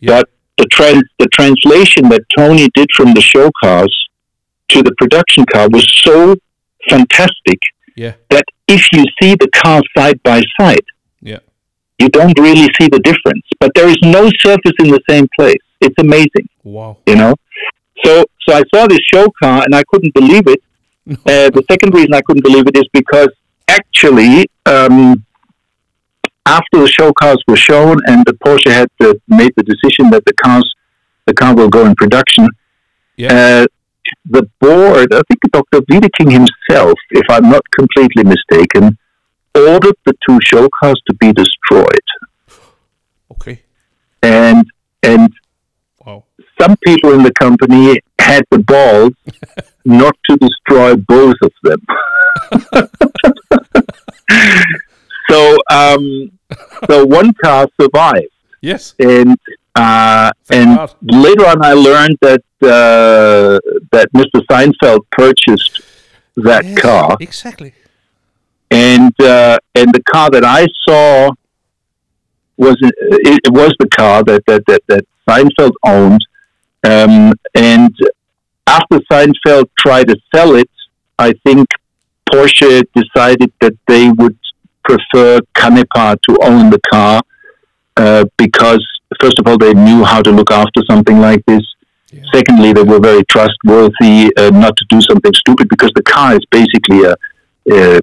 [0.00, 0.20] Yeah.
[0.20, 3.94] But the trans the translation that Tony did from the show cars
[4.68, 6.36] to the production car was so
[6.88, 7.58] fantastic
[7.96, 10.84] yeah, that if you see the cars side by side,
[11.20, 11.38] yeah,
[11.98, 13.44] you don't really see the difference.
[13.60, 15.62] But there is no surface in the same place.
[15.80, 17.34] It's amazing, wow, you know.
[18.04, 20.62] So, so I saw this show car and I couldn't believe it.
[21.08, 23.30] Uh, the second reason I couldn't believe it is because
[23.66, 25.24] actually, um,
[26.48, 30.24] after the show cars were shown and the Porsche had uh, made the decision that
[30.24, 30.74] the cars,
[31.26, 32.48] the car will go in production,
[33.16, 33.66] yeah, uh,
[34.24, 35.80] the board, I think Dr.
[35.90, 38.96] Wiedeking himself, if I'm not completely mistaken,
[39.54, 42.06] ordered the two show cars to be destroyed.
[43.32, 43.60] okay,
[44.22, 44.64] And
[45.02, 45.30] and
[46.04, 46.24] wow,
[46.58, 49.12] some people in the company had the balls
[49.84, 51.80] not to destroy both of them.
[55.30, 56.30] so um,
[56.88, 58.28] so one car survived.
[58.60, 59.36] yes, and
[59.74, 60.94] uh, and God.
[61.02, 63.60] later on, I learned that uh,
[63.92, 64.42] that Mr.
[64.50, 65.82] Seinfeld purchased
[66.36, 67.74] that yes, car, exactly,
[68.70, 71.30] and uh, and the car that I saw
[72.56, 76.20] was it, it was the car that that that, that Seinfeld owned,
[76.84, 77.94] um, and
[78.66, 80.70] after Seinfeld tried to sell it,
[81.18, 81.66] I think
[82.30, 84.37] Porsche decided that they would
[84.88, 87.20] prefer Canepa to own the car
[87.96, 88.84] uh, because,
[89.20, 91.62] first of all, they knew how to look after something like this.
[92.10, 92.22] Yeah.
[92.34, 96.44] Secondly, they were very trustworthy uh, not to do something stupid because the car is
[96.50, 97.14] basically a
[97.70, 98.00] a,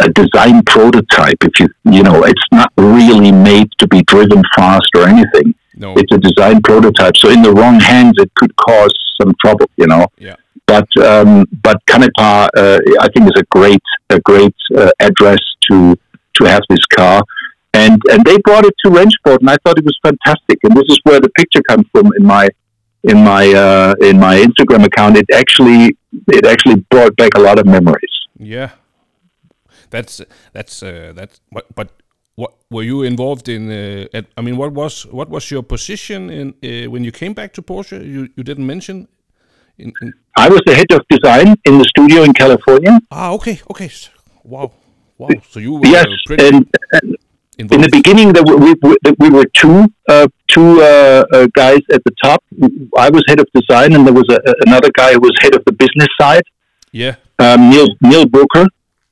[0.00, 1.38] a design prototype.
[1.42, 5.54] If you you know, it's not really made to be driven fast or anything.
[5.74, 7.16] no, It's a design prototype.
[7.16, 9.66] So in the wrong hands, it could cause some trouble.
[9.76, 10.06] You know.
[10.18, 10.36] yeah,
[10.66, 15.96] But um, but Canepa, uh, I think, is a great a great uh, address to
[16.34, 17.22] to have this car,
[17.74, 20.58] and and they brought it to Rennsport, and I thought it was fantastic.
[20.64, 22.48] And this is where the picture comes from in my
[23.04, 25.16] in my uh, in my Instagram account.
[25.16, 25.96] It actually
[26.28, 28.14] it actually brought back a lot of memories.
[28.38, 28.70] yeah.
[29.90, 30.20] That's
[30.52, 31.88] that's uh, that's what, but
[32.34, 33.70] what were you involved in?
[33.70, 37.32] Uh, at, I mean, what was what was your position in uh, when you came
[37.32, 38.04] back to Porsche?
[38.04, 39.08] You you didn't mention.
[39.78, 43.00] In, in, I was the head of design in the studio in California.
[43.10, 43.90] ah, okay, okay.
[44.44, 44.72] Wow,
[45.18, 45.28] wow.
[45.50, 47.16] So you were Yes, pretty and, and
[47.58, 47.72] involved.
[47.74, 51.80] in the beginning, there were, we, we, we were two uh, two uh, uh, guys
[51.92, 52.42] at the top.
[52.96, 55.64] I was head of design, and there was a, another guy who was head of
[55.64, 56.42] the business side,
[56.92, 58.66] yeah, um, Neil Neil Brooker.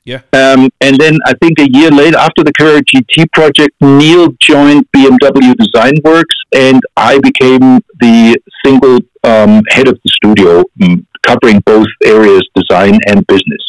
[0.05, 4.29] yeah, Um, and then I think a year later, after the Carrera GT project, Neil
[4.41, 11.05] joined BMW Design Works, and I became the single um, head of the studio, mm,
[11.27, 13.63] covering both areas, design and business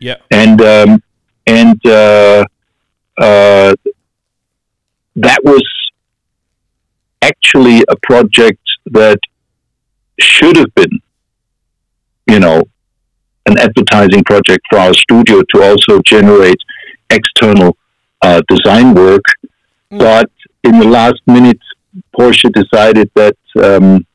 [0.00, 1.02] yeah, and um,
[1.46, 2.44] and uh,
[3.18, 3.74] uh,
[5.16, 5.62] that was
[7.22, 9.18] actually a project that
[10.20, 11.00] should have been,
[12.26, 12.62] you know,
[13.46, 16.60] an advertising project for our studio to also generate
[17.10, 17.76] external
[18.22, 19.24] uh, design work.
[19.92, 19.98] Mm.
[19.98, 20.30] But
[20.62, 21.60] in the last minute,
[22.16, 24.06] Porsche decided that um,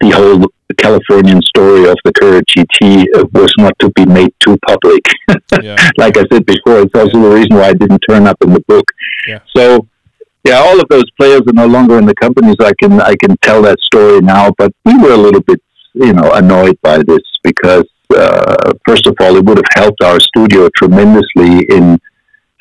[0.00, 0.46] the whole
[0.78, 5.04] Californian story of the Carrera GT was not to be made too public.
[5.62, 5.76] yeah.
[5.96, 7.28] like I said before, it's also yeah.
[7.28, 8.84] the reason why I didn't turn up in the book.
[9.26, 9.40] Yeah.
[9.56, 9.86] So,
[10.44, 12.56] yeah, all of those players are no longer in the companies.
[12.60, 15.60] I can I can tell that story now, but we were a little bit,
[15.94, 20.20] you know, annoyed by this because uh, first of all, it would have helped our
[20.20, 21.98] studio tremendously in,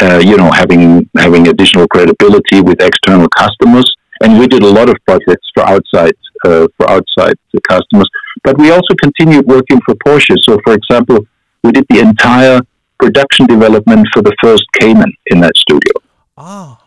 [0.01, 3.85] uh, you know, having having additional credibility with external customers.
[4.25, 7.35] And we did a lot of projects for outside uh, for outside
[7.69, 8.09] customers.
[8.43, 10.35] But we also continued working for Porsche.
[10.41, 11.19] So, for example,
[11.63, 12.59] we did the entire
[12.99, 15.93] production development for the first Cayman in that studio.
[16.37, 16.81] Ah,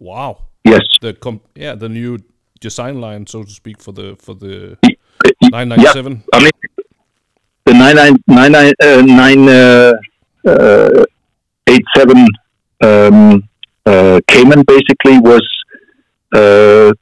[0.00, 0.46] wow!
[0.64, 2.18] Yes, the com- yeah the new
[2.60, 4.76] design line, so to speak, for the for the
[5.52, 6.24] nine nine seven.
[6.34, 6.50] I mean,
[7.66, 9.92] the nine nine nine nine uh, nine uh,
[10.44, 11.04] uh,
[11.68, 12.26] eight seven
[12.82, 13.48] um,
[13.86, 15.46] uh, Cayman basically was
[16.34, 16.92] uh,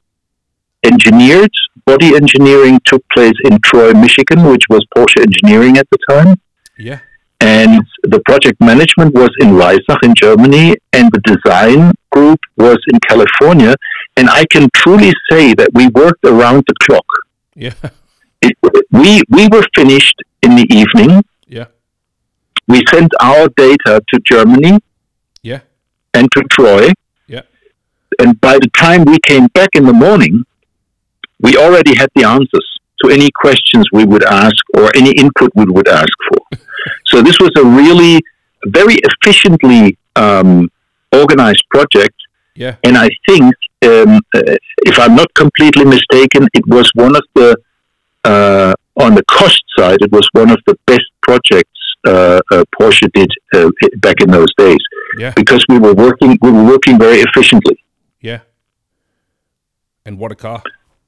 [0.83, 1.51] engineered.
[1.85, 6.39] Body engineering took place in Troy, Michigan, which was Porsche Engineering at the time.
[6.77, 6.99] Yeah.
[7.39, 12.99] And the project management was in Weissach in Germany, and the design group was in
[13.07, 13.75] California.
[14.17, 17.05] And I can truly say that we worked around the clock.
[17.55, 17.73] Yeah.
[18.39, 18.53] It,
[18.91, 21.23] we we were finished in the evening.
[21.47, 21.65] Yeah.
[22.67, 24.77] We sent our data to Germany.
[25.41, 25.61] Yeah.
[26.13, 26.91] And to Troy.
[28.19, 30.43] And by the time we came back in the morning,
[31.39, 35.65] we already had the answers to any questions we would ask or any input we
[35.65, 36.57] would ask for.
[37.05, 38.19] so this was a really
[38.65, 40.69] very efficiently um,
[41.11, 42.15] organized project.
[42.55, 42.75] Yeah.
[42.83, 43.53] And I think,
[43.83, 47.55] um, uh, if I'm not completely mistaken, it was one of the,
[48.23, 51.69] uh, on the cost side, it was one of the best projects
[52.07, 54.77] uh, uh Porsche did uh, back in those days.
[55.17, 55.33] Yeah.
[55.35, 57.77] Because we were working, we were working very efficiently.
[60.07, 60.63] And what a car!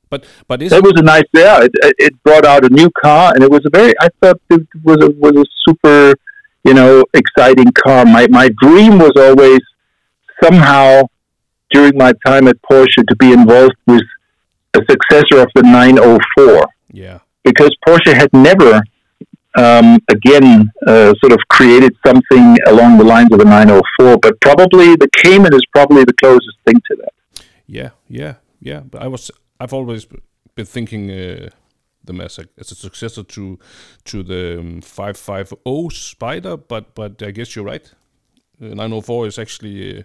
[0.09, 1.63] But but it was a nice yeah.
[1.63, 3.93] It, it brought out a new car, and it was a very.
[4.01, 6.13] I thought it was a was a super,
[6.63, 8.05] you know, exciting car.
[8.05, 9.61] My my dream was always
[10.43, 11.03] somehow
[11.71, 14.03] during my time at Porsche to be involved with
[14.75, 16.67] a successor of the 904.
[16.91, 17.19] Yeah.
[17.43, 18.81] Because Porsche had never,
[19.57, 24.95] um, again, uh, sort of created something along the lines of a 904, but probably
[24.95, 27.43] the Cayman is probably the closest thing to that.
[27.67, 28.81] Yeah, yeah, yeah.
[28.81, 30.05] But I was I've always
[30.55, 31.49] been thinking uh,
[32.03, 33.59] them as a as a successor to
[34.05, 37.93] to the um, 550 Spider, but but I guess you're right.
[38.61, 40.03] Uh, 904 is actually uh,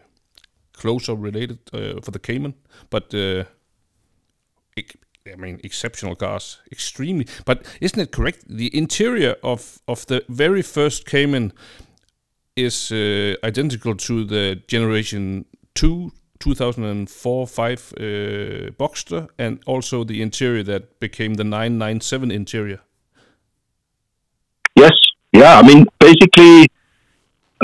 [0.72, 2.54] closer related uh, for the Cayman,
[2.90, 3.44] but uh,
[4.76, 7.26] I mean exceptional cars, extremely.
[7.44, 8.44] But isn't it correct?
[8.48, 11.52] The interior of of the very first Cayman
[12.56, 15.44] is uh, identical to the generation
[15.74, 16.12] two
[16.44, 18.02] 2004 5 uh,
[18.78, 22.80] Boxster and also the interior that became the 997 interior.
[24.76, 24.92] Yes,
[25.32, 25.58] yeah.
[25.58, 26.66] I mean, basically,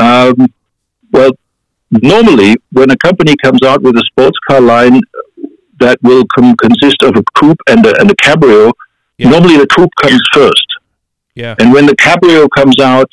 [0.00, 0.46] um,
[1.12, 1.32] well,
[1.90, 5.00] normally when a company comes out with a sports car line
[5.78, 8.72] that will com- consist of a coupe and a, and a cabrio,
[9.18, 9.28] yeah.
[9.28, 10.66] normally the coupe comes first.
[11.34, 11.54] Yeah.
[11.58, 13.10] And when the cabrio comes out,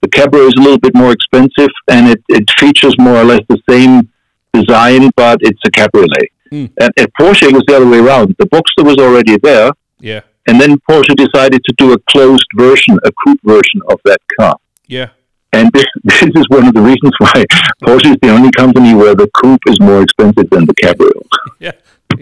[0.00, 3.40] the cabrio is a little bit more expensive and it, it features more or less
[3.48, 4.10] the same
[4.54, 6.30] design, but it's a cabriolet.
[6.50, 6.70] Mm.
[6.80, 8.34] And at Porsche, it was the other way around.
[8.38, 9.70] The Boxster was already there.
[9.98, 10.20] Yeah.
[10.46, 14.56] And then Porsche decided to do a closed version, a coupe version of that car.
[14.86, 15.10] Yeah.
[15.52, 17.44] And this, this is one of the reasons why
[17.82, 21.10] Porsche is the only company where the coupe is more expensive than the cabrio.
[21.60, 21.72] Yeah.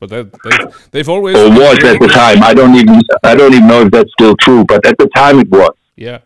[0.00, 2.42] but that, they've, they've always or was at the time.
[2.42, 5.38] I don't even I don't even know if that's still true, but at the time
[5.38, 5.70] it was.
[5.96, 6.18] Yeah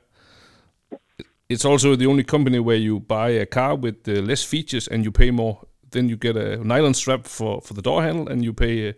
[1.49, 5.05] it's also the only company where you buy a car with uh, less features and
[5.05, 5.67] you pay more.
[5.91, 8.93] Then you get a nylon strap for, for the door handle and you pay uh,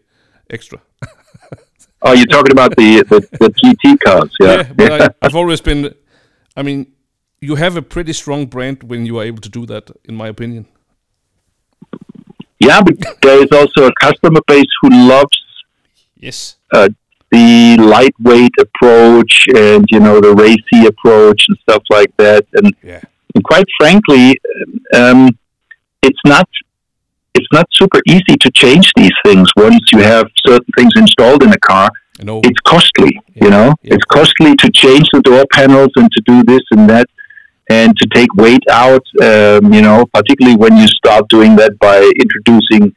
[0.51, 0.81] extra.
[2.03, 4.57] oh, you're talking about the, the, the GT cars, yeah.
[4.57, 5.95] Yeah, but I, I've always been.
[6.57, 6.93] I mean,
[7.41, 10.29] you have a pretty strong brand when you are able to do that, in my
[10.29, 10.67] opinion.
[12.59, 15.39] Yeah, but there is also a customer base who loves
[16.17, 16.89] yes uh,
[17.31, 22.47] the lightweight approach and you know the racy approach and stuff like that.
[22.55, 23.01] And, yeah.
[23.35, 24.39] and quite frankly,
[24.95, 25.29] um,
[26.03, 26.49] it's not
[27.35, 31.53] it's not super easy to change these things once you have certain things installed in
[31.53, 31.89] a car.
[32.45, 33.45] It's costly, yeah.
[33.45, 33.75] you know.
[33.83, 33.95] Yeah.
[33.95, 37.07] It's costly to change the door panels and to do this and that.
[37.71, 39.05] and to take weight out.
[39.23, 42.95] Um, you know, particularly when you start doing that by introducing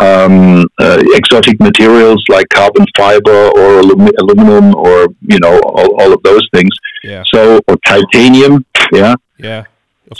[0.00, 6.12] um, uh, exotic materials like carbon fiber or alum- aluminum or you know all, all
[6.12, 6.70] of those things.
[7.02, 7.22] Yeah.
[7.32, 8.64] So or titanium.
[8.92, 9.14] Yeah.
[9.38, 9.64] Yeah.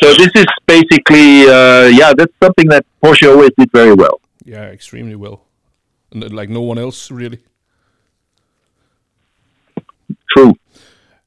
[0.01, 4.21] So this is basically uh, yeah that's something that Porsche always did very well.
[4.45, 5.39] yeah, extremely well.
[6.13, 7.41] And, like no one else really.
[10.33, 10.55] True.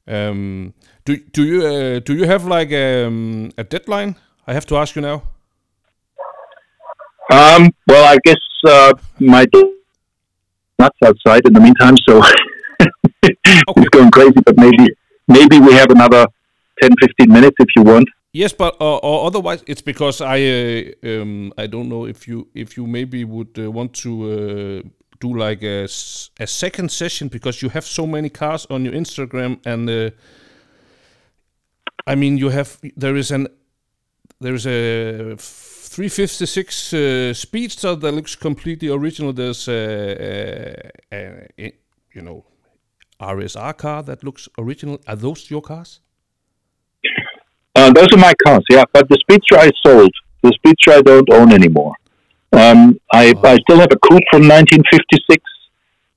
[0.07, 0.73] Um,
[1.05, 4.15] do do you uh, do you have like um, a deadline?
[4.47, 5.23] I have to ask you now.
[7.33, 9.47] Um, well, I guess uh, my
[10.77, 12.21] nuts outside in the meantime, so
[13.23, 14.39] it's going crazy.
[14.45, 14.85] But maybe
[15.27, 16.27] maybe we have another
[16.79, 18.07] 10, 15 minutes if you want.
[18.33, 22.49] Yes, but uh, or otherwise, it's because I uh, um, I don't know if you
[22.53, 24.11] if you maybe would uh, want to
[24.83, 24.89] uh,
[25.19, 29.89] do like a second session because you have so many cars on your Instagram and
[29.89, 30.11] uh,
[32.05, 33.47] I mean you have there is an
[34.39, 35.35] there is a
[35.93, 39.31] 356 uh, Speedster that looks completely original.
[39.31, 41.73] There's a, a, a, a
[42.15, 42.45] you know
[43.21, 44.99] RSR car that looks original.
[45.07, 45.99] Are those your cars?
[47.75, 48.85] Uh, those are my cars, yeah.
[48.91, 50.11] But the Speedster I sold.
[50.41, 51.93] The Speedster I don't own anymore.
[52.51, 55.43] Um, I, I still have a coupe from 1956.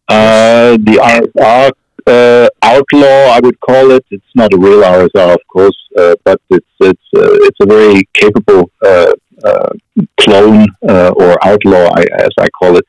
[0.08, 0.96] Uh, the
[1.36, 1.70] RSR
[2.06, 4.04] uh, Outlaw, I would call it.
[4.10, 8.08] It's not a real RSR, of course, uh, but it's it's uh, it's a very
[8.14, 9.12] capable uh, uh,
[10.20, 12.84] clone uh, or outlaw, I, as I call it.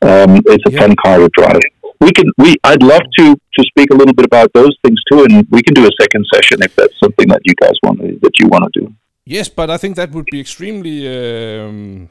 [0.00, 0.80] Um, it's a Yeah.
[0.80, 1.60] fun car to drive.
[2.00, 2.30] We can.
[2.38, 2.56] We.
[2.62, 5.74] I'd love to to speak a little bit about those things too, and we can
[5.74, 8.72] do a second session if that's something that you guys want to, that you want
[8.72, 8.94] to do.
[9.24, 12.08] Yes, but I think that would be extremely um,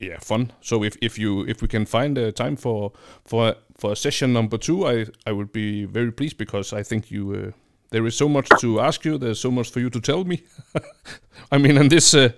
[0.00, 0.50] yeah fun.
[0.60, 2.90] So if, if you if we can find a time for
[3.24, 7.32] for for session number two, I I would be very pleased because I think you
[7.32, 7.50] uh,
[7.90, 9.16] there is so much to ask you.
[9.18, 10.42] There's so much for you to tell me.
[11.52, 12.30] I mean, and this uh,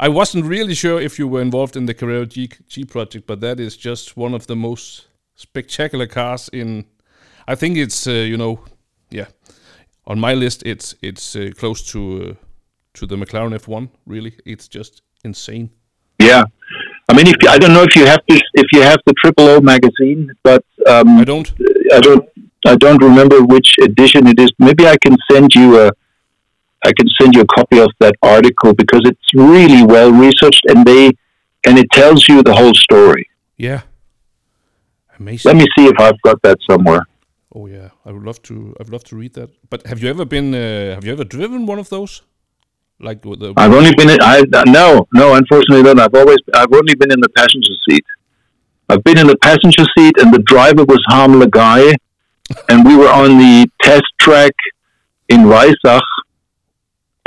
[0.00, 3.40] I wasn't really sure if you were involved in the Carrera G G project, but
[3.40, 6.84] that is just one of the most spectacular cars in.
[7.48, 8.60] I think it's uh, you know
[9.10, 9.26] yeah
[10.06, 12.34] on my list it's it's uh, close to uh,
[12.94, 13.88] to the McLaren F1.
[14.06, 15.70] Really, it's just insane.
[16.20, 16.44] Yeah,
[17.08, 19.14] I mean, if you, I don't know if you have this, if you have the
[19.20, 21.52] Triple O magazine, but um, I don't.
[21.92, 22.28] I don't
[22.66, 24.50] I don't remember which edition it is.
[24.58, 25.90] Maybe I can send you a
[26.84, 30.84] I can send you a copy of that article because it's really well researched and
[30.84, 31.10] they
[31.66, 33.28] and it tells you the whole story.
[33.56, 33.82] Yeah,
[35.18, 35.48] amazing.
[35.50, 37.02] Let me see if I've got that somewhere.
[37.54, 38.74] oh yeah, I would love to.
[38.80, 39.50] I'd love to read that.
[39.68, 40.54] But have you ever been?
[40.54, 42.22] Uh, have you ever driven one of those?
[43.00, 45.98] Like with the I've only been in I no no unfortunately not.
[46.00, 48.04] I've always I've only been in the passenger seat.
[48.88, 51.94] I've been in the passenger seat and the driver was Harm Lagaaij
[52.68, 54.54] and we were on the test track
[55.28, 56.08] in Weissach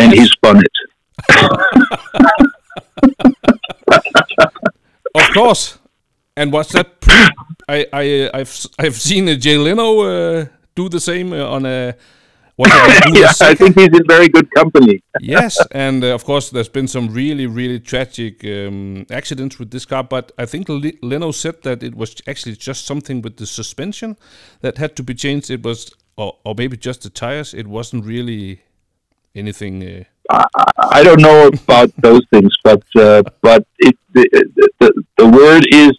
[0.02, 0.76] and he spun it.
[5.16, 5.78] Of course.
[6.36, 7.02] And was that?
[7.02, 7.30] Pre-
[7.68, 10.46] I I I've I've seen Jay Leno uh,
[10.76, 11.96] do the same uh, on a.
[13.14, 15.02] Yeah, I think he's in very good company.
[15.20, 19.86] yes, and uh, of course, there's been some really, really tragic um, accidents with this
[19.86, 20.04] car.
[20.04, 24.16] But I think Le- Leno said that it was actually just something with the suspension
[24.60, 25.50] that had to be changed.
[25.50, 27.54] It was, or, or maybe just the tires.
[27.56, 28.62] It wasn't really
[29.36, 30.06] anything.
[30.30, 30.66] Uh, I,
[31.00, 34.26] I don't know about those things, but uh, but it, the,
[34.80, 35.92] the the word is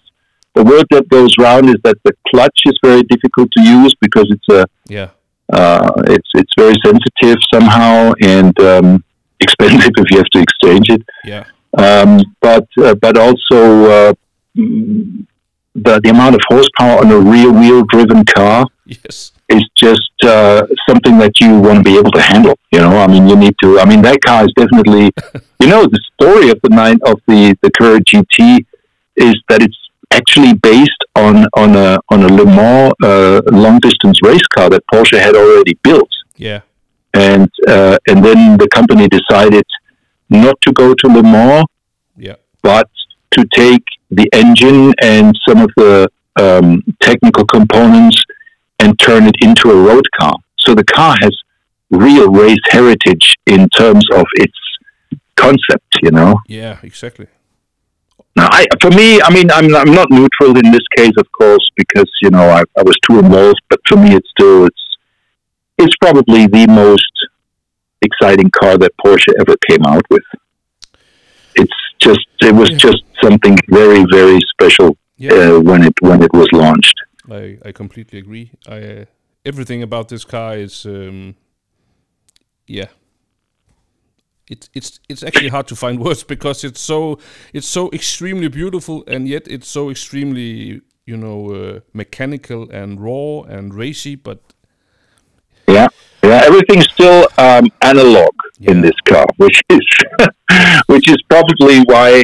[0.55, 4.27] the word that goes round is that the clutch is very difficult to use because
[4.31, 5.11] it's a yeah,
[5.53, 9.05] uh, it's it's very sensitive somehow and um,
[9.41, 11.03] expensive if you have to exchange it.
[11.25, 11.45] yeah,
[11.77, 13.59] Um, but uh, but also
[13.91, 14.13] uh,
[14.55, 20.67] the the amount of horsepower on a rear wheel driven car yes, is just uh,
[20.89, 22.59] something that you want to be able to handle.
[22.73, 23.79] You know, I mean, you need to.
[23.81, 25.11] I mean, that car is definitely.
[25.61, 28.65] you know, the story of the nine of the the Carrera GT
[29.17, 29.79] is that it's
[30.13, 34.83] actually based on on a on a Le Mans uh, long distance race car that
[34.93, 36.61] Porsche had already built, yeah,
[37.15, 39.65] and uh, and then the company decided
[40.29, 41.65] not to go to Le Mans,
[42.17, 42.89] yeah, but
[43.33, 46.09] to take the engine and some of the
[46.39, 48.23] um, technical components
[48.83, 50.35] and turn it into a road car.
[50.65, 51.35] So the car has
[51.91, 54.59] real race heritage in terms of its
[55.37, 56.39] concept, you know.
[56.49, 57.27] yeah, exactly.
[58.35, 61.67] Now, I, for me, I mean, I'm, I'm not neutral in this case, of course,
[61.77, 63.61] because you know I, I was too involved.
[63.69, 64.85] But for me, it's still it's
[65.79, 67.13] it's probably the most
[68.01, 70.23] exciting car that Porsche ever came out with.
[71.57, 72.79] It's just it was Yeah.
[72.79, 76.99] just something very very special Yeah, uh, when it when it was launched.
[77.33, 78.53] I I completely agree.
[78.69, 79.05] I uh,
[79.45, 81.35] everything about this car is um,
[82.67, 82.89] yeah,
[84.53, 87.19] it's it's it's actually hard to find words because it's so
[87.53, 93.43] it's so extremely beautiful and yet it's so extremely you know uh, mechanical and raw
[93.43, 94.41] and racy but
[95.69, 95.89] yeah
[96.23, 98.71] yeah everything's still um, analog yeah.
[98.71, 99.87] in this car which is
[100.87, 102.23] which is probably why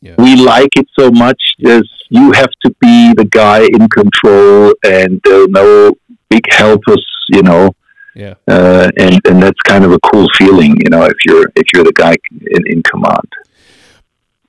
[0.00, 0.14] yeah.
[0.18, 5.20] we like it so much is you have to be the guy in control and
[5.50, 5.92] no
[6.30, 7.70] big helpers you know
[8.18, 8.34] yeah.
[8.48, 11.84] Uh, and and that's kind of a cool feeling, you know, if you're if you're
[11.84, 13.30] the guy in, in command.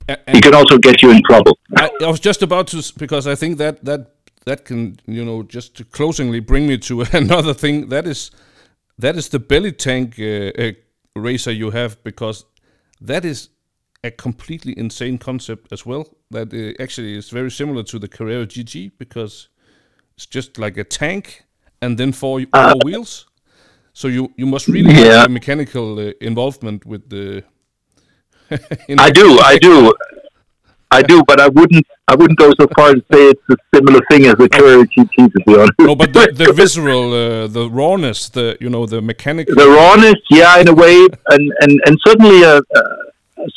[0.08, 1.56] And he can also get you in trouble.
[1.78, 4.08] I, I, was just about to because I think that that
[4.46, 8.32] that can you know just to closingly bring me to another thing that is
[8.98, 10.72] that is the belly tank uh, uh,
[11.16, 12.46] racer you have because
[13.00, 13.50] that is
[14.04, 16.08] a completely insane concept as well.
[16.32, 19.50] That uh, actually is very similar to the Carrera GT because
[20.16, 21.44] it's just like a tank
[21.82, 23.26] and then four, four uh, wheels.
[23.94, 25.20] So you you must really yeah.
[25.20, 27.44] have a mechanical uh, involvement with the.
[28.98, 29.94] I do, I do,
[30.92, 34.00] I do, but I wouldn't I wouldn't go so far to say it's a similar
[34.10, 35.74] thing as a Carrera GT, to be honest.
[35.80, 39.56] No, but the, the visceral, uh, the rawness, the you know the mechanical.
[39.56, 43.09] The rawness, yeah, in a way, and and and certainly a, a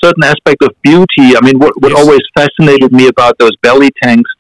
[0.02, 1.36] certain aspect of beauty.
[1.36, 2.00] I mean, what what yes.
[2.00, 4.30] always fascinated me about those belly tanks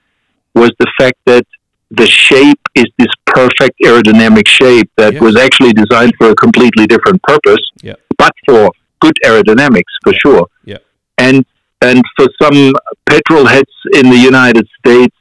[0.54, 1.46] was the fact that
[1.90, 7.22] the shape is this perfect aerodynamic shape that was actually designed for a completely different
[7.22, 7.94] purpose, yeah.
[8.16, 8.70] but for
[9.00, 10.46] good aerodynamics for sure.
[10.64, 10.78] Yeah.
[11.18, 11.44] And
[11.82, 12.72] and for some
[13.08, 15.16] petrol heads in the United States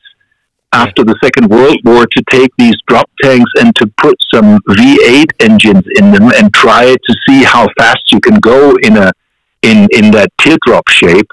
[0.73, 5.25] after the Second World War to take these drop tanks and to put some V8
[5.39, 9.11] engines in them and try to see how fast you can go in a
[9.61, 11.27] in in that teardrop shape.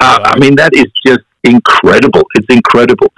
[0.00, 2.22] Uh, I mean, that is just incredible.
[2.34, 3.12] It's incredible.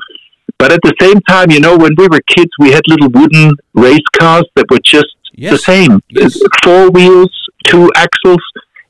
[0.59, 3.53] But at the same time, you know, when we were kids, we had little wooden
[3.75, 5.53] race cars that were just yes.
[5.53, 6.39] the same yes.
[6.65, 7.31] four wheels,
[7.67, 8.41] two axles,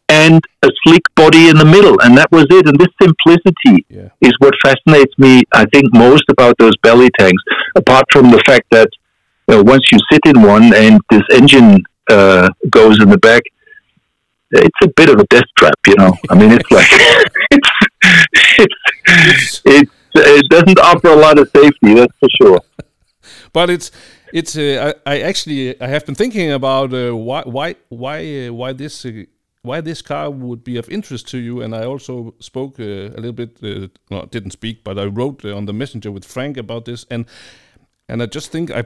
[0.09, 2.01] and a sleek body in the middle.
[2.03, 2.69] And that was it.
[2.69, 4.09] And this simplicity yeah.
[4.21, 7.43] is what fascinates me, I think, most about those belly tanks,
[7.75, 8.89] apart from the fact that
[9.49, 13.43] you know, once you sit in one and this engine uh, goes in the back,
[14.51, 16.13] it's a bit of a death trap, you know.
[16.31, 16.87] I mean, it's like
[18.33, 22.61] it's, it's it's it doesn't offer a lot of safety, that's for sure.
[23.53, 23.91] but it's
[24.33, 28.53] it's uh, I, I, actually I have been thinking about uh, why why why uh,
[28.53, 29.25] why this uh,
[29.63, 33.21] why this car would be of interest to you, and I also spoke uh, a
[33.21, 33.59] little bit.
[33.63, 37.27] Uh, didn't speak, but I wrote on the messenger with Frank about this, and
[38.09, 38.85] and I just think I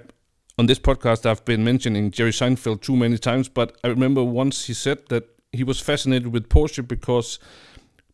[0.59, 4.67] on this podcast I've been mentioning Jerry Seinfeld too many times, but I remember once
[4.67, 7.39] he said that he was fascinated with Porsche because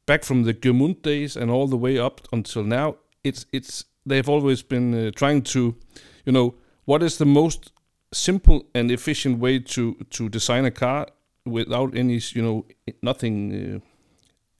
[0.07, 4.29] back from the Gmünd days and all the way up until now, it's it's they've
[4.29, 5.77] always been uh, trying to,
[6.25, 6.55] you know,
[6.85, 7.73] what is the most
[8.13, 11.07] simple and efficient way to to design a car
[11.45, 12.67] without any, you know,
[13.03, 13.81] nothing uh,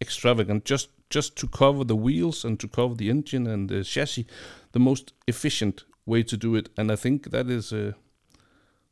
[0.01, 4.27] extravagant, just just to cover the wheels and to cover the engine and the chassis,
[4.73, 6.69] the most efficient way to do it.
[6.77, 7.93] And I think that is uh,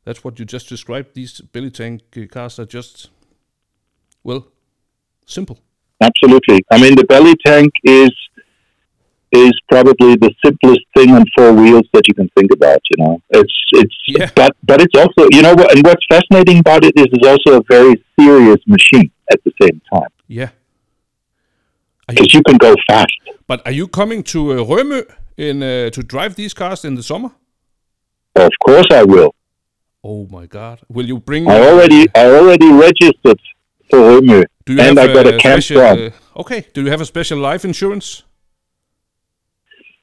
[0.05, 1.13] that's what you just described.
[1.13, 3.09] These belly tank uh, cars are just
[4.25, 4.43] well
[5.25, 5.57] simple.
[6.01, 6.59] Absolutely.
[6.71, 8.11] I mean, the belly tank is
[9.31, 12.81] is probably the simplest thing on four wheels that you can think about.
[12.91, 14.29] You know, it's it's yeah.
[14.35, 17.59] but but it's also you know what and what's fascinating about it is it's also
[17.59, 20.09] a very serious machine at the same time.
[20.27, 20.49] Yeah,
[22.07, 23.13] because you, you, can go fast.
[23.47, 25.03] But are you coming to uh, Rømø
[25.37, 27.29] in uh, to drive these cars in the summer?
[28.35, 29.33] Of course, I will.
[30.03, 30.81] Oh my God!
[30.89, 31.49] Will you bring?
[31.49, 33.39] I already I already registered
[33.89, 35.99] for Rømø, and I got a, a campground.
[35.99, 36.65] Uh, okay.
[36.73, 38.23] Do you have a special life insurance?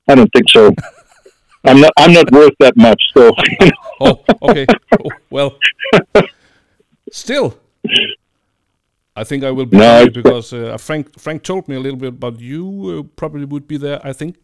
[0.08, 0.74] I don't think so.
[1.64, 1.92] I'm not.
[1.96, 3.00] I'm not worth that much.
[3.14, 3.32] So.
[4.00, 4.66] oh, okay.
[4.98, 5.58] Oh, well,
[7.10, 7.56] still,
[9.14, 12.08] I think I will be no, because uh, Frank Frank told me a little bit
[12.08, 12.98] about you.
[12.98, 14.00] Uh, probably would be there.
[14.04, 14.36] I think.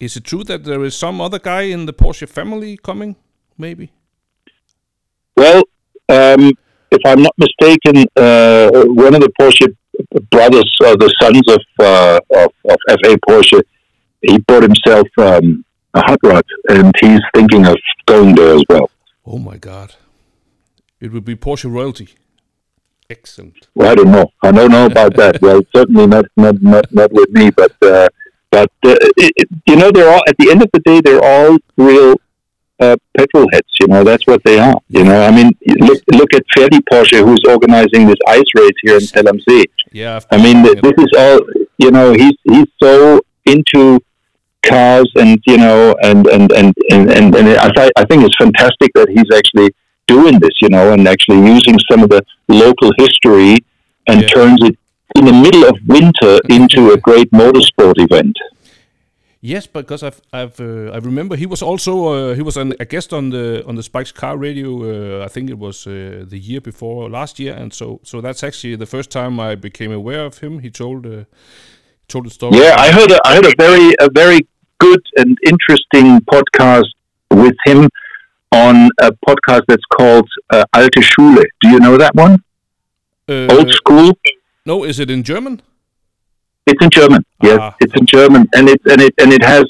[0.00, 3.16] Is it true that there is some other guy in the Porsche family coming?
[3.56, 3.92] Maybe.
[5.36, 5.62] Well,
[6.08, 6.52] um,
[6.94, 9.74] if I'm not mistaken, uh, one of the Porsche
[10.30, 13.62] brothers, or the sons of, uh, of, of FA Porsche,
[14.22, 15.64] he bought himself um,
[15.94, 17.76] a hot rod, and he's thinking of
[18.06, 18.90] going there as well.
[19.26, 19.94] Oh my God!
[21.00, 22.08] It would be Porsche royalty.
[23.10, 23.68] Excellent.
[23.74, 24.26] Well, I don't know.
[24.42, 25.38] I don't know about that.
[25.42, 27.50] Well, certainly not not not, not with me.
[27.50, 28.08] But uh,
[28.50, 31.58] but uh, it, you know, they're all at the end of the day, they're all
[31.76, 32.16] real
[32.84, 33.72] uh, petrol heads.
[33.80, 34.76] You know, that's what they are.
[34.88, 35.48] You know, I mean,
[35.88, 39.64] look look at Ferdi Porsche, who's organizing this ice race here in Zell.
[39.92, 41.38] Yeah, I mean, this is all.
[41.84, 44.00] You know, he's he's so into
[44.66, 48.36] cars and you know and and and and, and, and I, th- I think it's
[48.40, 49.68] fantastic that he's actually
[50.06, 53.58] doing this you know and actually using some of the local history
[54.08, 54.28] and Yeah.
[54.28, 54.74] turns it
[55.16, 58.36] in the middle of winter into a great motorsport event.
[59.46, 62.86] Yes, because I've, I've uh, I remember he was also uh, he was an, a
[62.86, 64.70] guest on the on the Spike's Car Radio.
[65.20, 68.42] Uh, I think it was uh, the year before last year, and so so that's
[68.42, 70.60] actually the first time I became aware of him.
[70.60, 71.24] He told uh,
[72.08, 72.56] told the story.
[72.56, 74.48] Yeah, I heard a, I heard a very a very
[74.78, 76.88] good and interesting podcast
[77.30, 77.90] with him
[78.50, 81.42] on a podcast that's called uh, Alte Schule.
[81.60, 82.42] Do you know that one?
[83.28, 84.16] Uh, Old School.
[84.64, 85.60] No, is it in German?
[86.66, 87.22] It's in German.
[87.42, 87.74] Yes, Ah.
[87.80, 89.64] it's in German, and it and it and it has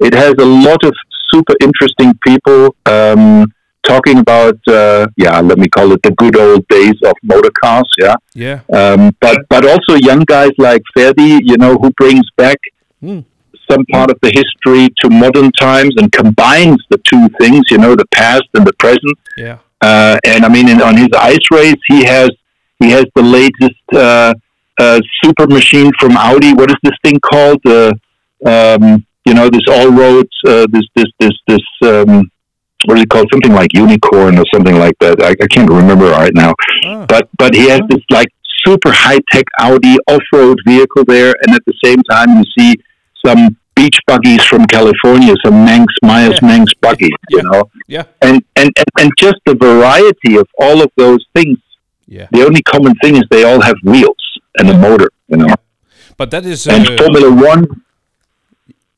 [0.00, 0.92] it has a lot of
[1.32, 3.46] super interesting people um,
[3.82, 7.88] talking about uh, yeah, let me call it the good old days of motor cars.
[7.98, 8.60] Yeah, Yeah.
[8.72, 12.58] um, but but also young guys like Ferdi, you know, who brings back
[13.00, 13.20] Hmm.
[13.70, 17.62] some part of the history to modern times and combines the two things.
[17.70, 19.16] You know, the past and the present.
[19.36, 19.58] Yeah.
[19.80, 22.30] Uh, and I mean, in, on his ice race, he has
[22.80, 24.32] he has the latest uh,
[24.78, 26.52] uh, super machine from Audi.
[26.54, 27.60] What is this thing called?
[27.66, 27.92] Uh,
[28.46, 31.60] um, you know, this all roads, uh, this this this this
[31.90, 32.30] um,
[32.86, 33.28] what is it called?
[33.32, 35.22] Something like unicorn or something like that.
[35.22, 36.52] I, I can't remember right now.
[36.84, 37.06] Ah.
[37.08, 38.28] But but he has this like
[38.66, 42.74] super high tech Audi off road vehicle there, and at the same time you see
[43.24, 46.48] some beach buggies from California, some Manx Meyers Yeah.
[46.48, 47.10] Manx buggies.
[47.30, 47.42] You Yeah.
[47.50, 48.04] know Yeah.
[48.22, 51.58] and, and and and just the variety of all of those things.
[52.06, 52.28] Yeah.
[52.32, 54.23] The only common thing is they all have wheels
[54.58, 55.54] and the motor, you know.
[56.16, 57.66] But that is And uh, Formula One,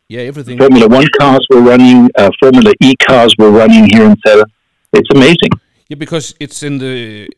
[0.09, 0.59] yeah everything.
[0.59, 4.45] Formula One cars were running, uh, Formula E cars were running here in Zell.
[4.93, 5.51] It's amazing.
[5.89, 7.29] Yeah, because it's in the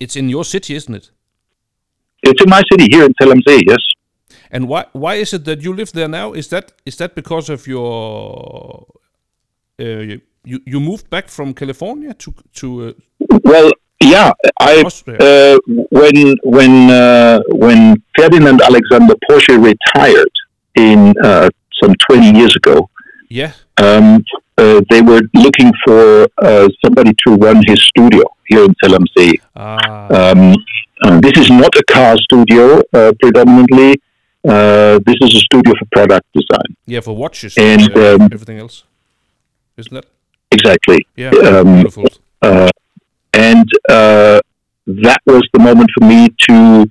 [0.00, 1.10] it's in your city, isn't it?
[2.22, 3.78] It's in my city here in Zell am See, yes.
[4.50, 6.32] And why why is it that you live there now?
[6.32, 8.86] Is that is that because of your
[9.80, 12.92] uh, you you moved back from California to to uh,
[13.44, 13.70] Well,
[14.00, 15.58] yeah, I uh,
[15.90, 20.32] when when uh, when Ferdinand Alexander Porsche retired
[20.74, 21.48] in uh,
[21.82, 22.88] some twenty years ago,
[23.28, 24.24] yeah um,
[24.56, 29.06] uh, they were looking for uh, somebody to run his studio here in Zell am
[29.16, 29.40] See.
[29.56, 30.54] ah Um,
[31.04, 34.00] uh, this is not a car studio uh, predominantly.
[34.44, 36.70] Uh, this is a studio for product design.
[36.86, 38.84] yeah for watches and, um, everything else,
[39.76, 40.06] isn't that?
[40.50, 41.06] Exactly.
[41.16, 41.84] Yeah, Um.
[43.58, 44.40] And uh,
[44.86, 46.86] that was the moment for me to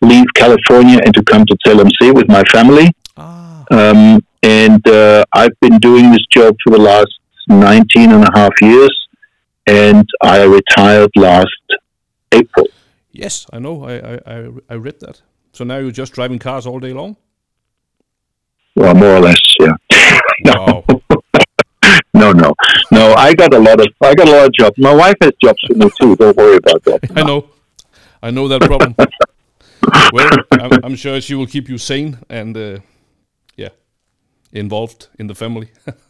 [0.00, 2.92] leave California and to come to Amzee with my family.
[3.16, 7.14] Ah, Um, and uh, I've been doing this job for the last
[7.48, 8.94] 19 and a half years.
[9.66, 11.64] And I retired last
[12.32, 12.66] April.
[13.12, 13.84] yes, I know.
[13.84, 13.94] I,
[14.34, 14.36] I
[14.68, 15.22] I read that.
[15.52, 17.16] So now you're just driving cars all day long.
[18.76, 19.76] Well, more or less, yeah.
[20.44, 20.84] Wow.
[22.14, 22.54] No, no,
[22.90, 23.12] no.
[23.14, 24.76] I got a lot of I got a lot of jobs.
[24.78, 26.16] My wife has jobs for me too.
[26.16, 27.00] Don't worry about that.
[27.16, 27.50] I know,
[28.22, 28.94] I know that problem.
[30.12, 32.78] well, I'm, I'm sure she will keep you sane and uh,
[33.56, 33.70] yeah,
[34.52, 35.70] involved in the family.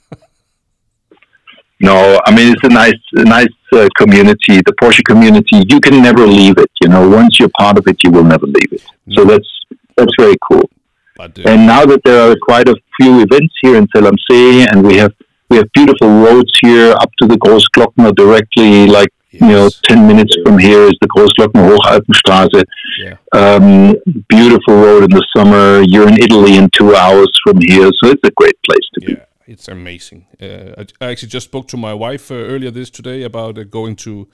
[1.81, 4.57] No, I mean it's a nice, a nice uh, community.
[4.69, 5.65] The Porsche community.
[5.69, 6.71] You can never leave it.
[6.81, 8.83] You know, once you're part of it, you will never leave it.
[9.13, 9.51] So that's
[9.97, 10.69] that's very cool.
[11.17, 14.17] but uh, And now that there are quite a few events here in Zell am
[14.31, 15.13] See, and we have
[15.55, 20.35] we have beautiful roads here up to the Großglockner directly, like you know, ten minutes
[20.45, 22.65] from here is the Großglockner Hochalpenstraße.
[22.99, 23.95] yeah, Um,
[24.29, 25.83] beautiful road in the summer.
[25.83, 29.13] You're in Italy in two hours from here, so it's a great place to be.
[29.13, 30.27] yeah, it's amazing.
[30.43, 33.63] Uh, I, I actually just spoke to my wife uh, earlier this today about uh,
[33.65, 34.27] going to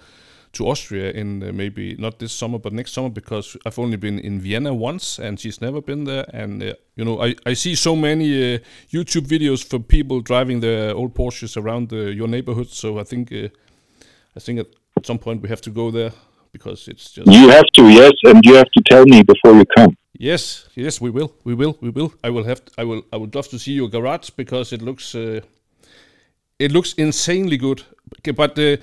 [0.53, 4.19] to Austria in uh, maybe not this summer but next summer because I've only been
[4.19, 7.75] in Vienna once and she's never been there and uh, you know I, I see
[7.75, 8.59] so many uh,
[8.91, 13.33] YouTube videos for people driving their old Porsches around uh, your neighborhood so I think
[13.33, 13.49] uh,
[14.37, 16.13] I think at some point we have to go there
[16.53, 19.65] because it's just You have to, yes, and you have to tell me before you
[19.77, 19.97] come.
[20.13, 22.13] Yes, yes, we will, we will, we will.
[22.23, 25.15] I will have, I will, I would love to see your garage because it looks,
[25.15, 25.41] uh,
[26.59, 27.83] it looks insanely good.
[28.19, 28.77] Okay, but uh,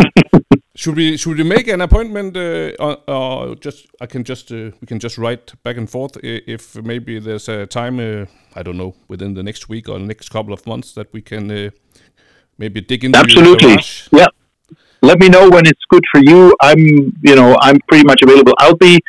[0.74, 4.70] should we, should we make an appointment, uh, or, or just, I can just, uh,
[4.80, 8.78] we can just write back and forth if maybe there's a time, uh, I don't
[8.78, 11.70] know, within the next week or the next couple of months that we can uh,
[12.58, 13.76] maybe dig into Absolutely.
[14.12, 14.26] Yeah.
[15.02, 16.54] Let me know when it's good for you.
[16.62, 16.78] I'm,
[17.22, 18.54] you know, I'm pretty much available.
[18.58, 19.00] I'll be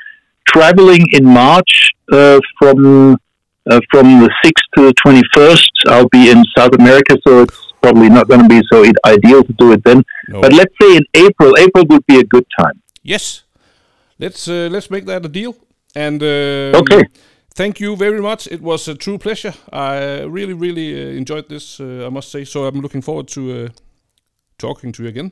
[0.47, 3.17] traveling in March uh, from
[3.69, 5.69] uh, from the 6th to the 21st.
[5.87, 8.77] I'll be in South America, so it's probably not going to be so
[9.15, 9.99] ideal to do it then.
[10.29, 10.41] No.
[10.41, 11.51] But let's say in April.
[11.65, 12.75] April would be a good time.
[13.03, 13.43] Yes,
[14.19, 15.53] let's uh, let's make that a deal.
[15.95, 17.03] And um, Okay.
[17.55, 18.47] thank you very much.
[18.47, 19.53] It was a true pleasure.
[19.71, 21.79] I really really uh, enjoyed this.
[21.79, 22.45] Uh, I must say.
[22.45, 23.67] So I'm looking forward to uh,
[24.57, 25.31] talking to you again.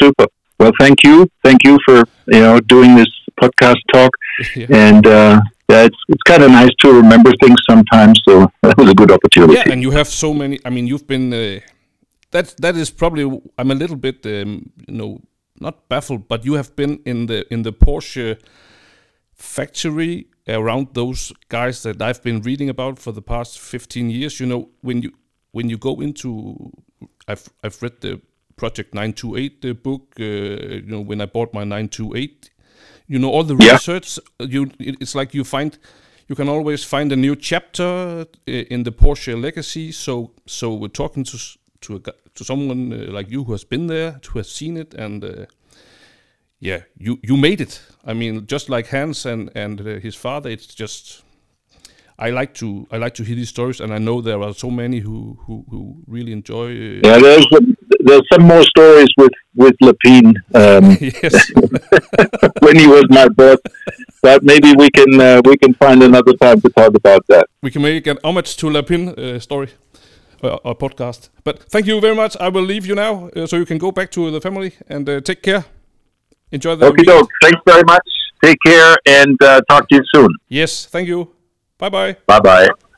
[0.00, 0.26] Super.
[0.58, 1.26] Well, thank you.
[1.44, 1.96] Thank you for
[2.26, 3.08] you know doing this
[3.42, 4.10] podcast talk,
[4.56, 4.66] Yeah.
[4.88, 5.40] and uh,
[5.70, 8.20] yeah, it's it's kind of nice to remember things sometimes.
[8.28, 9.54] So that was a good opportunity.
[9.54, 10.58] Yeah, and you have so many.
[10.64, 11.32] I mean, you've been.
[11.32, 11.60] Uh,
[12.32, 13.24] that that is probably.
[13.58, 15.20] I'm a little bit, um, you know,
[15.60, 18.38] not baffled, but you have been in the in the Porsche
[19.34, 24.40] factory around those guys that I've been reading about for the past 15 years.
[24.40, 25.12] You know, when you
[25.52, 26.72] when you go into,
[27.28, 28.20] I've I've read the
[28.56, 30.14] Project 928 the book.
[30.18, 32.49] Uh, you know, when I bought my 928,
[33.10, 33.72] you know, all the Yeah.
[33.72, 34.18] research.
[34.38, 35.78] You, it's like you find,
[36.28, 37.84] you can always find a new chapter
[38.48, 39.92] uh, in the Porsche legacy.
[39.92, 41.38] So, so we're talking to
[41.80, 42.00] to a,
[42.34, 45.46] to someone uh, like you who has been there, who has seen it, and uh,
[46.60, 47.82] yeah, you you made it.
[48.10, 51.22] I mean, just like Hans and and uh, his father, it's just.
[52.20, 54.70] I like to I like to hear these stories, and I know there are so
[54.70, 56.66] many who who, who really enjoy.
[56.66, 57.46] Uh, Yeah, there's
[58.00, 61.50] there's some more stories with with Lapine um, yes,
[62.64, 63.56] when he was my boss,
[64.22, 67.46] but maybe we can uh, we can find another time to talk about that.
[67.62, 69.68] we can make an homage to Lapine uh, story
[70.44, 71.30] uh, or podcast.
[71.42, 72.36] But thank you very much.
[72.38, 75.08] I will leave you now, uh, so you can go back to the family and
[75.08, 75.64] uh, take care.
[76.52, 77.04] Enjoy the Okay.
[77.42, 78.08] Thanks very much.
[78.44, 80.28] Take care and uh, talk to you soon.
[80.48, 81.39] Yes, thank you.
[81.80, 82.16] Bye bye.
[82.26, 82.89] Bye bye.